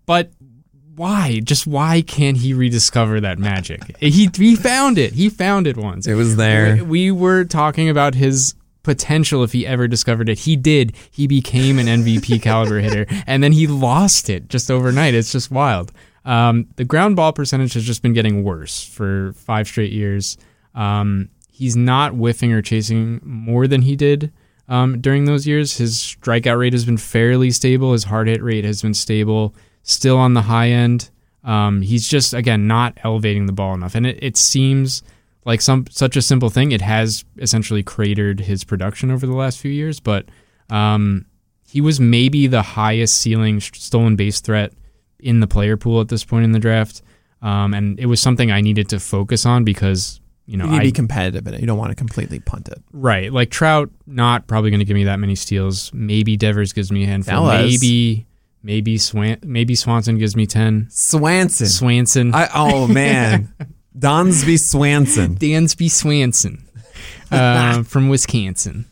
[0.05, 0.31] but
[0.99, 1.39] why?
[1.43, 3.95] Just why can't he rediscover that magic?
[3.99, 5.13] he he found it.
[5.13, 6.05] He found it once.
[6.07, 6.75] It was there.
[6.75, 8.53] We, we were talking about his
[8.83, 10.39] potential if he ever discovered it.
[10.39, 10.93] He did.
[11.09, 15.13] He became an MVP caliber hitter, and then he lost it just overnight.
[15.13, 15.91] It's just wild.
[16.25, 20.37] Um, the ground ball percentage has just been getting worse for five straight years.
[20.75, 24.31] Um, he's not whiffing or chasing more than he did.
[24.67, 25.77] um, during those years.
[25.77, 27.93] His strikeout rate has been fairly stable.
[27.93, 31.09] His hard hit rate has been stable, still on the high end.
[31.43, 35.03] Um, he's just again not elevating the ball enough, and it, it seems
[35.45, 36.71] like some such a simple thing.
[36.71, 40.25] It has essentially cratered his production over the last few years, but
[40.69, 41.25] um,
[41.65, 44.73] he was maybe the highest ceiling stolen base threat
[45.19, 47.01] in the player pool at this point in the draft,
[47.41, 50.77] um, and it was something I needed to focus on because you know You need
[50.77, 51.61] to I be competitive in it.
[51.61, 52.81] You don't want to completely punt it.
[52.91, 55.89] right like Trout not probably going to give me that many steals.
[55.93, 57.33] Maybe Devers gives me a handful.
[57.33, 57.71] Fellas.
[57.81, 58.25] Maybe
[58.63, 60.87] maybe Swan maybe Swanson gives me ten.
[60.89, 61.67] Swanson.
[61.67, 62.33] Swanson.
[62.33, 63.53] I, oh man,
[63.97, 65.35] Donsby Swanson.
[65.35, 66.67] Dansby Swanson
[67.31, 68.85] uh, from Wisconsin.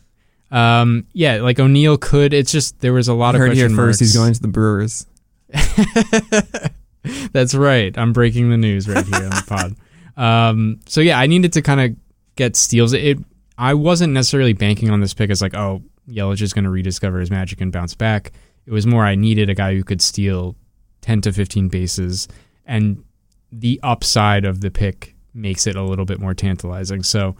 [0.50, 2.32] Um, yeah, like O'Neill could.
[2.32, 4.00] It's just there was a lot of Heard here first.
[4.00, 5.06] He's going to the Brewers.
[7.32, 7.96] That's right.
[7.96, 9.76] I'm breaking the news right here on the pod.
[10.16, 11.96] Um, so yeah, I needed to kind of
[12.36, 12.92] get steals.
[12.92, 13.18] It.
[13.56, 17.20] I wasn't necessarily banking on this pick as like, oh, Yelich is going to rediscover
[17.20, 18.32] his magic and bounce back.
[18.68, 20.54] It was more I needed a guy who could steal
[21.00, 22.28] 10 to 15 bases,
[22.66, 23.02] and
[23.50, 27.02] the upside of the pick makes it a little bit more tantalizing.
[27.02, 27.34] So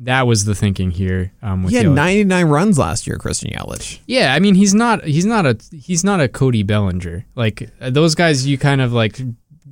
[0.00, 1.32] that was the thinking here.
[1.40, 1.94] Um, with He had Yelich.
[1.94, 4.00] 99 runs last year, Christian Yelich.
[4.06, 7.24] Yeah, I mean he's not he's not a he's not a Cody Bellinger.
[7.34, 9.18] Like uh, those guys you kind of like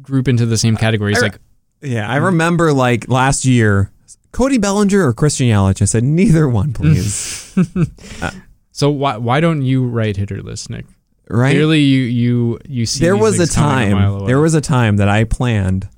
[0.01, 1.19] group into the same categories.
[1.19, 1.39] I- like
[1.83, 3.93] Yeah, I remember like last year,
[4.33, 5.83] Cody Bellinger or Christian Yelich.
[5.83, 7.55] I said neither one, please.
[8.77, 10.85] so why why don't you write hitter list, Nick?
[11.29, 11.53] right?
[11.53, 14.21] Clearly you you you see there was a things coming mile time.
[14.21, 14.27] away.
[14.27, 15.89] There was a time that I planned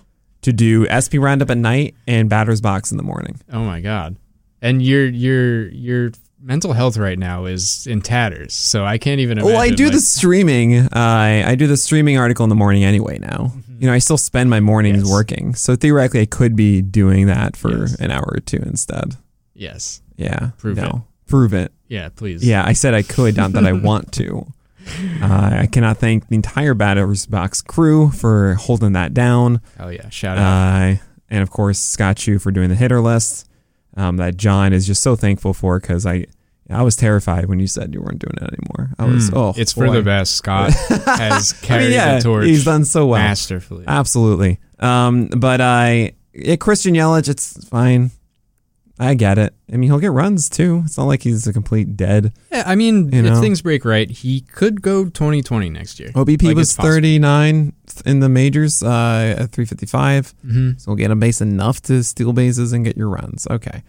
[0.43, 3.41] to do SP roundup at night and batter's box in the morning.
[3.53, 4.17] oh my god,
[4.63, 6.11] and your your your
[6.41, 8.55] mental health right now is in tatters.
[8.55, 9.39] So I can't even.
[9.39, 10.77] Imagine, Well, I do like, the streaming.
[10.79, 13.19] Uh, I I do the streaming article in the morning anyway.
[13.19, 15.07] Now, you know, I still spend my mornings Mm-hmm.
[15.07, 15.13] Yes.
[15.13, 17.97] working, so theoretically, I could be doing that for Yes.
[17.97, 19.17] an hour or two instead.
[19.55, 20.01] Yes.
[20.17, 21.73] Yeah, Prove no, prove it.
[21.89, 22.09] Yeah.
[22.09, 22.45] Please.
[22.47, 24.47] Yeah, I said I could, not that I want to.
[25.23, 29.61] Uh, I cannot thank the entire Batter's Box crew for holding that down.
[29.79, 30.09] Oh yeah.
[30.09, 30.45] Shout out.
[30.93, 30.97] Uh,
[31.31, 33.47] and of course, Scott Chu for doing the hitter list.
[33.97, 36.27] Um, that John is just so thankful for because I,
[36.71, 38.91] I was terrified when you said you weren't doing it anymore.
[38.99, 40.37] I was, Mm, oh, it's for the best.
[40.37, 40.73] Scott
[41.07, 42.45] has I carried mean, yeah, the torch.
[42.47, 43.19] he's done so well.
[43.21, 43.85] masterfully.
[43.89, 44.61] Absolutely.
[44.79, 48.13] Um, but I, yeah, Christian Yelich, it's fine.
[49.01, 49.55] I get it.
[49.73, 50.83] I mean, he'll get runs too.
[50.85, 52.33] It's not like he's a complete dead.
[52.51, 53.41] Yeah, I mean, You if know?
[53.41, 56.11] things break right, he could go 2020 next year.
[56.11, 57.73] OBP Like, was 39
[58.07, 60.35] in the majors uh, at 355.
[60.45, 60.71] Mm-hmm.
[60.79, 63.47] So we'll get a base enough to steal bases and get your runs.
[63.49, 63.83] Okay.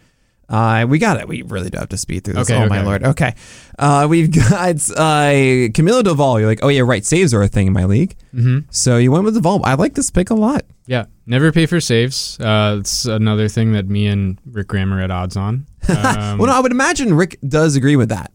[0.48, 1.27] Uh, we got it.
[1.27, 2.49] We really do have to speed through this.
[2.49, 3.03] Okay, oh okay, my lord.
[3.03, 3.36] Okay.
[3.77, 6.40] Uh, we've got uh, Camilo Doval.
[6.40, 7.06] You're like, oh yeah, right.
[7.06, 8.15] Saves are a thing in my league.
[8.34, 8.60] Mm-hmm.
[8.72, 9.61] So you went with Doval.
[9.64, 10.64] I like this pick a lot.
[10.88, 12.38] Yeah, never pay for saves.
[12.39, 15.65] Uh, it's another thing that me and Rick Graham are at odds on.
[15.89, 18.31] Um, well, no, I would imagine Rick does agree with that.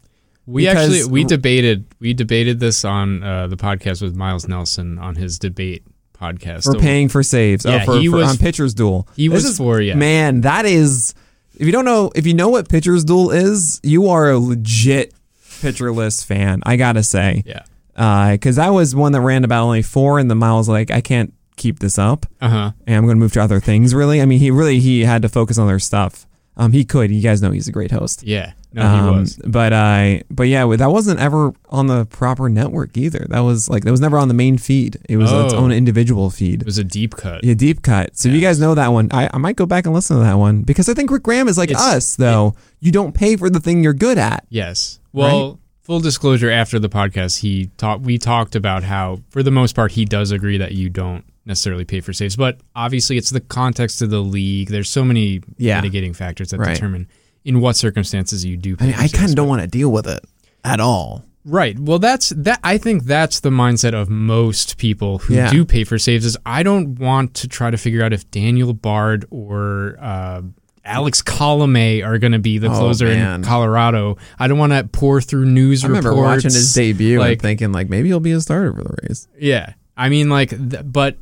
[0.46, 5.14] we actually we debated we debated this on uh, the podcast with Miles Nelson on
[5.16, 5.84] his debate
[6.18, 6.64] podcast.
[6.64, 7.64] For So paying for saves.
[7.66, 9.06] Yeah, oh, for, he for- was- on pitcher's duel.
[9.14, 9.94] he This was is- for yeah.
[9.94, 11.14] Man, that is.
[11.56, 15.12] If you don't know, if you know what pitcher's duel is, you are a legit
[15.60, 16.60] Pitcher List fan.
[16.64, 17.42] I gotta say.
[17.46, 18.32] Yeah.
[18.32, 21.33] because that was one that ran about only four, and the Miles like I can't
[21.56, 22.70] keep this up, Uh huh.
[22.86, 23.94] and I'm going to move to other things.
[23.94, 26.26] Really, I mean, he really he had to focus on other stuff.
[26.56, 27.10] Um, he could.
[27.10, 28.22] You guys know he's a great host.
[28.22, 28.52] Yeah.
[28.72, 29.36] No, um, he was.
[29.44, 33.26] But I, but yeah, that wasn't ever on the proper network either.
[33.30, 34.98] That was like that was never on the main feed.
[35.08, 35.58] It was its Oh.
[35.58, 36.60] own individual feed.
[36.62, 37.42] It was a deep cut.
[37.44, 38.16] Yeah, deep cut.
[38.16, 40.22] So if you guys know that one, I, I might go back and listen to
[40.22, 42.54] that one because I think Rick Graham is like It's- us, though.
[42.80, 44.44] you don't pay for the thing you're good at.
[44.48, 45.00] Yes.
[45.12, 48.02] Well, full disclosure, after the podcast, he talked.
[48.02, 51.84] We talked about how, for the most part, he does agree that you don't necessarily
[51.84, 54.68] pay for saves, but obviously, it's the context of the league.
[54.68, 55.76] There's so many Yeah.
[55.80, 56.74] mitigating factors that Right.
[56.74, 57.06] determine
[57.44, 58.76] in what circumstances you do.
[58.76, 60.24] Pay I mean, I kind of don't want to deal with it
[60.64, 61.24] at all.
[61.46, 61.78] Right.
[61.78, 62.58] Well, that's that.
[62.64, 65.50] I think that's the mindset of most people who Yeah.
[65.50, 66.24] do pay for saves.
[66.24, 70.40] Is I don't want to try to figure out if Daniel Bard or uh,
[70.86, 73.36] Alex Colomé are going to be the Oh, closer man.
[73.36, 74.16] in Colorado.
[74.38, 76.44] I don't want to pour through news I remember reports.
[76.44, 79.28] watching his debut and like- thinking like maybe he'll be a starter for the Rays.
[79.38, 79.74] Yeah.
[79.98, 81.18] I mean, like, th- but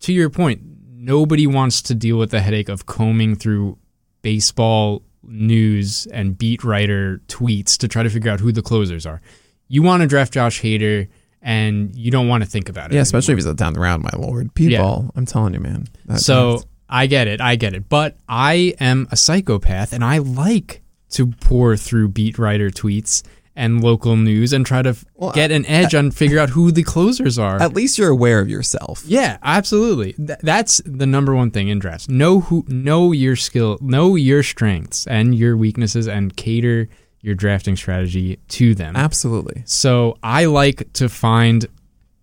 [0.00, 0.60] to your point,
[0.92, 3.78] nobody wants to deal with the headache of combing through
[4.22, 9.20] baseball news and beat writer tweets to try to figure out who the closers are.
[9.68, 11.08] You want to draft Josh Hader,
[11.42, 12.94] and you don't want to think about it.
[12.96, 14.52] Yeah, especially if he's a down the round, my lord.
[14.54, 14.72] People,
[15.04, 15.10] Yeah.
[15.14, 15.86] I'm telling you, man.
[16.16, 17.88] So that's- I get it, I get it.
[17.88, 23.22] But I am a psychopath, and I like to pour through beat writer tweets
[23.58, 26.82] and local news and try to Well, get an edge on figure out who the
[26.84, 27.60] closers are.
[27.60, 29.02] at least you're aware of yourself.
[29.06, 30.12] Yeah, absolutely.
[30.14, 32.08] Th- that's the number one thing in drafts.
[32.08, 36.88] Know who, know your skill, know your strengths and your weaknesses, and cater
[37.20, 38.94] your drafting strategy to them.
[38.96, 39.62] Absolutely.
[39.66, 41.66] So I like to find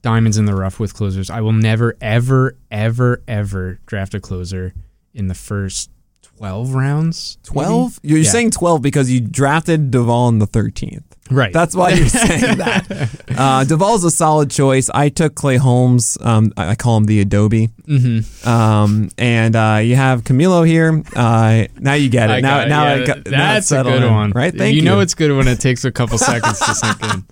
[0.01, 1.29] diamonds in the rough with closers.
[1.29, 4.73] I will never, ever, ever, ever draft a closer
[5.13, 5.89] in the first
[6.37, 7.37] 12 rounds.
[7.49, 7.53] maybe?
[7.53, 7.99] 12?
[8.03, 8.29] You're Yeah.
[8.29, 11.03] saying 12 because you drafted Doval in the 13th.
[11.31, 11.51] Right.
[11.51, 13.09] That's why you're saying that.
[13.35, 14.89] Uh, Doval's a solid choice.
[14.93, 16.17] I took Clay Holmes.
[16.21, 17.69] Um, I, I call him the Adobe.
[17.87, 18.47] mm-hmm.
[18.47, 21.03] Um, and uh, you have Camilo here.
[21.15, 22.33] Uh, now you get it.
[22.33, 22.69] I now, got it.
[22.69, 24.31] now Yeah, I got, now that's a good in, one.
[24.31, 24.53] right?
[24.55, 24.81] Thank you.
[24.81, 27.23] you know it's good when it takes a couple seconds to sink in.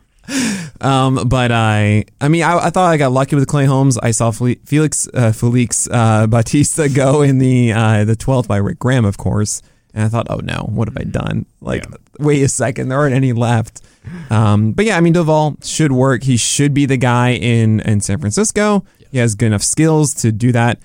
[0.81, 3.97] Um, but I, I mean, I, I thought I got lucky with Clay Holmes.
[3.97, 8.57] I saw Fel- Felix uh, Felix uh, Bautista go in the uh, the twelfth by
[8.57, 9.61] Rick Graham, of course,
[9.93, 11.45] and I thought, oh no, what have I done?
[11.61, 11.97] Like, Yeah.
[12.19, 13.81] Wait a second, there aren't any left.
[14.29, 16.23] Um, but yeah, I mean, Doval should work.
[16.23, 18.83] He should be the guy in in San Francisco.
[19.11, 20.79] He has good enough skills to do that.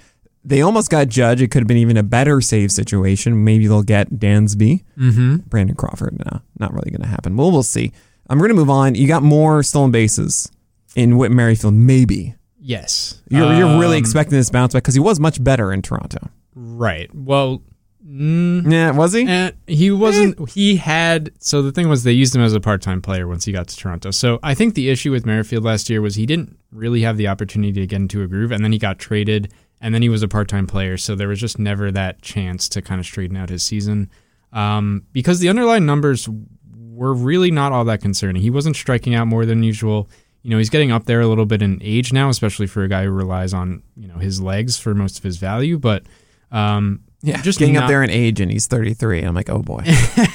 [0.45, 1.43] They almost got Judge.
[1.43, 3.45] It could have been even a better save situation.
[3.45, 4.85] Maybe they'll get Dansby.
[4.97, 5.37] Mm-hmm.
[5.49, 6.19] Brandon Crawford.
[6.19, 7.37] No, not really going to happen.
[7.37, 7.93] Well, we'll see.
[8.31, 8.95] I'm going to move on.
[8.95, 10.51] You got more stolen bases
[10.95, 11.75] in Whit Merrifield.
[11.75, 13.21] Maybe Yes.
[13.29, 16.31] you're you're really Um, expecting this bounce back because he was much better in Toronto.
[16.55, 17.13] Right.
[17.15, 17.63] Well,
[18.09, 19.27] mm, Yeah, was he?
[19.27, 20.51] Eh, he wasn't.
[20.51, 21.31] He had.
[21.39, 23.77] So the thing was, they used him as a part-time player once he got to
[23.77, 24.11] Toronto.
[24.11, 27.29] So I think the issue with Merrifield last year was he didn't really have the
[27.29, 30.23] opportunity to get into a groove, and then he got traded, and then he was
[30.23, 30.97] a part-time player.
[30.97, 34.11] So there was just never that chance to kind of straighten out his season,
[34.53, 36.29] um, because the underlying numbers
[36.75, 38.43] were really not all that concerning.
[38.43, 40.09] He wasn't striking out more than usual.
[40.43, 42.89] You know, he's getting up there a little bit in age now, especially for a
[42.89, 46.05] guy who relies on you know his legs for most of his value, but.
[46.51, 49.23] Um, yeah, just getting not- up there in age, and he's 33.
[49.23, 49.85] I'm like, oh boy,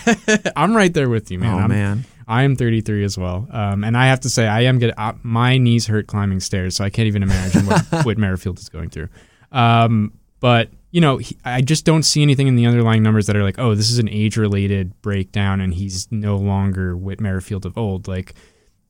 [0.56, 1.54] I'm right there with you, man.
[1.54, 2.06] oh I'm, man.
[2.28, 5.14] I am 33 as well, um, and I have to say I am getting uh,
[5.24, 8.90] my knees hurt climbing stairs, so I can't even imagine what Whit Merrifield is going
[8.90, 9.10] through.
[9.52, 13.36] Um, but you know, he, I just don't see anything in the underlying numbers that
[13.36, 17.78] are like, oh, this is an age-related breakdown, and he's no longer Whit Merrifield of
[17.78, 18.08] old.
[18.08, 18.36] Like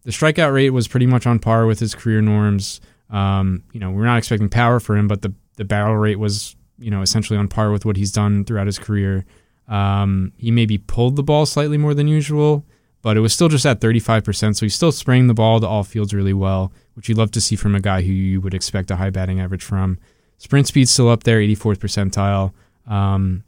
[0.03, 2.81] the strikeout rate was pretty much on par with his career norms.
[3.09, 6.55] Um, you know, we're not expecting power for him, but the the barrel rate was
[6.83, 9.25] you know essentially on par with what he's done throughout his career.
[9.67, 12.65] Um, he maybe pulled the ball slightly more than usual,
[13.01, 14.55] but it was still just at 35%.
[14.55, 17.41] So he's still spraying the ball to all fields really well, which you love to
[17.41, 19.99] see from a guy who you would expect a high batting average from.
[20.37, 22.51] Sprint speed's still up there, 84th percentile.
[22.91, 23.43] Um,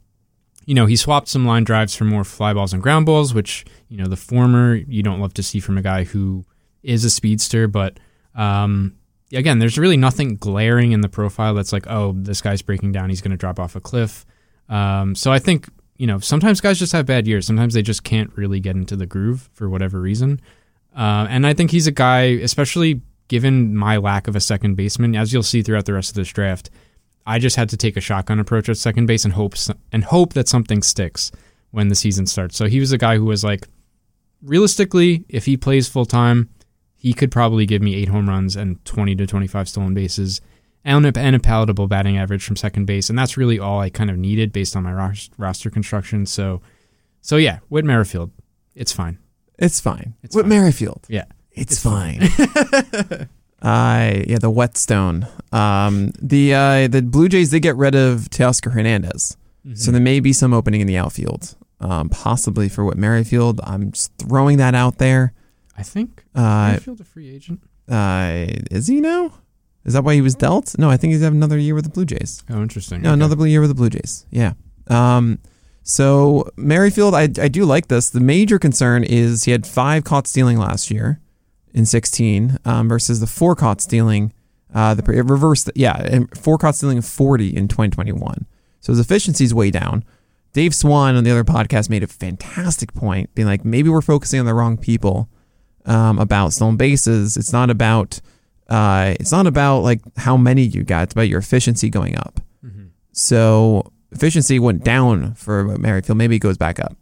[0.64, 3.64] you know, he swapped some line drives for more fly balls and ground balls, which,
[3.88, 6.44] you know, the former you don't love to see from a guy who
[6.82, 7.68] is a speedster.
[7.68, 7.98] But
[8.34, 8.96] um,
[9.36, 13.10] again, there's really nothing glaring in the profile that's like, oh, this guy's breaking down.
[13.10, 14.26] He's going to drop off a cliff.
[14.68, 17.46] Um, so I think, you know, sometimes guys just have bad years.
[17.46, 20.40] Sometimes they just can't really get into the groove for whatever reason.
[20.96, 25.14] Uh, and I think he's a guy, especially given my lack of a second baseman,
[25.14, 26.70] as you'll see throughout the rest of this draft,
[27.26, 29.54] I just had to take a shotgun approach at second base and hope
[29.92, 31.32] and hope that something sticks
[31.72, 32.56] when the season starts.
[32.56, 33.66] So he was a guy who was like,
[34.42, 36.48] realistically, if he plays full time,
[37.06, 40.40] he could probably give me eight home runs and 20 to 25 stolen bases
[40.84, 43.08] and a, and a palatable batting average from second base.
[43.08, 46.26] And that's really all I kind of needed based on my ros- roster construction.
[46.26, 46.60] So,
[47.20, 48.32] so yeah, Whit Merrifield,
[48.74, 49.18] it's fine.
[49.56, 50.14] It's fine.
[50.24, 50.48] It's Whit fine.
[50.48, 51.06] Merrifield.
[51.08, 51.26] Yeah.
[51.52, 52.22] It's, It's fine.
[53.62, 55.26] uh, yeah, the whetstone.
[55.52, 59.36] Um, the uh, the Blue Jays did get rid of Teoscar Hernandez,
[59.74, 63.60] so there may be some opening in the outfield, um, possibly for Whit Merrifield.
[63.64, 65.32] I'm just throwing that out there.
[65.76, 67.60] I think Uh, Merrifield a free agent.
[67.88, 69.32] uh, is he now?
[69.84, 70.76] Is that why he was dealt?
[70.78, 72.42] No, I think he's having another year with the Blue Jays.
[72.50, 73.02] Oh, interesting.
[73.02, 73.14] No, Okay.
[73.14, 74.26] another blue year with the Blue Jays.
[74.30, 74.54] Yeah.
[74.88, 75.38] Um,
[75.82, 78.10] so Merrifield, I, I do like this.
[78.10, 81.20] The major concern is he had five caught stealing last year
[81.72, 84.32] in 16 um, versus the four caught stealing.
[84.74, 88.46] Uh, the it reversed, yeah, and four caught stealing 40 in 2021.
[88.80, 90.04] So his efficiency is way down.
[90.52, 94.40] Dave Swan on the other podcast made a fantastic point, being like, maybe we're focusing
[94.40, 95.28] on the wrong people
[95.86, 97.36] um, about stolen bases.
[97.36, 98.20] It's not about
[98.68, 101.04] uh, it's not about like how many you got.
[101.04, 102.40] It's about your efficiency going up.
[102.64, 102.88] Mhm.
[103.12, 106.18] So efficiency went down for Merrifield.
[106.18, 106.96] Maybe it goes back up.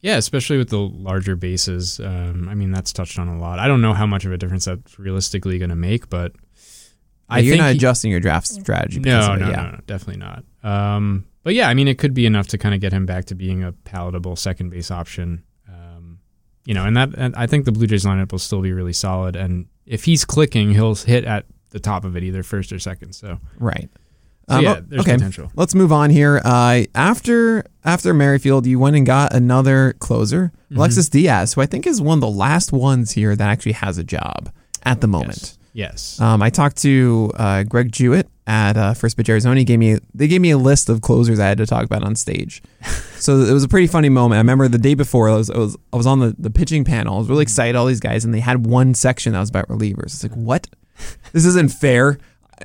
[0.00, 2.00] Yeah, especially with the larger bases.
[2.00, 3.60] Um, I mean, that's touched on a lot.
[3.60, 6.32] I don't know how much of a difference that's realistically going to make, but
[7.28, 8.98] I you're not he- adjusting your draft strategy.
[8.98, 9.56] No, it, no, yeah.
[9.56, 10.44] no, no, definitely not.
[10.64, 13.26] Um, but yeah, I mean, it could be enough to kind of get him back
[13.26, 15.44] to being a palatable second base option.
[16.64, 18.92] You know, and that and I think the Blue Jays lineup will still be really
[18.92, 19.34] solid.
[19.36, 23.14] And if he's clicking, he'll hit at the top of it, either first or second.
[23.14, 23.88] So, Right.
[24.48, 25.14] so Um, yeah, there's okay.
[25.14, 25.50] potential.
[25.56, 26.40] Let's move on here.
[26.44, 30.76] Uh, after after Merrifield, you went and got another closer, Mhm.
[30.76, 33.98] Alexis Diaz, who I think is one of the last ones here that actually has
[33.98, 34.50] a job
[34.84, 35.56] at the moment.
[35.72, 36.18] Yes.
[36.18, 36.20] yes.
[36.20, 39.62] Um, I talked to uh, Greg Jewett at uh, First Pitch Arizona.
[39.64, 42.16] Gave me they gave me a list of closers I had to talk about on
[42.16, 42.62] stage.
[43.22, 44.38] So it was a pretty funny moment.
[44.38, 46.82] I remember the day before I was I was, I was on the, the pitching
[46.84, 47.14] panel.
[47.14, 49.68] I was really excited, all these guys, and they had one section that was about
[49.68, 50.06] relievers.
[50.06, 50.66] It's like, what?
[51.32, 52.18] This isn't fair.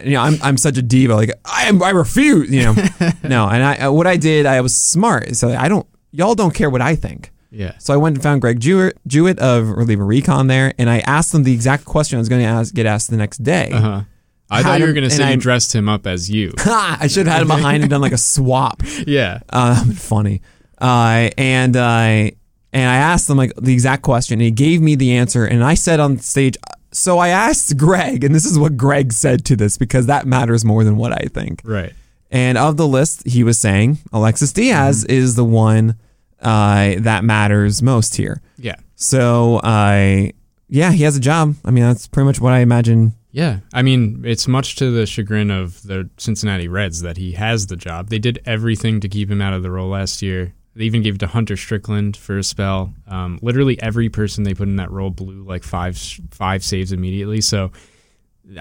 [0.04, 1.16] You know, I'm I'm such a diva.
[1.16, 2.50] Like I am, I refuse.
[2.50, 2.74] You know,
[3.24, 3.48] no.
[3.48, 5.36] And I what I did, I was smart.
[5.36, 5.86] So I don't.
[6.12, 7.30] Y'all don't care what I think.
[7.52, 7.78] Yeah.
[7.78, 11.32] So I went and found Greg Jewett, Jewett of Reliever Recon there, and I asked
[11.34, 13.70] them the exact question I was going to ask, get asked the next day.
[13.72, 14.02] Uh huh.
[14.50, 16.54] I thought you were going to say you dressed him up as you.
[16.66, 18.82] I should have had him behind and done like a swap.
[19.08, 19.40] yeah.
[19.50, 20.42] Uh, funny.
[20.80, 22.34] Uh, and I
[22.74, 25.64] and I asked him like the exact question, and he gave me the answer, and
[25.64, 26.56] I said on stage.
[26.92, 30.64] So I asked Greg, and this is what Greg said to this because that matters
[30.64, 31.62] more than what I think.
[31.66, 31.94] Right.
[32.32, 35.14] And of the list, he was saying Alexis Diaz Mm-hmm.
[35.14, 35.96] is the one
[36.42, 38.42] uh, that matters most here.
[38.58, 38.76] Yeah.
[38.96, 40.34] So I,
[40.70, 41.56] yeah, he has a job.
[41.66, 43.14] I mean, that's pretty much what I imagine.
[43.32, 47.68] Yeah, I mean, it's much to the chagrin of the Cincinnati Reds that he has
[47.68, 48.10] the job.
[48.10, 50.54] They did everything to keep him out of the role last year.
[50.76, 52.94] They even gave it to Hunter Strickland for a spell.
[53.08, 55.98] Um, literally every person they put in that role blew like five
[56.32, 57.42] five saves immediately.
[57.42, 57.72] So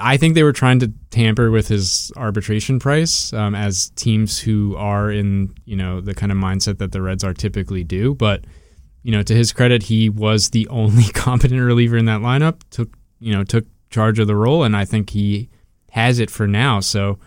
[0.01, 4.75] I think they were trying to tamper with his arbitration price um, as teams who
[4.77, 8.15] are in you know the kind of mindset that the Reds are typically do.
[8.15, 8.45] But
[9.03, 12.61] you know, to his credit, he was the only competent reliever in that lineup.
[12.71, 15.49] Took you know took charge of the role, and I think he
[15.91, 16.81] has it for now.
[16.81, 17.19] So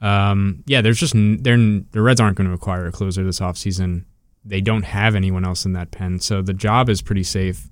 [0.00, 4.04] um, yeah, there's just the Reds aren't going to acquire a closer this offseason.
[4.44, 7.70] They don't have anyone else in that pen, so the job is pretty safe.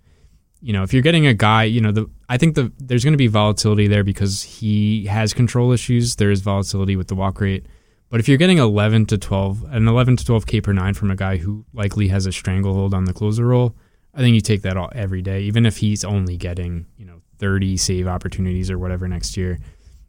[0.60, 3.12] You know, if you're getting a guy, you know, the I think the there's going
[3.12, 6.16] to be volatility there because he has control issues.
[6.16, 7.66] There is volatility with the walk rate.
[8.10, 11.10] But if you're getting 11 to 12, an 11 to 12 K per nine from
[11.10, 13.74] a guy who likely has a stranglehold on the closer role,
[14.14, 17.13] I think you take that all every day, even if he's only getting you know
[17.44, 19.58] 30 save opportunities or whatever next year.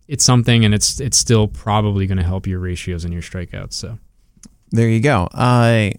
[0.08, 3.74] It's something, and it's it's still probably going to help your ratios and your strikeouts.
[3.74, 4.00] So
[4.72, 5.28] There you go.
[5.34, 5.96] I,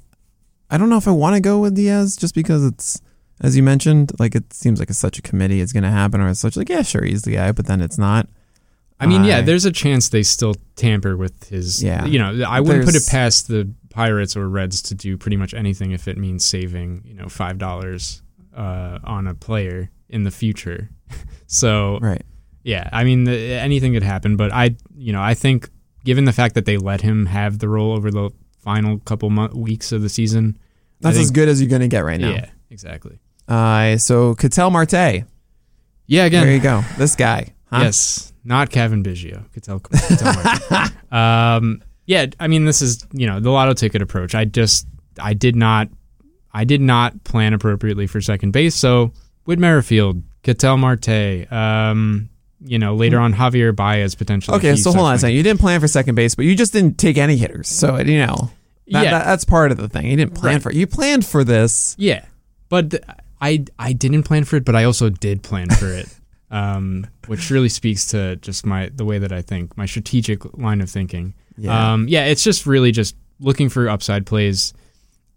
[0.70, 3.02] I don't know if I want to go with Diaz just because it's,
[3.42, 6.22] as you mentioned, like it seems like it's such a committee it's going to happen,
[6.22, 8.28] or it's such like yeah, sure he's the guy, but then it's not.
[8.98, 11.84] I mean, yeah, there's a chance they still tamper with his.
[11.84, 12.06] Yeah.
[12.06, 15.52] you know, I wouldn't put it past the Pirates or Reds to do pretty much
[15.52, 18.22] anything if it means saving you know five dollars
[18.54, 20.88] uh, on a player in the future.
[21.46, 22.22] so Right.
[22.62, 25.70] Yeah, I mean, the, anything could happen, but I, you know, I think
[26.04, 29.54] given the fact that they let him have the role over the final couple month,
[29.54, 30.58] weeks of the season,
[31.00, 32.30] That's as good as you're going to get right now.
[32.30, 33.20] yeah, exactly.
[33.46, 35.24] Uh, so Ketel Marte.
[36.08, 36.82] Yeah, again, There you go.
[36.98, 37.54] This guy.
[37.66, 37.82] Huh?
[37.82, 39.50] yes, not Cavan Biggio.
[39.52, 39.80] Could tell.
[39.80, 40.96] Could tell Martin.
[41.12, 44.34] um, yeah, I mean, this is you know the lotto ticket approach.
[44.34, 44.86] I just,
[45.20, 45.88] I did not,
[46.52, 48.74] I did not plan appropriately for second base.
[48.74, 49.12] So
[49.44, 52.28] Whit Merrifield, Ketel Marte, um,
[52.64, 54.56] you know, later on Javier Baez potentially.
[54.58, 55.36] Okay, so hold on a second.
[55.36, 57.68] You didn't plan for second base, but you just didn't take any hitters.
[57.68, 58.50] So you know,
[58.88, 59.10] that, Yeah.
[59.10, 60.06] that- that's part of the thing.
[60.06, 60.62] You didn't plan Right.
[60.62, 60.76] for it.
[60.76, 61.94] You planned for this.
[61.98, 62.24] Yeah,
[62.68, 63.02] but th-
[63.40, 66.08] I I didn't plan for it, but I also did plan for it,
[66.50, 70.80] um, which really speaks to just my the way that I think, my strategic line
[70.80, 71.34] of thinking.
[71.58, 71.92] Yeah.
[71.92, 72.24] um, yeah.
[72.26, 74.72] It's just really just looking for upside plays.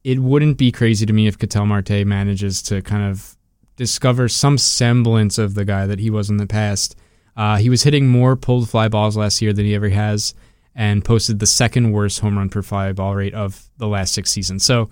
[0.04, 3.36] It wouldn't be crazy to me if Ketel Marte manages to kind of
[3.80, 6.98] discover some semblance of the guy that he was in the past.
[7.38, 10.34] Uh, he was hitting more pulled fly balls last year than he ever has,
[10.76, 14.32] and posted the second worst home run per fly ball rate of the last six
[14.32, 14.66] seasons.
[14.66, 14.90] So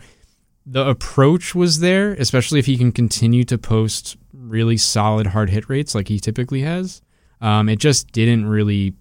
[0.66, 5.68] the approach was there, especially if he can continue to post really solid hard hit
[5.68, 7.02] rates like he typically has.
[7.42, 8.94] Um, it just didn't really,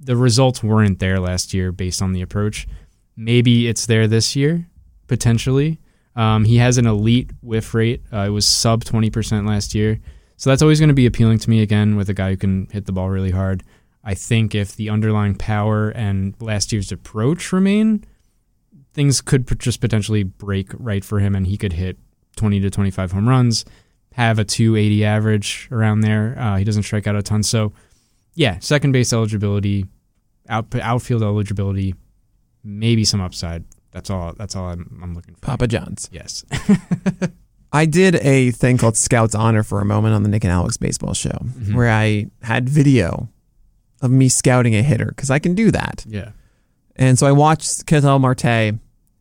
[0.00, 2.66] the results weren't there last year based on the approach.
[3.14, 4.66] Maybe it's there this year,
[5.06, 5.80] potentially.
[6.16, 8.02] Um, he has an elite whiff rate.
[8.12, 10.00] Uh, it was sub 20% last year.
[10.36, 12.68] So that's always going to be appealing to me again with a guy who can
[12.70, 13.62] hit the ball really hard.
[14.04, 18.04] I think if the underlying power and last year's approach remain,
[18.92, 21.98] things could just potentially break right for him and he could hit
[22.36, 23.64] 20 to 25 home runs,
[24.12, 26.36] have a 280 average around there.
[26.38, 27.42] Uh, he doesn't strike out a ton.
[27.42, 27.72] So,
[28.34, 29.86] yeah, second base eligibility,
[30.48, 31.94] out, outfield eligibility,
[32.62, 33.64] maybe some upside.
[33.94, 34.34] That's all.
[34.36, 35.40] That's all I'm, I'm looking for.
[35.40, 36.10] Papa John's.
[36.12, 36.44] Yes.
[37.72, 40.76] I did a thing called Scouts Honor for a moment on the Nick and Alex
[40.76, 41.74] baseball show Mm-hmm.
[41.76, 43.28] where I had video
[44.02, 46.04] of me scouting a hitter because I can do that.
[46.06, 46.30] yeah.
[46.96, 48.44] And so I watched Ketel Marte,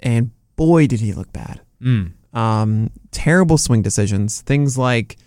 [0.01, 1.61] and boy, did he look bad.
[1.81, 2.11] Mm.
[2.33, 4.41] Um, terrible swing decisions.
[4.41, 5.17] Things like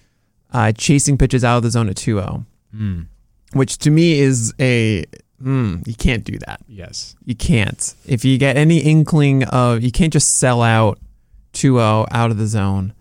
[0.53, 3.07] uh, chasing pitches out of the zone at 2 0, Mm.
[3.55, 5.05] which to me is a.
[5.43, 6.61] Mm, you can't do that.
[6.69, 7.15] Yes.
[7.25, 7.95] You can't.
[8.07, 10.99] If you get any inkling of, you can't just sell out
[11.53, 12.93] 2 0 out of the zone.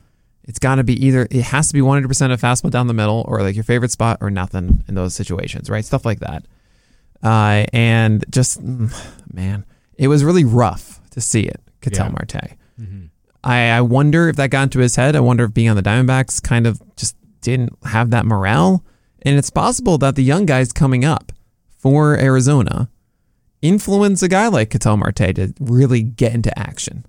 [0.48, 3.26] It's got to be either, it has to be 100% a fastball down the middle
[3.28, 5.84] or like your favorite spot or nothing in those situations, right?
[5.84, 6.46] Stuff like that.
[7.24, 8.94] Uh, and just, mm,
[9.34, 9.66] man,
[9.98, 12.12] it was really rough to see it, Ketel Yeah.
[12.12, 12.58] Marte.
[12.78, 13.06] hmm
[13.44, 15.16] I, I wonder if that got into his head.
[15.16, 18.84] I wonder if being on the Diamondbacks kind of just didn't have that morale.
[19.22, 21.32] And it's possible that the young guys coming up
[21.86, 22.90] for Arizona
[23.62, 27.06] influence a guy like Ketel Marte to really get into action.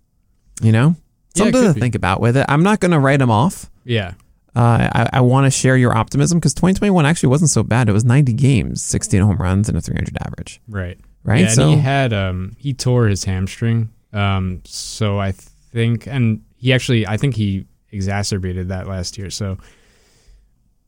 [0.60, 0.96] You know?
[1.34, 1.80] Yeah, Something to be.
[1.80, 2.44] think about with it.
[2.46, 3.70] I'm not going to write him off.
[3.84, 4.12] Yeah.
[4.54, 7.88] Uh, I, I want to share your optimism because 2021 actually wasn't so bad.
[7.88, 10.60] It was 90 games, 16 home runs, and a 300 average.
[10.68, 11.00] Right.
[11.24, 11.40] Right?
[11.40, 13.88] Yeah, so and he had um he tore his hamstring.
[14.12, 19.30] Um so I think and he actually I think he exacerbated that last year.
[19.30, 19.56] So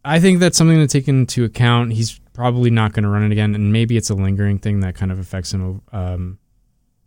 [0.04, 1.94] I think that's something to take into account.
[1.94, 4.94] He's probably not going to run it again and maybe it's a lingering thing that
[4.94, 6.38] kind of affects him um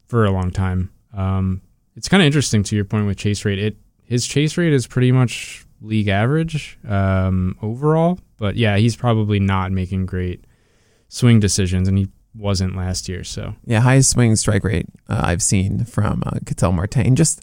[0.08, 0.91] for a long time.
[1.14, 1.62] Um
[1.95, 3.60] it's kind of interesting to your point with chase rate.
[3.60, 9.40] It his chase rate is pretty much league average um overall, but yeah, he's probably
[9.40, 10.44] not making great
[11.08, 13.24] swing decisions and he wasn't last year.
[13.24, 16.98] So yeah, highest swing strike rate uh, I've seen from uh, Marte.
[16.98, 17.41] And just,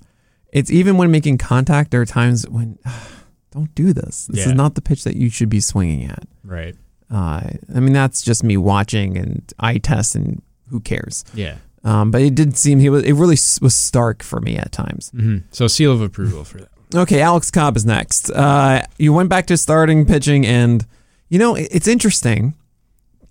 [0.52, 2.78] it's even when making contact, there are times when,
[3.50, 4.26] don't do this.
[4.28, 4.46] This Yeah.
[4.46, 6.24] is not the pitch that you should be swinging at.
[6.44, 6.74] right,
[7.10, 11.24] Uh, I mean, that's just me watching and eye test and who cares.
[11.34, 11.56] yeah.
[11.84, 15.10] Um, but it did seem he was, it really was stark for me at times.
[15.10, 16.68] hmm So seal of approval for that.
[16.94, 18.30] Okay, Alex Cobb is next.
[18.30, 20.84] Uh, you went back to starting pitching, and
[21.28, 22.56] you know it's interesting.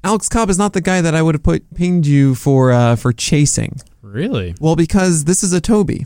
[0.03, 2.95] Alex Cobb is not the guy that I would have put pinged you for uh,
[2.95, 3.81] for chasing.
[4.01, 4.55] Really?
[4.61, 6.05] Well, because this is a Toby.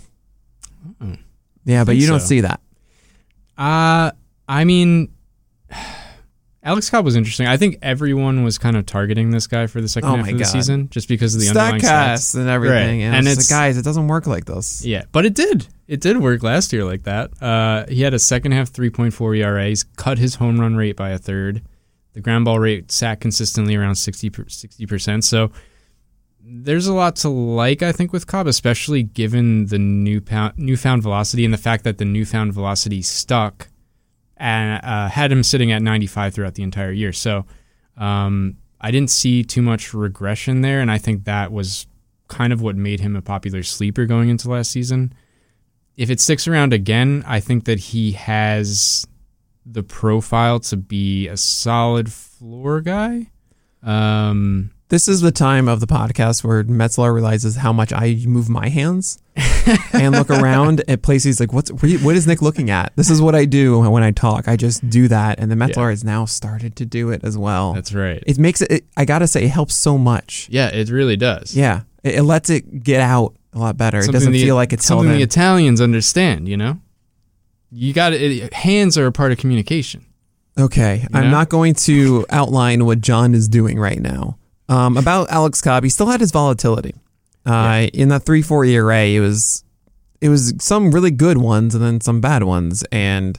[1.00, 1.16] Oh.
[1.66, 2.26] Yeah, but you don't so.
[2.26, 2.60] see that.
[3.58, 4.12] Uh
[4.48, 5.14] I mean,
[6.64, 7.48] Alex Cobb was interesting.
[7.48, 10.38] I think everyone was kind of targeting this guy for the second Oh half of
[10.38, 10.48] the God.
[10.48, 12.36] season just because of the underlying Statcast stats.
[12.40, 13.06] and everything, Right.
[13.06, 14.86] and, And it's, it's- guys, it doesn't work like this.
[14.86, 15.68] Yeah, but it did.
[15.88, 17.32] It did work last year like that.
[17.42, 19.66] Uh, he had a second half 3.4 ERA.
[19.68, 21.64] He's cut his home run rate by a third.
[22.14, 25.24] The ground ball rate sat consistently around 60 percent.
[25.24, 25.52] So
[26.44, 31.02] there's a lot to like, I think, with Cobb, especially given the new pound, newfound
[31.04, 33.68] velocity and the fact that the newfound velocity stuck
[34.42, 37.14] and uh, had him sitting at 95 throughout the entire year.
[37.14, 37.46] So
[37.96, 41.86] um, I didn't see too much regression there, and I think that was
[42.28, 45.14] kind of what made him a popular sleeper going into last season.
[45.96, 49.06] If it sticks around again, I think that he has
[49.64, 53.30] the profile to be a solid floor guy.
[53.84, 58.50] Um, This is the time of the podcast where Metzelaar realizes how much I move
[58.50, 59.20] my hands
[59.94, 62.92] and look around at places like, what's what is Nick looking at?
[62.98, 64.50] This is what I do when I talk.
[64.50, 67.72] I just do that, and the Metzelaar has now started to do it as well.
[67.72, 68.22] that's right.
[68.28, 68.86] it makes it, it.
[68.98, 70.50] I gotta say, it helps so much.
[70.52, 71.56] yeah, it really does.
[71.56, 74.00] Yeah, it, it lets it get out a lot better.
[74.00, 75.22] it doesn't the- feel like it's something the.
[75.22, 76.50] Italians understand.
[76.50, 76.82] You know,
[77.72, 78.54] you got it.
[78.54, 80.06] Hands are a part of communication.
[80.60, 81.32] Okay, I'm know?
[81.32, 84.38] not going to outline what John is doing right now.
[84.72, 86.96] Um, about Alex Cobb, he still had his volatility.
[87.46, 89.64] Uh, In that three four ERA, it was
[90.22, 93.38] it was some really good ones and then some bad ones, and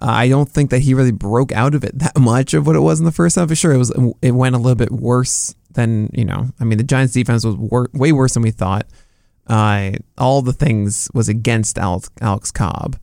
[0.00, 2.76] uh, I don't think that he really broke out of it that much of what
[2.76, 3.48] it was in the first half.
[3.48, 3.92] For sure, it was
[4.22, 6.48] it went a little bit worse than you know.
[6.58, 8.86] I mean, the Giants' defense was wor- way worse than we thought.
[9.46, 12.96] Uh, all the things was against Alex, Alex Cobb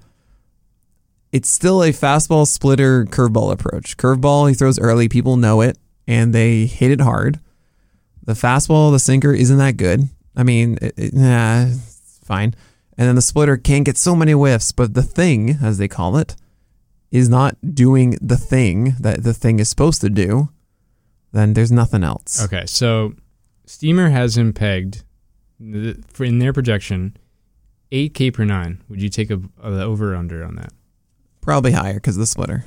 [1.32, 3.98] it's still a fastball splitter curveball approach.
[3.98, 5.78] Curveball he throws early, people know it,
[6.08, 7.40] and they hit it hard.
[8.30, 10.08] The fastball, the sinker isn't that good.
[10.36, 12.54] I mean, it, it, nah, it's fine.
[12.96, 16.16] And then the splitter can't get so many whiffs, but the thing, as they call
[16.16, 16.36] it,
[17.10, 20.50] is not doing the thing that the thing is supposed to do.
[21.32, 22.44] Then there's nothing else.
[22.46, 23.16] Okay, so
[23.66, 25.04] Steamer has him pegged
[26.14, 27.18] for in their projection,
[27.92, 28.84] eight K per nine.
[28.90, 30.72] Would you take a, a over under on that?
[31.42, 32.66] Probably higher because of the splitter.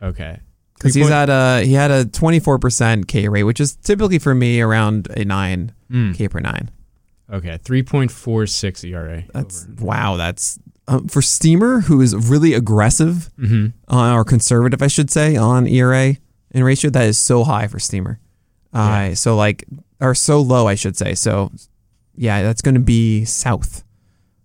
[0.00, 0.40] Okay,
[0.82, 4.60] Because he's at a he had a 24% K rate, which is typically for me
[4.60, 6.70] around a nine Mm, K per nine.
[7.30, 9.24] okay, three point four six ERA.
[9.34, 10.16] That's wow.
[10.16, 15.36] That's um, for Steamer, who is really aggressive hmm uh, or conservative, I should say,
[15.36, 16.16] on ERA
[16.52, 16.90] and ratio.
[16.90, 18.18] That is so high for Steamer.
[18.72, 19.64] Uh, So like,
[20.00, 21.14] or so low, I should say.
[21.14, 21.52] So
[22.16, 23.84] yeah, that's going to be south.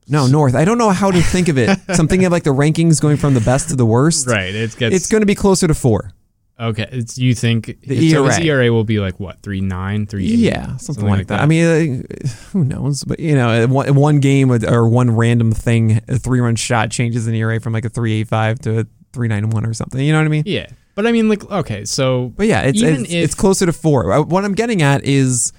[0.09, 0.55] No, north.
[0.55, 1.77] I don't know how to think of it.
[1.95, 4.27] Something of like the rankings going from the best to the worst.
[4.27, 4.95] Right, it gets.
[4.95, 6.11] It's going to be closer to four.
[6.59, 6.88] Okay.
[6.91, 8.63] It's you think The so his ERA.
[8.65, 10.39] ERA will be like what three nine three eight?
[10.39, 11.41] Yeah, something, like, that.
[11.41, 13.03] I mean, uh, who knows?
[13.03, 17.34] But you know, one, one game or one random thing, a three-run shot changes an
[17.35, 19.99] ERA from like a three eight five to a three nine one or something.
[20.01, 20.43] You know what I mean?
[20.45, 23.73] yeah, but I mean, like, okay, so But yeah, it's it's, if- it's closer to
[23.73, 24.11] four.
[24.11, 25.53] Uh, What I'm getting at is,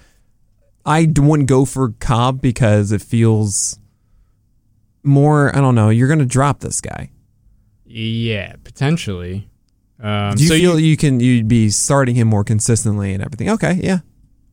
[0.85, 3.79] I wouldn't go for Cobb because it feels
[5.03, 5.55] more.
[5.57, 5.91] I don't know.
[5.91, 7.11] You're going to drop this guy.
[7.85, 9.49] yeah, potentially.
[10.01, 13.51] Um, Do you so feel you, can you'd be starting him more consistently and everything?
[13.51, 13.99] Okay, yeah.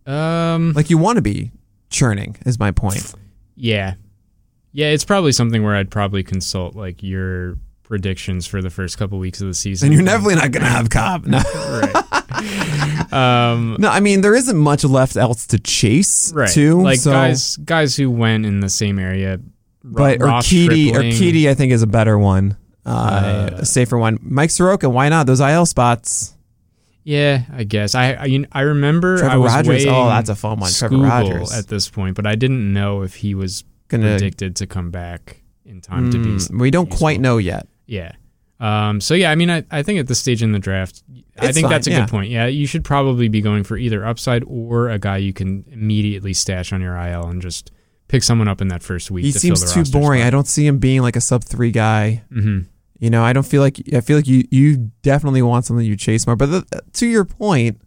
[0.08, 1.52] um, Like you want to be
[1.90, 3.14] churning is my point.
[3.56, 3.94] yeah,
[4.72, 9.20] Yeah, it's probably something where I'd probably consult like your predictions for the first couple
[9.20, 9.88] weeks of the season.
[9.90, 11.26] And you're definitely not going to have Cobb.
[11.28, 11.38] No.
[11.56, 13.14] right.
[13.14, 16.34] um, no, I mean there isn't much left else to chase.
[16.34, 16.50] right.
[16.50, 19.40] Too like so, guys, guys who went in the same area.
[19.84, 24.20] but Ross Urquidy, Stripling- Urquidy, I think is a better one, uh, a safer one.
[24.22, 25.26] Mike Soroka, why not?
[25.28, 26.36] Those IL spots.
[27.04, 27.94] Yeah, I guess.
[27.96, 29.86] I I, you know, I remember Trevor I was Rogers.
[29.88, 30.72] Oh, that's a fun one.
[30.72, 31.54] Trevor Rogers.
[31.54, 34.12] at this point, but I didn't know if he was Gonna.
[34.18, 36.30] predicted to come back in time to be.
[36.30, 37.68] Mm, we don't quite know yet.
[37.86, 38.14] Yeah.
[38.60, 41.04] Um, so yeah, I mean, I, I think at this stage in the draft,
[41.38, 42.00] I It's think fine, that's a yeah.
[42.02, 42.32] good point.
[42.32, 46.34] Yeah, you should probably be going for either upside or a guy you can immediately
[46.34, 47.72] stash on your IL and just
[48.08, 49.26] pick someone up in that first week.
[49.26, 50.22] He to seems fill the too boring.
[50.24, 52.24] I don't see him being like a sub three guy.
[52.32, 52.62] hmm
[53.06, 55.96] You know, I don't feel like I feel like you you definitely want something you
[55.96, 56.36] chase more.
[56.36, 57.80] But the, to your point,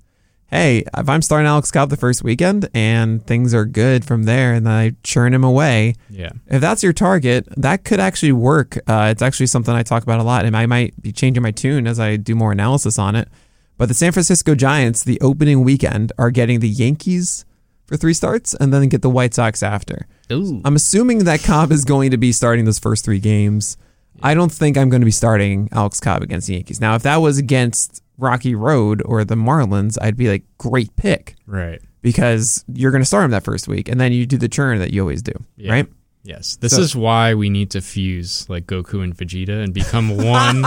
[0.47, 4.55] hey, if I'm starting Alex Cobb the first weekend and things are good from there,
[4.55, 6.31] and then I churn him away, Yeah.
[6.47, 8.79] if that's your target, that could actually work.
[8.87, 11.51] Uh, it's actually something I talk about a lot, and I might be changing my
[11.51, 13.29] tune as I do more analysis on it.
[13.77, 17.45] But the San Francisco Giants, the opening weekend, are getting the Yankees
[17.87, 20.07] for three starts, and then get the White Sox after.
[20.31, 20.61] Ooh.
[20.65, 23.77] I'm assuming that Cobb is going to be starting those first three games.
[24.23, 26.81] I don't think I'm going to be starting Alex Cobb against the Yankees.
[26.81, 31.37] Now, if that was against Rocky Road or the Marlins, I'd be like, great pick
[31.47, 31.81] right.
[32.03, 34.79] because you're going to start him that first week, and then you do the churn
[34.81, 35.73] that you always do, Yeah.
[35.73, 35.87] right?
[36.29, 36.57] Yes.
[36.57, 40.63] This So- is why we need to fuse like Goku and Vegeta and become one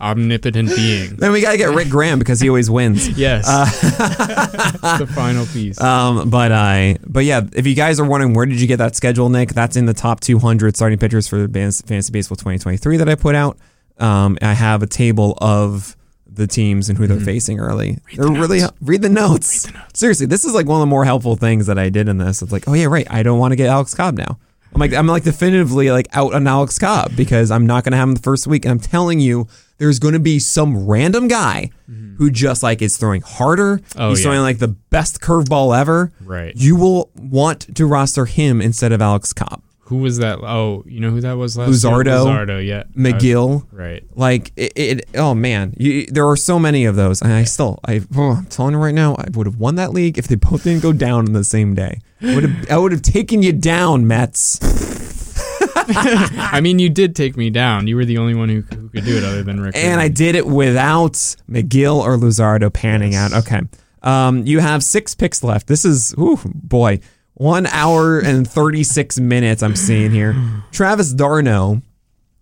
[0.00, 1.14] omnipotent being.
[1.14, 3.08] Then we got to get Rick Graham because he always wins.
[3.18, 3.46] Yes.
[4.98, 5.80] the final piece.
[5.80, 8.96] Um, but I, but yeah, if you guys are wondering where did you get that
[8.96, 13.14] schedule, Nick, that's in the top 200 starting pitchers for Fantasy Baseball 2023 that I
[13.14, 13.56] put out.
[13.98, 15.96] Um, I have a table of
[16.26, 17.98] the teams and who they're facing early.
[18.12, 18.34] Mm-hmm.
[18.34, 19.68] the really read the notes.
[19.94, 22.42] Seriously, this is like one of the more helpful things that I did in this.
[22.42, 23.06] It's like, oh yeah, right.
[23.10, 24.38] I don't want to get Alex Cobb now.
[24.74, 27.96] I'm like, I'm like definitively like out on Alex Cobb because I'm not going to
[27.98, 28.64] have him the first week.
[28.64, 29.46] And I'm telling you,
[29.78, 31.70] there's going to be some random guy
[32.18, 33.78] who just like is throwing harder.
[33.78, 34.00] Mm-hmm.
[34.00, 34.24] Oh, He's yeah.
[34.24, 36.12] throwing like the best curveball ever.
[36.20, 36.52] Right.
[36.56, 39.62] You will want to roster him instead of Alex Cobb.
[39.88, 40.38] Who was that?
[40.42, 41.92] Oh, you know who that was last year?
[41.92, 42.26] Luzardo.
[42.26, 42.84] Luzardo, yeah.
[42.96, 43.66] McGill.
[43.72, 44.04] right.
[44.14, 47.78] Like it, it oh man, you, there are so many of those, and I still,
[47.86, 50.34] I, oh, I'm telling you right now, I would have won that league if they
[50.34, 52.00] both didn't go down on the same day.
[52.20, 54.58] Would have, I would have taken you down, Mets.
[55.90, 57.86] I mean, you did take me down.
[57.86, 59.74] You were the only one who, who could do it other than Rick.
[59.76, 61.12] And I did it without
[61.50, 63.32] McGill or Luzardo panning Yes.
[63.32, 63.38] out.
[63.46, 63.60] Okay,
[64.02, 65.66] um, you have six picks left.
[65.66, 67.00] This is, ooh, boy,
[67.38, 69.62] one hour and thirty six minutes.
[69.62, 70.36] I'm seeing here.
[70.72, 71.82] Travis d'Arnaud.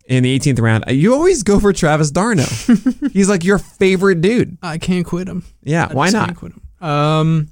[0.09, 2.44] In the 18th round, you always go for Travis d'Arnaud.
[3.12, 4.56] He's like your favorite dude.
[4.62, 5.43] I can't quit him.
[5.64, 6.27] Yeah, I why not?
[6.27, 6.89] can't quit him.
[6.89, 7.48] Um.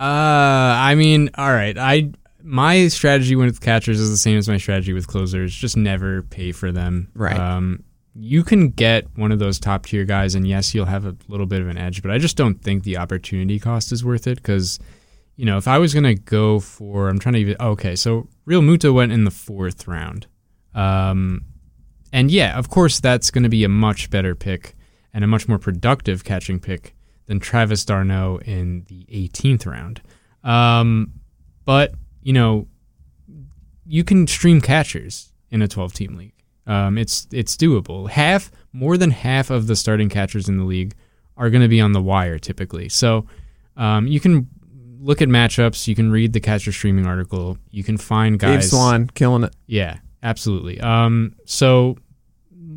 [0.00, 1.76] Uh, I mean, all right.
[1.76, 2.10] I
[2.42, 5.54] my strategy with catchers is the same as my strategy with closers.
[5.54, 7.10] Just never pay for them.
[7.14, 7.38] Right.
[7.38, 7.82] Um,
[8.14, 11.46] you can get one of those top tier guys, and yes, you'll have a little
[11.46, 12.02] bit of an edge.
[12.02, 14.78] But I just don't think the opportunity cost is worth it because,
[15.36, 17.56] you know, if I was gonna go for, I'm trying to even.
[17.60, 20.26] Okay, so Realmuto went in the fourth round.
[20.74, 21.44] Um,
[22.12, 24.74] and yeah, of course, that's going to be a much better pick
[25.12, 26.94] and a much more productive catching pick
[27.26, 30.00] than Travis d'Arnaud in the 18th round.
[30.44, 31.12] Um,
[31.64, 32.68] but, you know,
[33.84, 36.32] you can stream catchers in a 12 team league.
[36.66, 38.08] Um, it's it's doable.
[38.08, 40.94] Half, more than half of the starting catchers in the league
[41.36, 42.88] are going to be on the wire typically.
[42.88, 43.26] So
[43.76, 44.48] um, you can
[45.00, 45.86] look at matchups.
[45.86, 47.58] You can read the catcher streaming article.
[47.70, 48.64] You can find guys.
[48.64, 49.54] Dave Swan killing it.
[49.66, 50.80] Yeah, absolutely.
[50.80, 51.96] Um, so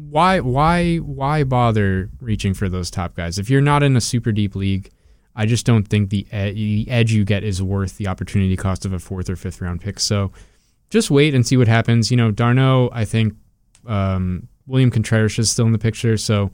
[0.09, 4.31] why why why bother reaching for those top guys if you're not in a super
[4.31, 4.91] deep league?
[5.35, 8.85] I just don't think the ed- the edge you get is worth the opportunity cost
[8.85, 9.99] of a fourth or fifth round pick.
[9.99, 10.31] So
[10.89, 12.11] just wait and see what happens.
[12.11, 13.35] You know, d'Arnaud, I think
[13.85, 16.51] um, William Contreras is still in the picture, so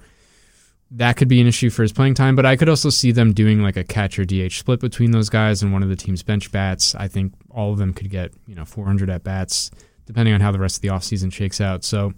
[0.95, 2.35] that could be an issue for his playing time.
[2.35, 5.61] But I could also see them doing like a catcher DH split between those guys
[5.61, 6.95] and one of the team's bench bats.
[6.95, 9.71] I think all of them could get you know 400 at bats
[10.05, 11.83] depending on how the rest of the offseason shakes out.
[11.83, 12.13] So,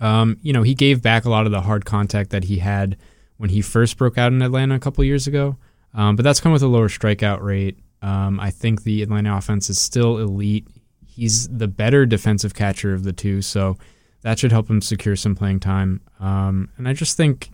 [0.00, 2.96] um, you know, he gave back a lot of the hard contact that he had
[3.36, 5.56] when he first broke out in Atlanta a couple years ago.
[5.92, 7.78] Um, but that's come with a lower strikeout rate.
[8.02, 10.66] Um, I think the Atlanta offense is still elite.
[11.06, 13.78] He's the better defensive catcher of the two, so
[14.22, 16.00] that should help him secure some playing time.
[16.18, 17.50] Um, and I just think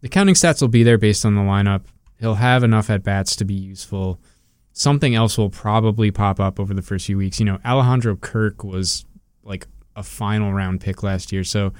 [0.00, 1.82] the counting stats will be there based on the lineup.
[2.20, 4.20] He'll have enough at bats to be useful.
[4.72, 7.38] Something else will probably pop up over the first few weeks.
[7.40, 9.04] You know, Alejandro Kirk was
[9.42, 9.66] like
[9.96, 11.72] a final round pick last year, so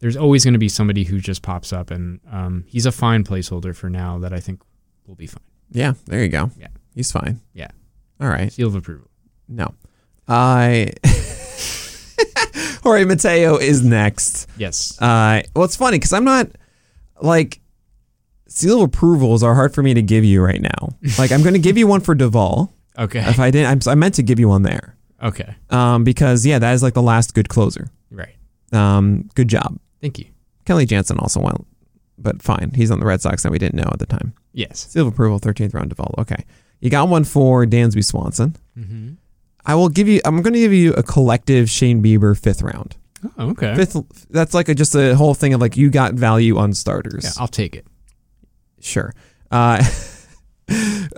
[0.00, 3.24] there's always going to be somebody who just pops up, and um, he's a fine
[3.24, 4.60] placeholder for now that I think
[5.06, 5.42] will be fine.
[5.70, 6.50] Yeah, there you go.
[6.58, 6.68] Yeah.
[6.94, 7.40] He's fine.
[7.52, 7.70] Yeah.
[8.20, 8.52] All right.
[8.52, 9.08] Seal of approval.
[9.48, 9.74] No.
[10.28, 10.92] I
[12.82, 14.48] Jorge Mateo is next.
[14.56, 15.00] Yes.
[15.00, 16.48] Uh, well, it's funny because I'm not
[17.20, 17.60] like
[18.46, 20.90] seal of approvals are hard for me to give you right now.
[21.18, 22.70] Like I'm going to give you one for Doval.
[22.98, 23.20] Okay.
[23.20, 24.96] If I didn't, I'm, I meant to give you one there.
[25.22, 25.54] Okay.
[25.70, 27.88] Um, because yeah, that is like the last good closer.
[28.10, 28.36] Right.
[28.72, 29.78] Um, good job.
[30.00, 30.26] Thank you.
[30.66, 31.66] Kenley Jansen also went,
[32.18, 32.72] but fine.
[32.74, 34.34] He's on the Red Sox that we didn't know at the time.
[34.52, 34.86] Yes.
[34.88, 36.14] Seal of approval, 13th round Doval.
[36.18, 36.44] Okay.
[36.80, 38.56] You got one for Dansby Swanson.
[38.78, 39.14] Mm-hmm.
[39.66, 42.96] I will give you, I'm going to give you a collective Shane Bieber fifth round.
[43.38, 43.74] Oh, okay.
[43.74, 47.24] Fifth, that's like a, just a whole thing of like you got value on starters.
[47.24, 47.86] Yeah, I'll take it.
[48.84, 49.14] Sure.
[49.50, 49.82] Uh,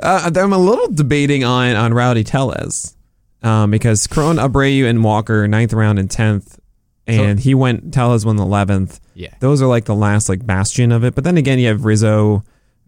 [0.02, 2.97] uh, I'm a little debating on on Rowdy Tellez
[3.43, 6.59] um, because Cron, Abreu, and Walker ninth round and tenth,
[7.06, 9.01] and he went Tellez won the eleventh.
[9.14, 9.34] Yeah.
[9.40, 11.14] Those are like the last like bastion of it.
[11.14, 12.44] But then again, you have Rizzo,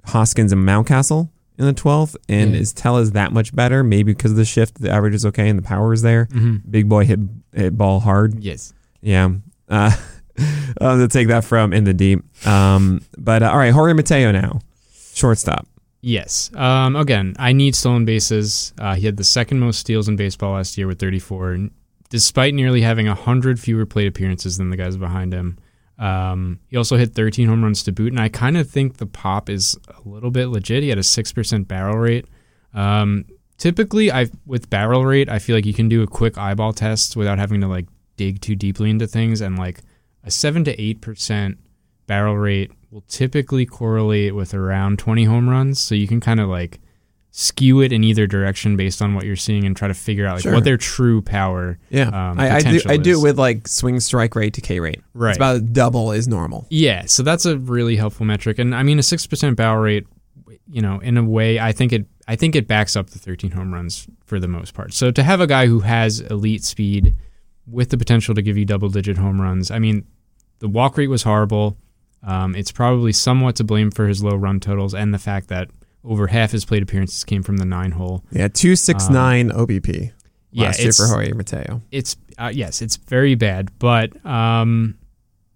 [0.07, 1.29] Hoskins, and Mountcastle
[1.59, 2.17] in the twelfth.
[2.29, 2.61] And Yeah.
[2.61, 3.83] is Tellez that much better?
[3.83, 6.27] Maybe because of the shift, the average is okay and the power is there.
[6.27, 6.71] Mm-hmm.
[6.71, 7.21] Big boy hit
[7.55, 8.39] hit ball hard.
[8.43, 8.73] Yes.
[9.01, 9.31] Yeah.
[9.69, 9.95] Uh,
[10.81, 12.21] I'll to take that from in the deep.
[12.47, 14.61] Um, but uh, all right, Jorge Mateo now,
[15.19, 15.67] shortstop.
[16.01, 16.51] Yes.
[16.55, 18.73] Um, again, I need stolen bases.
[18.79, 21.69] Uh, he had the second most steals in baseball last year with 34,
[22.09, 25.59] despite nearly having 100 fewer plate appearances than the guys behind him.
[25.99, 29.07] Um, he also hit 13 home runs to boot, and I kind of think the
[29.07, 30.85] pop is a little bit legit.
[30.85, 32.27] He had a 6% barrel rate.
[32.73, 33.25] Um,
[33.57, 37.17] typically, I with barrel rate, I feel like you can do a quick eyeball test
[37.17, 39.81] without having to like dig too deeply into things, and like
[40.23, 41.57] a 7 to 8%
[42.07, 45.81] barrel rate will typically correlate with around 20 home runs.
[45.81, 46.81] So you can kind of like
[47.31, 50.37] skew it in either direction based on what you're seeing and try to figure out
[50.37, 50.55] like Sure.
[50.55, 51.79] what their true power.
[51.91, 52.81] Yeah, um, I, I do.
[52.87, 55.01] I do it with like swing strike rate to K rate.
[55.15, 55.31] Right.
[55.31, 56.67] It's about double is normal.
[56.71, 58.59] Yeah, so that's a really helpful metric.
[58.59, 60.07] And I mean, a six percent barrel rate,
[60.71, 63.51] you know, in a way, I think it, I think it backs up the 13
[63.53, 64.95] home runs for the most part.
[64.95, 67.15] So to have a guy who has elite speed
[67.67, 70.07] with the potential to give you double digit home runs, I mean,
[70.61, 71.77] the walk rate was horrible.
[72.23, 75.71] Um, it's probably somewhat to blame for his low run totals and the fact that
[76.05, 78.25] over half his plate appearances came from the nine hole.
[78.33, 80.13] Yeah, two six nine OBP
[80.51, 81.83] Yeah, last year for Jorge Mateo.
[81.91, 84.97] it's uh, yes, it's very bad, but um,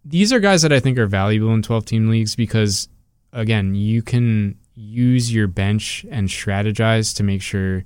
[0.04, 2.88] these are guys that I think are valuable in 12 team leagues because
[3.32, 7.84] again, you can use your bench and strategize to make sure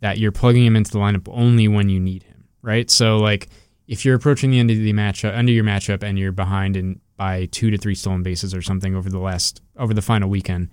[0.00, 2.90] that you're plugging him into the lineup only when you need him, right?
[2.90, 3.48] So like
[3.88, 6.76] if you're approaching the end of the matchup, end of your matchup, and you're behind
[6.76, 10.28] in by two to three stolen bases or something over the last over the final
[10.28, 10.68] weekend,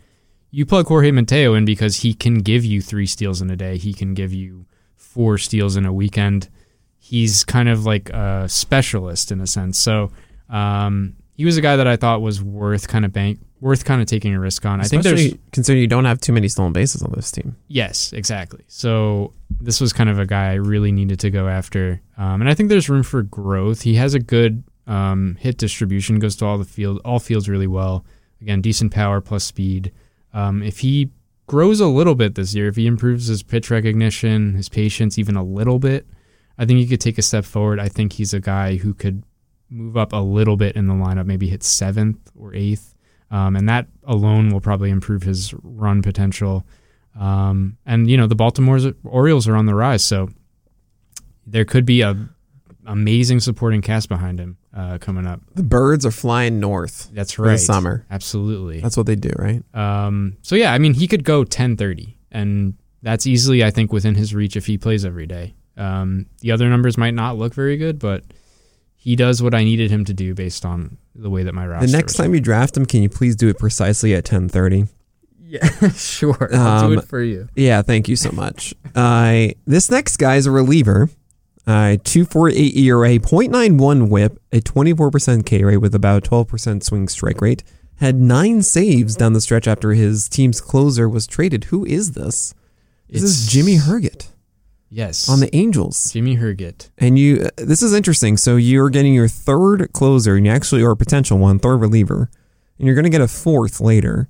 [0.50, 3.78] you plug Jorge Mateo in because he can give you three steals in a day.
[3.78, 4.66] He can give you
[4.96, 6.50] four steals in a weekend.
[6.98, 9.78] He's kind of like a specialist in a sense.
[9.78, 10.12] So
[10.50, 14.02] um, he was a guy that I thought was worth kind of bank, worth kind
[14.02, 14.80] of taking a risk on.
[14.80, 17.56] I think there's Especially considering you don't have too many stolen bases on this team.
[17.68, 18.64] Yes, exactly.
[18.68, 22.50] So this was kind of a guy I really needed to go after, um, and
[22.50, 23.82] I think there's room for growth.
[23.82, 27.68] He has a good um, hit distribution, goes to all the field, all fields really
[27.68, 28.06] well.
[28.42, 29.94] Again, decent power plus speed.
[30.34, 31.12] Um, if he
[31.48, 35.38] grows a little bit this year, if he improves his pitch recognition, his patience even
[35.38, 36.06] a little bit,
[36.58, 37.80] I think he could take a step forward.
[37.80, 39.24] I think he's a guy who could
[39.70, 42.94] move up a little bit in the lineup, maybe hit seventh or eighth.
[43.30, 46.66] Um, and that alone will probably improve his run potential.
[47.18, 50.30] Um, and you know the Baltimore Orioles are on the rise, so
[51.48, 52.30] there could be a
[52.92, 55.42] amazing supporting cast behind him uh, coming up.
[55.56, 57.10] The birds are flying north.
[57.14, 57.60] That's For the right.
[57.60, 58.06] summer.
[58.12, 58.82] absolutely.
[58.82, 59.64] That's what they do, right?
[59.76, 63.92] Um, so yeah, I mean he could go ten thirty, and that's easily I think
[63.92, 65.56] within his reach if he plays every day.
[65.78, 68.24] Um, the other numbers might not look very good, but
[68.96, 71.88] he does what I needed him to do based on the way that my roster.
[71.88, 74.86] The next time you draft him, can you please do it precisely at ten thirty?
[75.52, 77.50] yeah, sure, I'll do do it it for you.
[77.56, 78.74] Yeah, thank you so much.
[78.96, 81.10] uh, this next guy is a reliever.
[81.72, 87.64] Uh, 248 ERA, 0.91 whip, a 24% K rate with about 12% swing strike rate.
[88.02, 91.66] Had nine saves down the stretch after his team's closer was traded.
[91.66, 92.54] Who is this?
[93.10, 94.28] This is It's- Jimmy Herget
[94.90, 96.12] Yes, on the Angels.
[96.12, 96.90] Jimmy Herget.
[96.98, 98.36] And you, uh, this is interesting.
[98.36, 102.30] So you're getting your third closer, and you actually, or a potential one, third reliever,
[102.80, 104.28] and you're going to get a fourth later.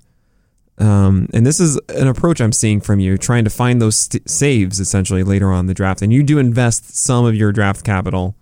[0.77, 4.27] Um, and this is an approach I'm seeing from you, trying to find those st-
[4.29, 6.01] saves essentially later on the draft.
[6.01, 8.35] And you do invest some of your draft capital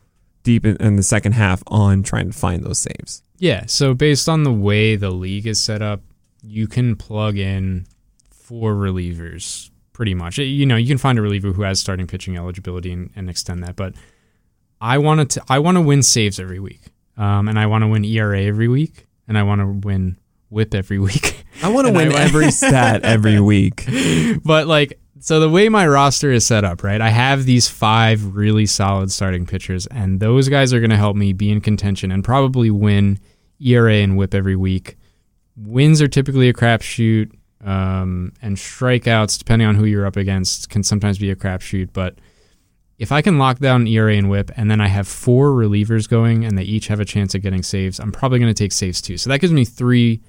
[0.43, 3.23] deep in, in the second half on trying to find those saves.
[3.37, 6.01] Yeah, so based on the way the league is set up,
[6.41, 7.87] you can plug in
[8.29, 10.37] four relievers pretty much.
[10.37, 13.63] You know, you can find a reliever who has starting pitching eligibility and, and extend
[13.63, 13.93] that, but
[14.81, 16.81] I want to I want to win saves every week.
[17.17, 20.17] Um, and I want to win ERA every week, and I want to win
[20.49, 21.45] whip every week.
[21.61, 23.85] I want to win every stat every week.
[24.43, 27.01] but like so the way my roster is set up, right?
[27.01, 31.15] I have these five really solid starting pitchers, and those guys are going to help
[31.15, 33.19] me be in contention and probably win
[33.59, 34.97] ERA and WHIP every week.
[35.57, 37.31] Wins are typically a crapshoot,
[37.65, 41.89] um, and strikeouts, depending on who you're up against, can sometimes be a crapshoot.
[41.91, 42.15] But
[42.97, 46.45] if I can lock down ERA and WHIP, and then I have four relievers going,
[46.45, 49.01] and they each have a chance at getting saves, I'm probably going to take saves
[49.01, 49.17] too.
[49.17, 50.21] So that gives me three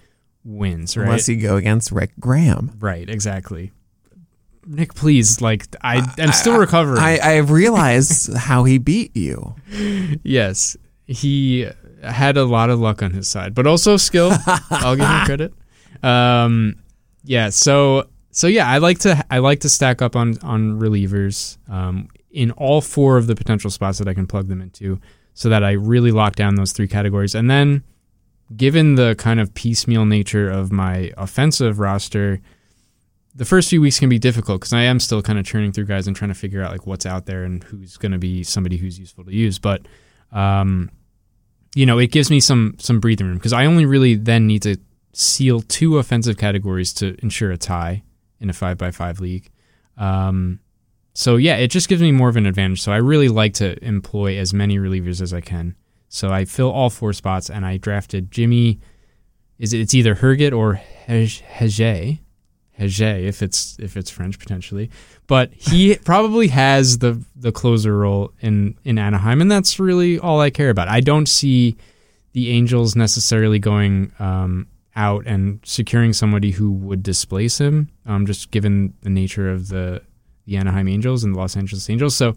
[0.45, 1.05] wins, right?
[1.05, 2.77] Unless you go against Rick Graham.
[2.81, 3.73] Right, exactly.
[4.67, 6.99] Nick, please, like I, I'm still recovering.
[6.99, 9.57] I, I realize how he beat you.
[10.23, 10.77] yes,
[11.07, 11.69] he
[12.03, 14.33] had a lot of luck on his side, but also skill.
[14.71, 15.53] I'll give him credit.
[16.03, 16.77] Um,
[17.25, 21.59] yeah, so so yeah, I like to I like to stack up on on relievers
[21.69, 25.01] um, in all four of the potential spots that I can plug them into,
[25.35, 27.83] so that I really lock down those three categories, and then
[28.57, 32.41] given the kind of piecemeal nature of my offensive roster
[33.35, 35.85] the first few weeks can be difficult because I am still kind of churning through
[35.85, 38.43] guys and trying to figure out like what's out there and who's going to be
[38.43, 39.59] somebody who's useful to use.
[39.59, 39.83] But,
[40.33, 40.91] um,
[41.75, 44.63] you know, it gives me some some breathing room because I only really then need
[44.63, 44.77] to
[45.13, 48.03] seal two offensive categories to ensure a tie
[48.41, 49.49] in a five by five league.
[49.97, 50.61] Um,
[51.15, 52.83] so yeah, it just gives me more of an advantage.
[52.83, 55.77] So I really like to employ as many relievers as I can.
[56.11, 58.81] So I fill all four spots, and I drafted Jimmy.
[59.61, 62.19] Is it, it's either Herget or Heget
[62.77, 64.91] Heger if it's if it's French potentially.
[65.29, 70.41] But he probably has the the closer role in in Anaheim, and that's really all
[70.41, 70.89] I care about.
[70.89, 71.77] I don't see
[72.33, 74.67] the Angels necessarily going um,
[74.97, 80.03] out and securing somebody who would displace him, um, just given the nature of the
[80.45, 82.17] the Anaheim Angels and the Los Angeles Angels.
[82.17, 82.37] So.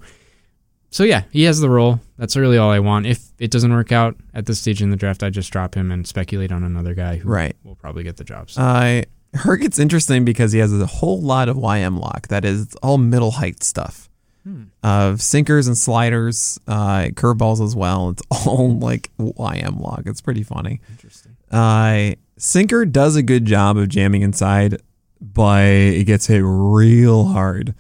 [0.94, 1.99] So yeah, he has the role.
[2.20, 3.07] That's really all I want.
[3.07, 5.91] If it doesn't work out at this stage in the draft, I just drop him
[5.91, 7.56] and speculate on another guy who right.
[7.64, 8.52] will probably get the job.
[8.52, 8.61] So.
[8.61, 12.28] I Herget's interesting because he has a whole lot of YM lock.
[12.28, 14.07] That is all middle height stuff.
[14.44, 14.65] Hmm.
[14.84, 18.11] Of sinkers and sliders, uh, curveballs as well.
[18.11, 20.03] It's all like YM lock.
[20.06, 20.80] It's pretty funny.
[20.91, 21.36] Interesting.
[21.49, 24.80] Uh, sinker does a good job of jamming inside,
[25.20, 27.74] but it gets hit real hard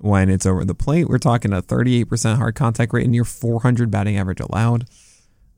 [0.00, 1.08] when it's over the plate.
[1.08, 4.86] We're talking a 38% hard contact rate and near 400 batting average allowed.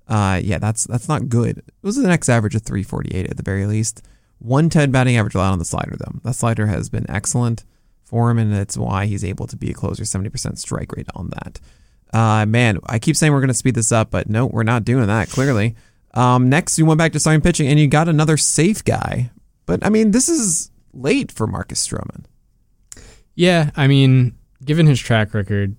[0.08, 1.58] Uh, yeah, that's that's not good.
[1.58, 4.02] It was the next average of 348 at the very least.
[4.40, 6.18] 110 batting average allowed on the slider, though.
[6.24, 7.64] That slider has been excellent
[8.02, 11.30] for him, and that's why he's able to be a closer 70% strike rate on
[11.30, 11.60] that.
[12.12, 14.84] Uh, man, I keep saying we're going to speed this up, but no, we're not
[14.84, 15.76] doing that, clearly.
[16.12, 19.30] Um, next, you went back to starting pitching, and you got another safe guy.
[19.64, 22.24] But, I mean, this is late for Marcus Stroman.
[23.34, 25.76] Yeah, I mean, given his track record,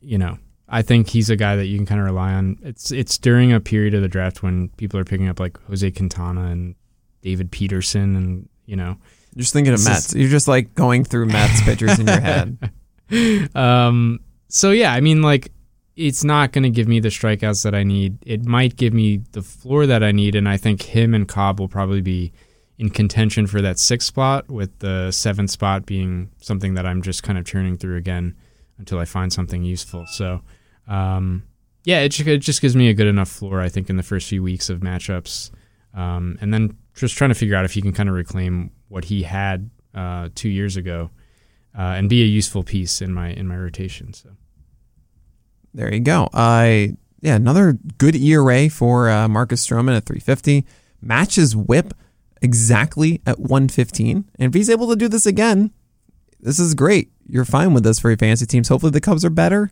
[0.00, 0.38] you know,
[0.68, 2.58] I think he's a guy that you can kind of rely on.
[2.62, 5.90] It's it's during a period of the draft when people are picking up like Jose
[5.92, 6.74] Quintana and
[7.22, 8.96] David Peterson, and you know,
[9.34, 10.14] You're just thinking of Mets.
[10.14, 12.70] You're just like going through Mets pitchers in your head.
[13.54, 15.52] um, so yeah, I mean, like
[15.96, 18.18] it's not going to give me the strikeouts that I need.
[18.26, 21.58] It might give me the floor that I need, and I think him and Cobb
[21.58, 22.32] will probably be
[22.78, 27.22] in contention for that sixth spot, with the seventh spot being something that I'm just
[27.22, 28.34] kind of churning through again
[28.78, 30.04] until I find something useful.
[30.06, 30.42] So,
[30.86, 31.44] um,
[31.84, 34.28] yeah, it, it just gives me a good enough floor, I think, in the first
[34.28, 35.50] few weeks of matchups,
[35.94, 39.04] um, and then just trying to figure out if he can kind of reclaim what
[39.04, 41.10] he had uh, two years ago
[41.76, 44.12] uh, and be a useful piece in my in my rotation.
[44.12, 44.30] So
[45.74, 46.28] there you go.
[46.32, 50.66] I uh, yeah, another good ERA for uh, Marcus Stroman at 350
[51.00, 51.94] matches WHIP
[52.42, 54.24] exactly at 115.
[54.38, 55.70] And if he's able to do this again,
[56.40, 57.10] this is great.
[57.28, 58.68] You're fine with this for your fantasy teams.
[58.68, 59.70] Hopefully the Cubs are better.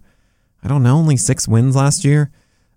[0.62, 2.30] I don't know, only six wins last year.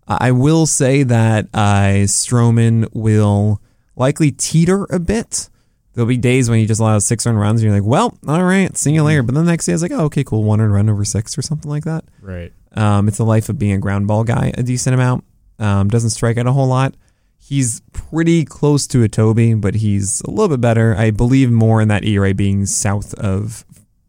[0.08, 3.62] I will say that uh, Stroman will
[3.96, 5.50] likely teeter a bit.
[5.94, 8.44] There'll be days when he just allows six run runs, and you're like, well, all
[8.44, 9.24] right, see you later.
[9.24, 11.42] But then the next day, it's like, oh, okay, cool, one run over six or
[11.42, 12.06] something like that.
[12.22, 12.54] Right.
[12.74, 15.24] Um, it's the life of being a ground ball guy a decent amount.
[15.60, 16.94] Um, doesn't strike out a whole lot.
[17.38, 20.96] He's pretty close to a Toby, but he's a little bit better.
[20.98, 23.64] I believe more in that ERA being south of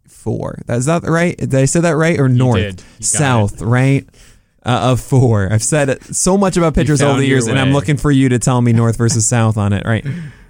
[0.09, 0.63] four.
[0.69, 1.37] Is that right?
[1.37, 2.85] Did I say that right or north?
[3.05, 3.65] South, it.
[3.65, 4.09] right?
[4.69, 5.51] uh, of four.
[5.51, 8.39] I've said so much about pitchers over the years, and I'm looking for you to
[8.39, 10.07] tell me north versus south on it, right?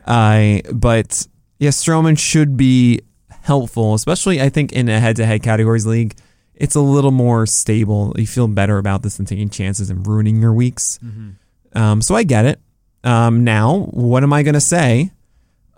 [0.07, 1.27] I uh, but
[1.59, 3.01] yeah, Stroman should be
[3.43, 6.17] helpful, especially I think in a head-to-head categories league.
[6.55, 8.13] It's a little more stable.
[8.19, 10.99] You feel better about this than taking chances and ruining your weeks.
[11.05, 11.79] Mm-hmm.
[11.79, 12.61] Um, so I get it.
[13.05, 15.13] Um, now, what am I going to say?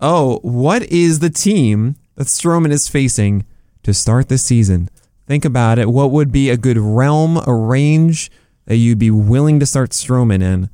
[0.00, 3.44] Oh, what is the team that Stroman is facing
[3.82, 4.88] to start this season?
[5.26, 5.90] Think about it.
[5.90, 8.30] What would be a good realm, a range
[8.66, 10.70] that you'd be willing to start Stroman in?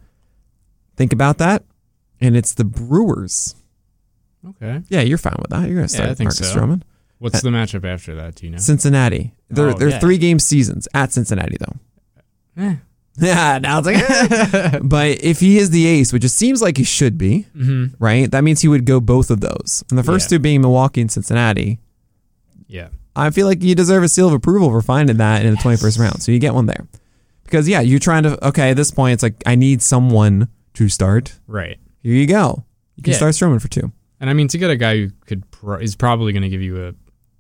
[0.97, 1.65] Think about that.
[2.21, 3.55] And it's the Brewers.
[4.49, 4.83] Okay.
[4.89, 5.67] Yeah, you're fine with that.
[5.67, 6.57] You're going to start yeah, Marcus so.
[6.57, 6.83] Stroman.
[7.19, 8.37] What's the matchup after that?
[8.37, 8.59] Do you know?
[8.59, 9.35] Cincinnati.
[9.51, 9.99] They're Oh, they're yeah.
[9.99, 12.63] three game seasons at Cincinnati though.
[12.63, 12.77] Eh.
[13.21, 16.85] Yeah, now it's like, but if he is the ace, which it seems like he
[16.85, 17.95] should be, Mhm.
[17.99, 18.31] right?
[18.31, 19.83] That means he would go both of those.
[19.91, 20.37] And the first Yeah.
[20.37, 21.79] two being Milwaukee and Cincinnati.
[22.69, 22.89] Yeah.
[23.15, 25.99] I feel like you deserve a seal of approval for finding that in the 21st
[25.99, 26.23] round.
[26.23, 26.87] So you get one there.
[27.45, 30.89] Because, yeah, you're trying to, okay, at this point, it's like, I need someone to
[30.91, 31.39] start.
[31.47, 31.79] Right.
[32.03, 32.65] Here you go.
[32.97, 33.17] You can Yeah.
[33.17, 33.93] start Stroman for two.
[34.21, 36.61] And I mean, to get a guy who could pro- is probably going to give
[36.63, 36.93] you a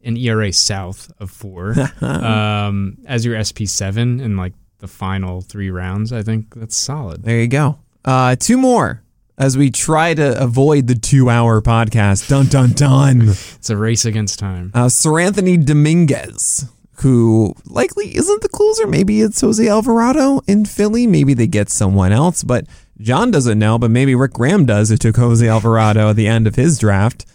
[0.04, 5.70] an ERA south of four um, as your SP seven and like the final three
[5.70, 7.22] rounds, I think that's solid.
[7.22, 7.78] There you go.
[8.04, 9.02] Uh, two more
[9.38, 12.28] as we try to avoid the two hour podcast.
[12.28, 13.22] Dun, dun, dun.
[13.56, 14.70] It's a race against time.
[14.74, 16.66] Uh, Seranthony Dominguez,
[17.02, 18.86] who likely isn't the closer.
[18.86, 21.06] Maybe it's Jose Alvarado in Philly.
[21.06, 22.66] Maybe they get someone else, but
[22.98, 23.78] John doesn't know.
[23.78, 27.26] But maybe Rick Graham does, who took Jose Alvarado at the end of his draft.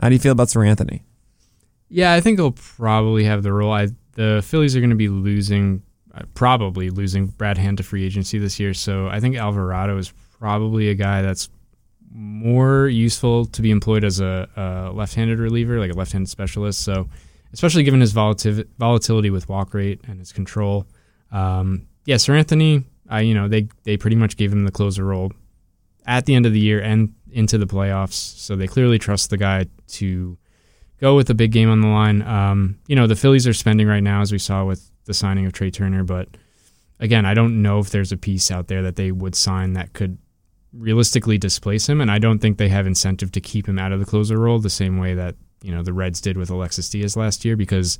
[0.00, 1.02] How do you feel about Seranthony?
[1.88, 3.72] Yeah, I think he'll probably have the role.
[3.72, 5.82] I, the Phillies are going to be losing,
[6.34, 8.74] probably losing Brad Hand to free agency this year.
[8.74, 11.48] So I think Alvarado is probably a guy that's
[12.10, 16.80] more useful to be employed as a, a left-handed reliever, like a left-handed specialist.
[16.80, 17.08] So
[17.52, 20.86] especially given his volatil- volatility with walk rate and his control.
[21.30, 25.32] Um, yeah, Seranthony, I you know they they pretty much gave him the closer role
[26.06, 28.12] at the end of the year and into the playoffs.
[28.12, 30.36] So they clearly trust the guy to
[31.00, 32.22] go with a big game on the line.
[32.22, 35.46] Um, you know, the Phillies are spending right now, as we saw with the signing
[35.46, 36.28] of Trea Turner, but
[37.00, 39.92] again, I don't know if there's a piece out there that they would sign that
[39.92, 40.18] could
[40.72, 44.00] realistically displace him, and I don't think they have incentive to keep him out of
[44.00, 47.16] the closer role the same way that you know the Reds did with Alexis Diaz
[47.16, 47.98] last year, because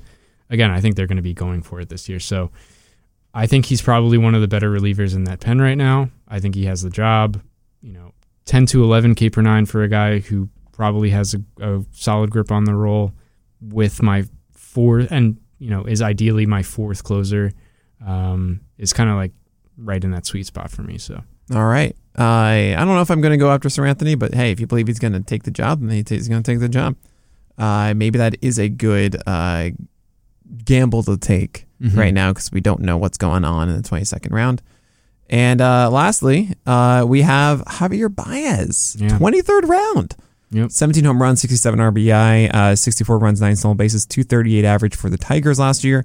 [0.50, 2.20] again, I think they're going to be going for it this year.
[2.20, 2.50] So
[3.34, 6.10] I think he's probably one of the better relievers in that pen right now.
[6.28, 7.40] I think he has the job.
[7.80, 8.12] You know,
[8.44, 12.30] 10 to 11 K per nine for a guy who probably has a, a solid
[12.30, 13.12] grip on the role
[13.60, 17.52] with my four and you know is ideally my fourth closer
[18.06, 19.32] um, is kind of like
[19.78, 21.22] right in that sweet spot for me so
[21.54, 21.94] All right.
[22.16, 24.66] I I don't know if I'm going to go after Seranthony, but hey, if you
[24.66, 26.94] believe he's going to take the job, then he's going to take the job.
[27.56, 29.70] Uh, maybe that is a good uh,
[30.64, 31.96] gamble to take Mhm.
[31.96, 34.62] right now because we don't know what's going on in the 22nd round.
[35.30, 39.18] And uh, lastly, uh, we have Javier Baez, Yeah.
[39.18, 40.14] 23rd round.
[40.52, 40.70] Yep.
[40.70, 45.16] 17 home runs, 67 RBI, uh, 64 runs, 9 stolen bases, 238 average for the
[45.16, 46.04] Tigers last year.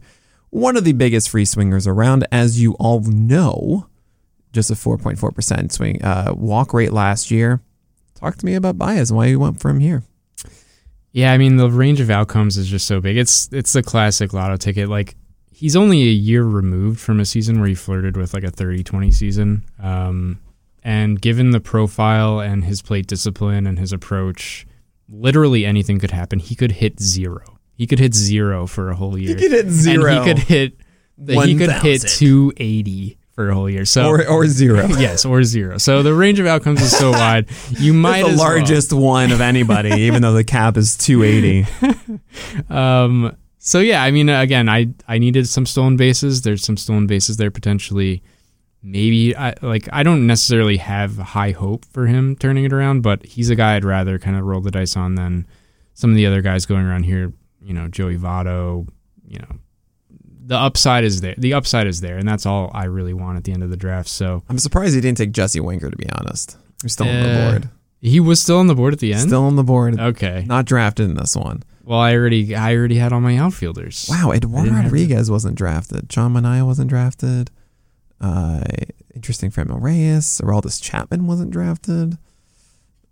[0.50, 3.88] One of the biggest free swingers around, as you all know.
[4.54, 7.62] Just a 4.4% swing uh, walk rate last year.
[8.16, 10.04] Talk to me about Baez and why you went from here.
[11.12, 14.34] yeah i mean the range of outcomes is just so big it's it's the classic
[14.34, 15.16] lotto ticket like
[15.52, 19.14] he's only a year removed from a season where he flirted with like a 30-20
[19.14, 20.40] season um,
[20.88, 24.66] and given the profile and his plate discipline and his approach
[25.10, 26.40] literally anything could happen.
[26.40, 27.60] He could hit zero.
[27.74, 29.36] He could hit zero for a whole year.
[29.36, 30.78] He could hit and he could hit
[31.28, 33.84] he could hit 280 for a whole year.
[33.84, 34.88] So or, or zero.
[34.98, 35.78] yes or zero.
[35.78, 39.34] So the range of outcomes is so wide you might the as well- largest one
[39.34, 42.70] of anybody, even though the cap is 280.
[42.74, 46.44] um so yeah i mean again i i needed some stolen bases.
[46.44, 48.24] There's some stolen bases there potentially
[48.84, 53.26] maybe i like i don't necessarily have high hope for him turning it around but
[53.26, 55.46] he's a guy i'd rather kind of roll the dice on than
[55.94, 58.88] some of the other guys going around here you know joey Votto,
[59.28, 59.58] you know
[60.46, 63.44] the upside is there the upside is there and that's all i really want at
[63.44, 66.10] the end of the draft so I'm surprised he didn't take Jesse Winker, to be
[66.12, 66.56] honest.
[66.84, 67.70] You're still on Uh, the board.
[68.00, 70.00] he was still on the board at the end Still on the board.
[70.00, 71.64] okay Not drafted in this one.
[71.84, 76.08] well i already i already had all my outfielders Wow, Eduardo Rodriguez wasn't drafted.
[76.10, 77.50] John Manaea wasn't drafted.
[78.20, 78.62] Uh,
[79.14, 80.42] interesting Franmil Reyes.
[80.44, 82.18] Aroldis Chapman wasn't drafted.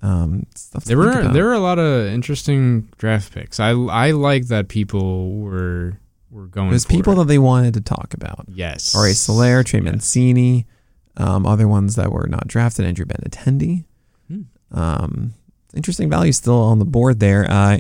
[0.02, 3.60] Um, stuff There were there were a lot of interesting draft picks.
[3.60, 5.98] I I like that people were
[6.30, 6.70] were going.
[6.70, 7.16] There's people it.
[7.18, 8.46] that they wanted to talk about.
[8.48, 9.14] yes, R.A.
[9.14, 9.86] Soler, Trey Yes.
[9.92, 10.66] Mancini,
[11.18, 13.86] um, other ones that were not drafted, Andrew Benintendi.
[14.28, 14.42] Hmm.
[14.72, 15.34] Um,
[15.74, 17.50] interesting value still on the board there.
[17.50, 17.80] Uh,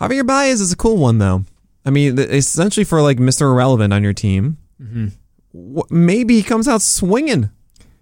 [0.00, 1.44] Javier Baez is a cool one, though.
[1.84, 3.42] I mean, essentially for like Mr.
[3.42, 5.12] Irrelevant on your team, Mhm.
[5.52, 7.50] Maybe he comes out swinging.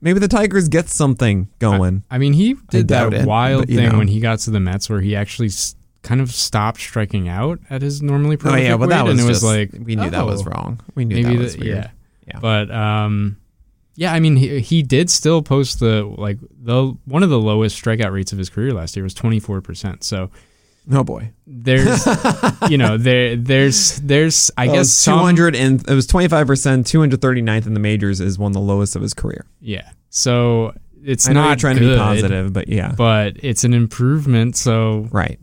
[0.00, 2.04] Maybe the Tigers get something going.
[2.10, 3.98] I mean, he did that it, wild but, thing know.
[3.98, 7.58] when he got to the Mets, where he actually s- kind of stopped striking out
[7.68, 9.96] at his normally oh prolific yeah, but that was and it was just, like we
[9.96, 10.80] knew that was oh, wrong.
[10.94, 11.76] We knew that was the- weird.
[11.76, 11.90] yeah.
[12.28, 12.38] Yeah.
[12.40, 13.38] But um,
[13.96, 17.82] yeah, I mean, he, he did still post the like the one of the lowest
[17.82, 20.04] strikeout rates of his career last year was twenty four percent.
[20.04, 20.30] So
[20.90, 22.06] Oh boy, there's
[22.70, 26.86] you know there there's there's I guess 200 some- and it was twenty five percent.
[26.86, 29.44] Two hundred thirty ninth in the majors is one of the lowest of his career.
[29.60, 29.90] Yeah.
[30.10, 30.72] So
[31.04, 34.56] it's not trying good, to be positive, but yeah, but it's an improvement.
[34.56, 35.38] So right.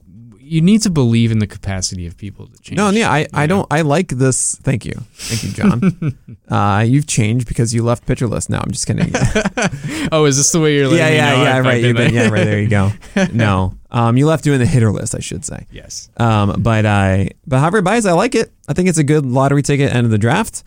[0.48, 2.78] You need to believe in the capacity of people to change.
[2.78, 3.56] No, yeah, I, I know?
[3.58, 3.68] don't.
[3.72, 4.56] I like this.
[4.62, 6.38] Thank you, thank you, John.
[6.50, 8.52] uh, you've changed because you left Pitcher List.
[8.52, 9.12] No, I'm just kidding.
[10.12, 10.94] Oh, is this the way you're?
[10.96, 11.58] yeah, yeah, yeah.
[11.60, 12.46] Right, you've been yeah, right.
[12.46, 12.92] There you go.
[13.34, 15.16] No, um, you left doing the hitter list.
[15.16, 15.66] I should say.
[15.72, 16.10] Yes.
[16.18, 18.54] Um, but I, but Javier Baez, I like it.
[18.68, 20.64] I think it's a good lottery ticket end of the draft.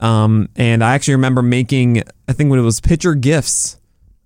[0.00, 3.76] Um, and I actually remember making, I think when it was pitcher gifts,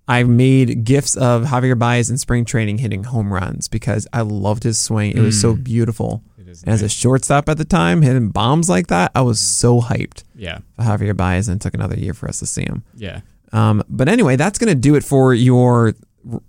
[0.07, 4.63] I made gifts of Javier Baez in spring training hitting home runs because I loved
[4.63, 5.17] his swing.
[5.17, 6.23] It was so beautiful.
[6.37, 9.39] It is And as a shortstop at the time, hitting bombs like that, I was
[9.39, 10.59] so hyped Yeah.
[10.75, 12.83] for Javier Baez, and it took another year for us to see him.
[12.95, 13.21] Yeah.
[13.51, 15.93] Um, but anyway, that's going to do it for your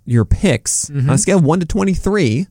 [0.05, 2.47] your picks on a scale of one to twenty three.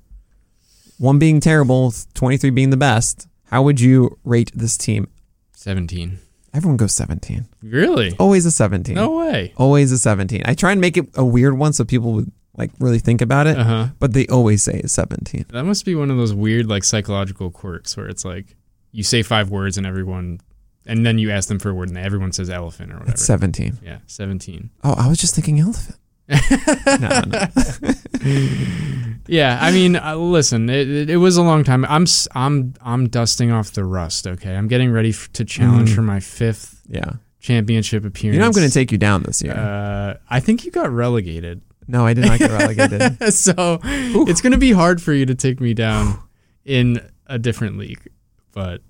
[0.98, 3.28] One being terrible, twenty three being the best.
[3.50, 5.08] How would you rate this team?
[5.54, 6.18] Seventeen.
[6.56, 7.46] Everyone goes seventeen.
[7.62, 8.16] Really?
[8.18, 8.94] Always a seventeen.
[8.94, 9.52] No way.
[9.56, 10.42] Always a seventeen.
[10.46, 13.46] I try and make it a weird one so people would like really think about
[13.46, 13.86] it, Uh huh.
[13.98, 15.44] but they always say it's seventeen.
[15.50, 18.56] That must be one of those weird like psychological quirks where it's like
[18.92, 20.40] you say five words and everyone,
[20.86, 23.12] and then you ask them for a word and everyone says elephant or whatever.
[23.12, 23.78] It's seventeen.
[23.82, 24.70] yeah, seventeen.
[24.82, 25.98] Oh, I was just thinking elephant.
[26.28, 27.46] No, no.
[29.28, 31.84] Yeah, I mean, uh, listen, it, it, it was a long time.
[31.86, 34.26] I'm I'm I'm dusting off the rust.
[34.28, 35.94] Okay, I'm getting ready f- to challenge Mm.
[35.96, 37.14] for my fifth Yeah.
[37.40, 38.34] championship appearance.
[38.34, 39.54] You know I'm going to take you down this year.
[39.54, 43.32] Uh, I think you got relegated, no, I did not get relegated.
[43.34, 46.20] so it's going to be hard for you to take me down
[46.64, 48.06] in a different league.
[48.52, 48.80] But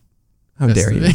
[0.59, 1.13] How dare you?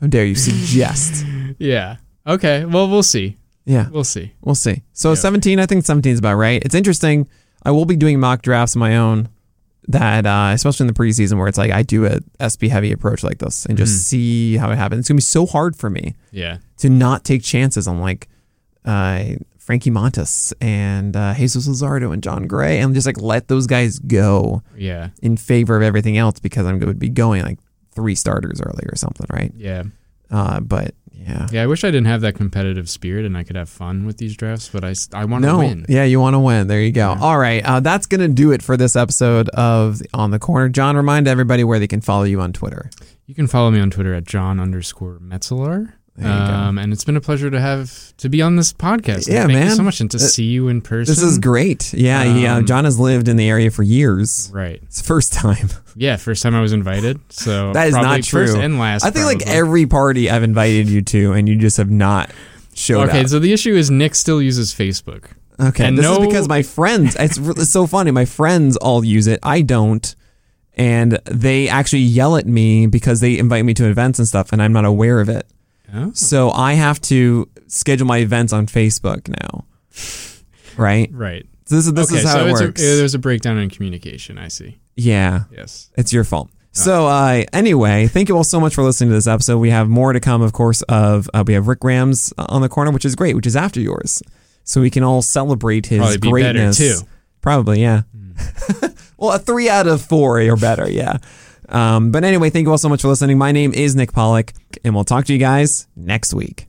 [0.00, 1.24] How dare you suggest?
[1.58, 1.96] yeah.
[2.26, 2.66] Okay.
[2.66, 3.38] Well, we'll see.
[3.68, 3.88] Yeah.
[3.90, 4.32] We'll see.
[4.40, 4.82] We'll see.
[4.92, 5.14] So Yeah.
[5.16, 6.62] 17, I think 17 is about right.
[6.64, 7.28] It's interesting.
[7.62, 9.28] I will be doing mock drafts of my own
[9.88, 13.22] that, uh, especially in the preseason where it's like I do a SP heavy approach
[13.22, 13.98] like this and just Mhm.
[14.04, 15.00] see how it happens.
[15.00, 16.58] It's going to be so hard for me Yeah.
[16.78, 18.28] to not take chances on like
[18.84, 23.66] uh, Frankie Montas and uh, Jesus Luzardo and Jon Gray and just like let those
[23.66, 25.08] guys go Yeah.
[25.20, 27.58] in favor of everything else because I'm going to be going like
[27.94, 29.52] three starters early or something, right?
[29.56, 29.82] Yeah.
[30.30, 31.46] Uh, but yeah.
[31.50, 31.62] Yeah.
[31.64, 34.36] I wish I didn't have that competitive spirit and I could have fun with these
[34.36, 35.84] drafts, but I, I want to no, win.
[35.88, 36.68] yeah, you want to win.
[36.68, 37.12] There you go.
[37.12, 37.20] Yeah.
[37.20, 40.68] All right, uh, that's gonna do it for this episode of On the Corner.
[40.68, 42.90] John, remind everybody where they can follow you on Twitter.
[43.26, 45.92] You can follow me on Twitter at John underscore Metzelaar.
[46.18, 46.52] There you go.
[46.52, 49.28] Um, and it's been a pleasure to have to be on this podcast.
[49.28, 49.66] Yeah, Thank man.
[49.68, 51.12] you so much, and to Uh, see you in person.
[51.12, 51.94] This is great.
[51.94, 54.50] Yeah, uh, Um, John has lived in the area for years.
[54.52, 54.80] right.
[54.82, 55.68] It's the first time.
[56.00, 57.18] Yeah, first time I was invited.
[57.28, 58.46] So That is not true.
[58.46, 59.04] First and last.
[59.04, 62.30] I think like every party I've invited you to, and you just have not
[62.74, 63.08] showed up.
[63.08, 63.26] Okay, up.
[63.28, 65.24] so the issue is Nick still uses Facebook.
[65.60, 67.16] Okay, and this no- is because my friends.
[67.18, 68.12] It's, it's so funny.
[68.12, 69.40] My friends all use it.
[69.42, 70.14] I don't,
[70.76, 74.62] and they actually yell at me because they invite me to events and stuff, and
[74.62, 75.46] I'm not aware of it.
[75.94, 79.64] Oh, So I have to schedule my events on Facebook now.
[80.76, 81.10] Right?
[81.12, 81.44] right.
[81.64, 82.80] So this is this okay, is how so it works.
[82.80, 84.38] A, there's a breakdown in communication.
[84.38, 84.78] I see.
[84.94, 85.90] yeah, Yes.
[85.96, 86.50] it's your fault.
[86.70, 89.58] So uh, anyway, thank you all so much for listening to this episode.
[89.58, 90.82] We have more to come, of course.
[90.82, 93.80] Of uh, we have Rick Graham's on the corner, which is great, which is after
[93.80, 94.22] yours,
[94.62, 97.02] so we can all celebrate his Probably greatness.
[97.40, 98.02] Probably, yeah.
[99.16, 101.16] well, a three out of four or better, yeah.
[101.68, 103.38] Um, but anyway, thank you all so much for listening.
[103.38, 104.52] My name is Nick Pollack,
[104.84, 106.68] and we'll talk to you guys next week.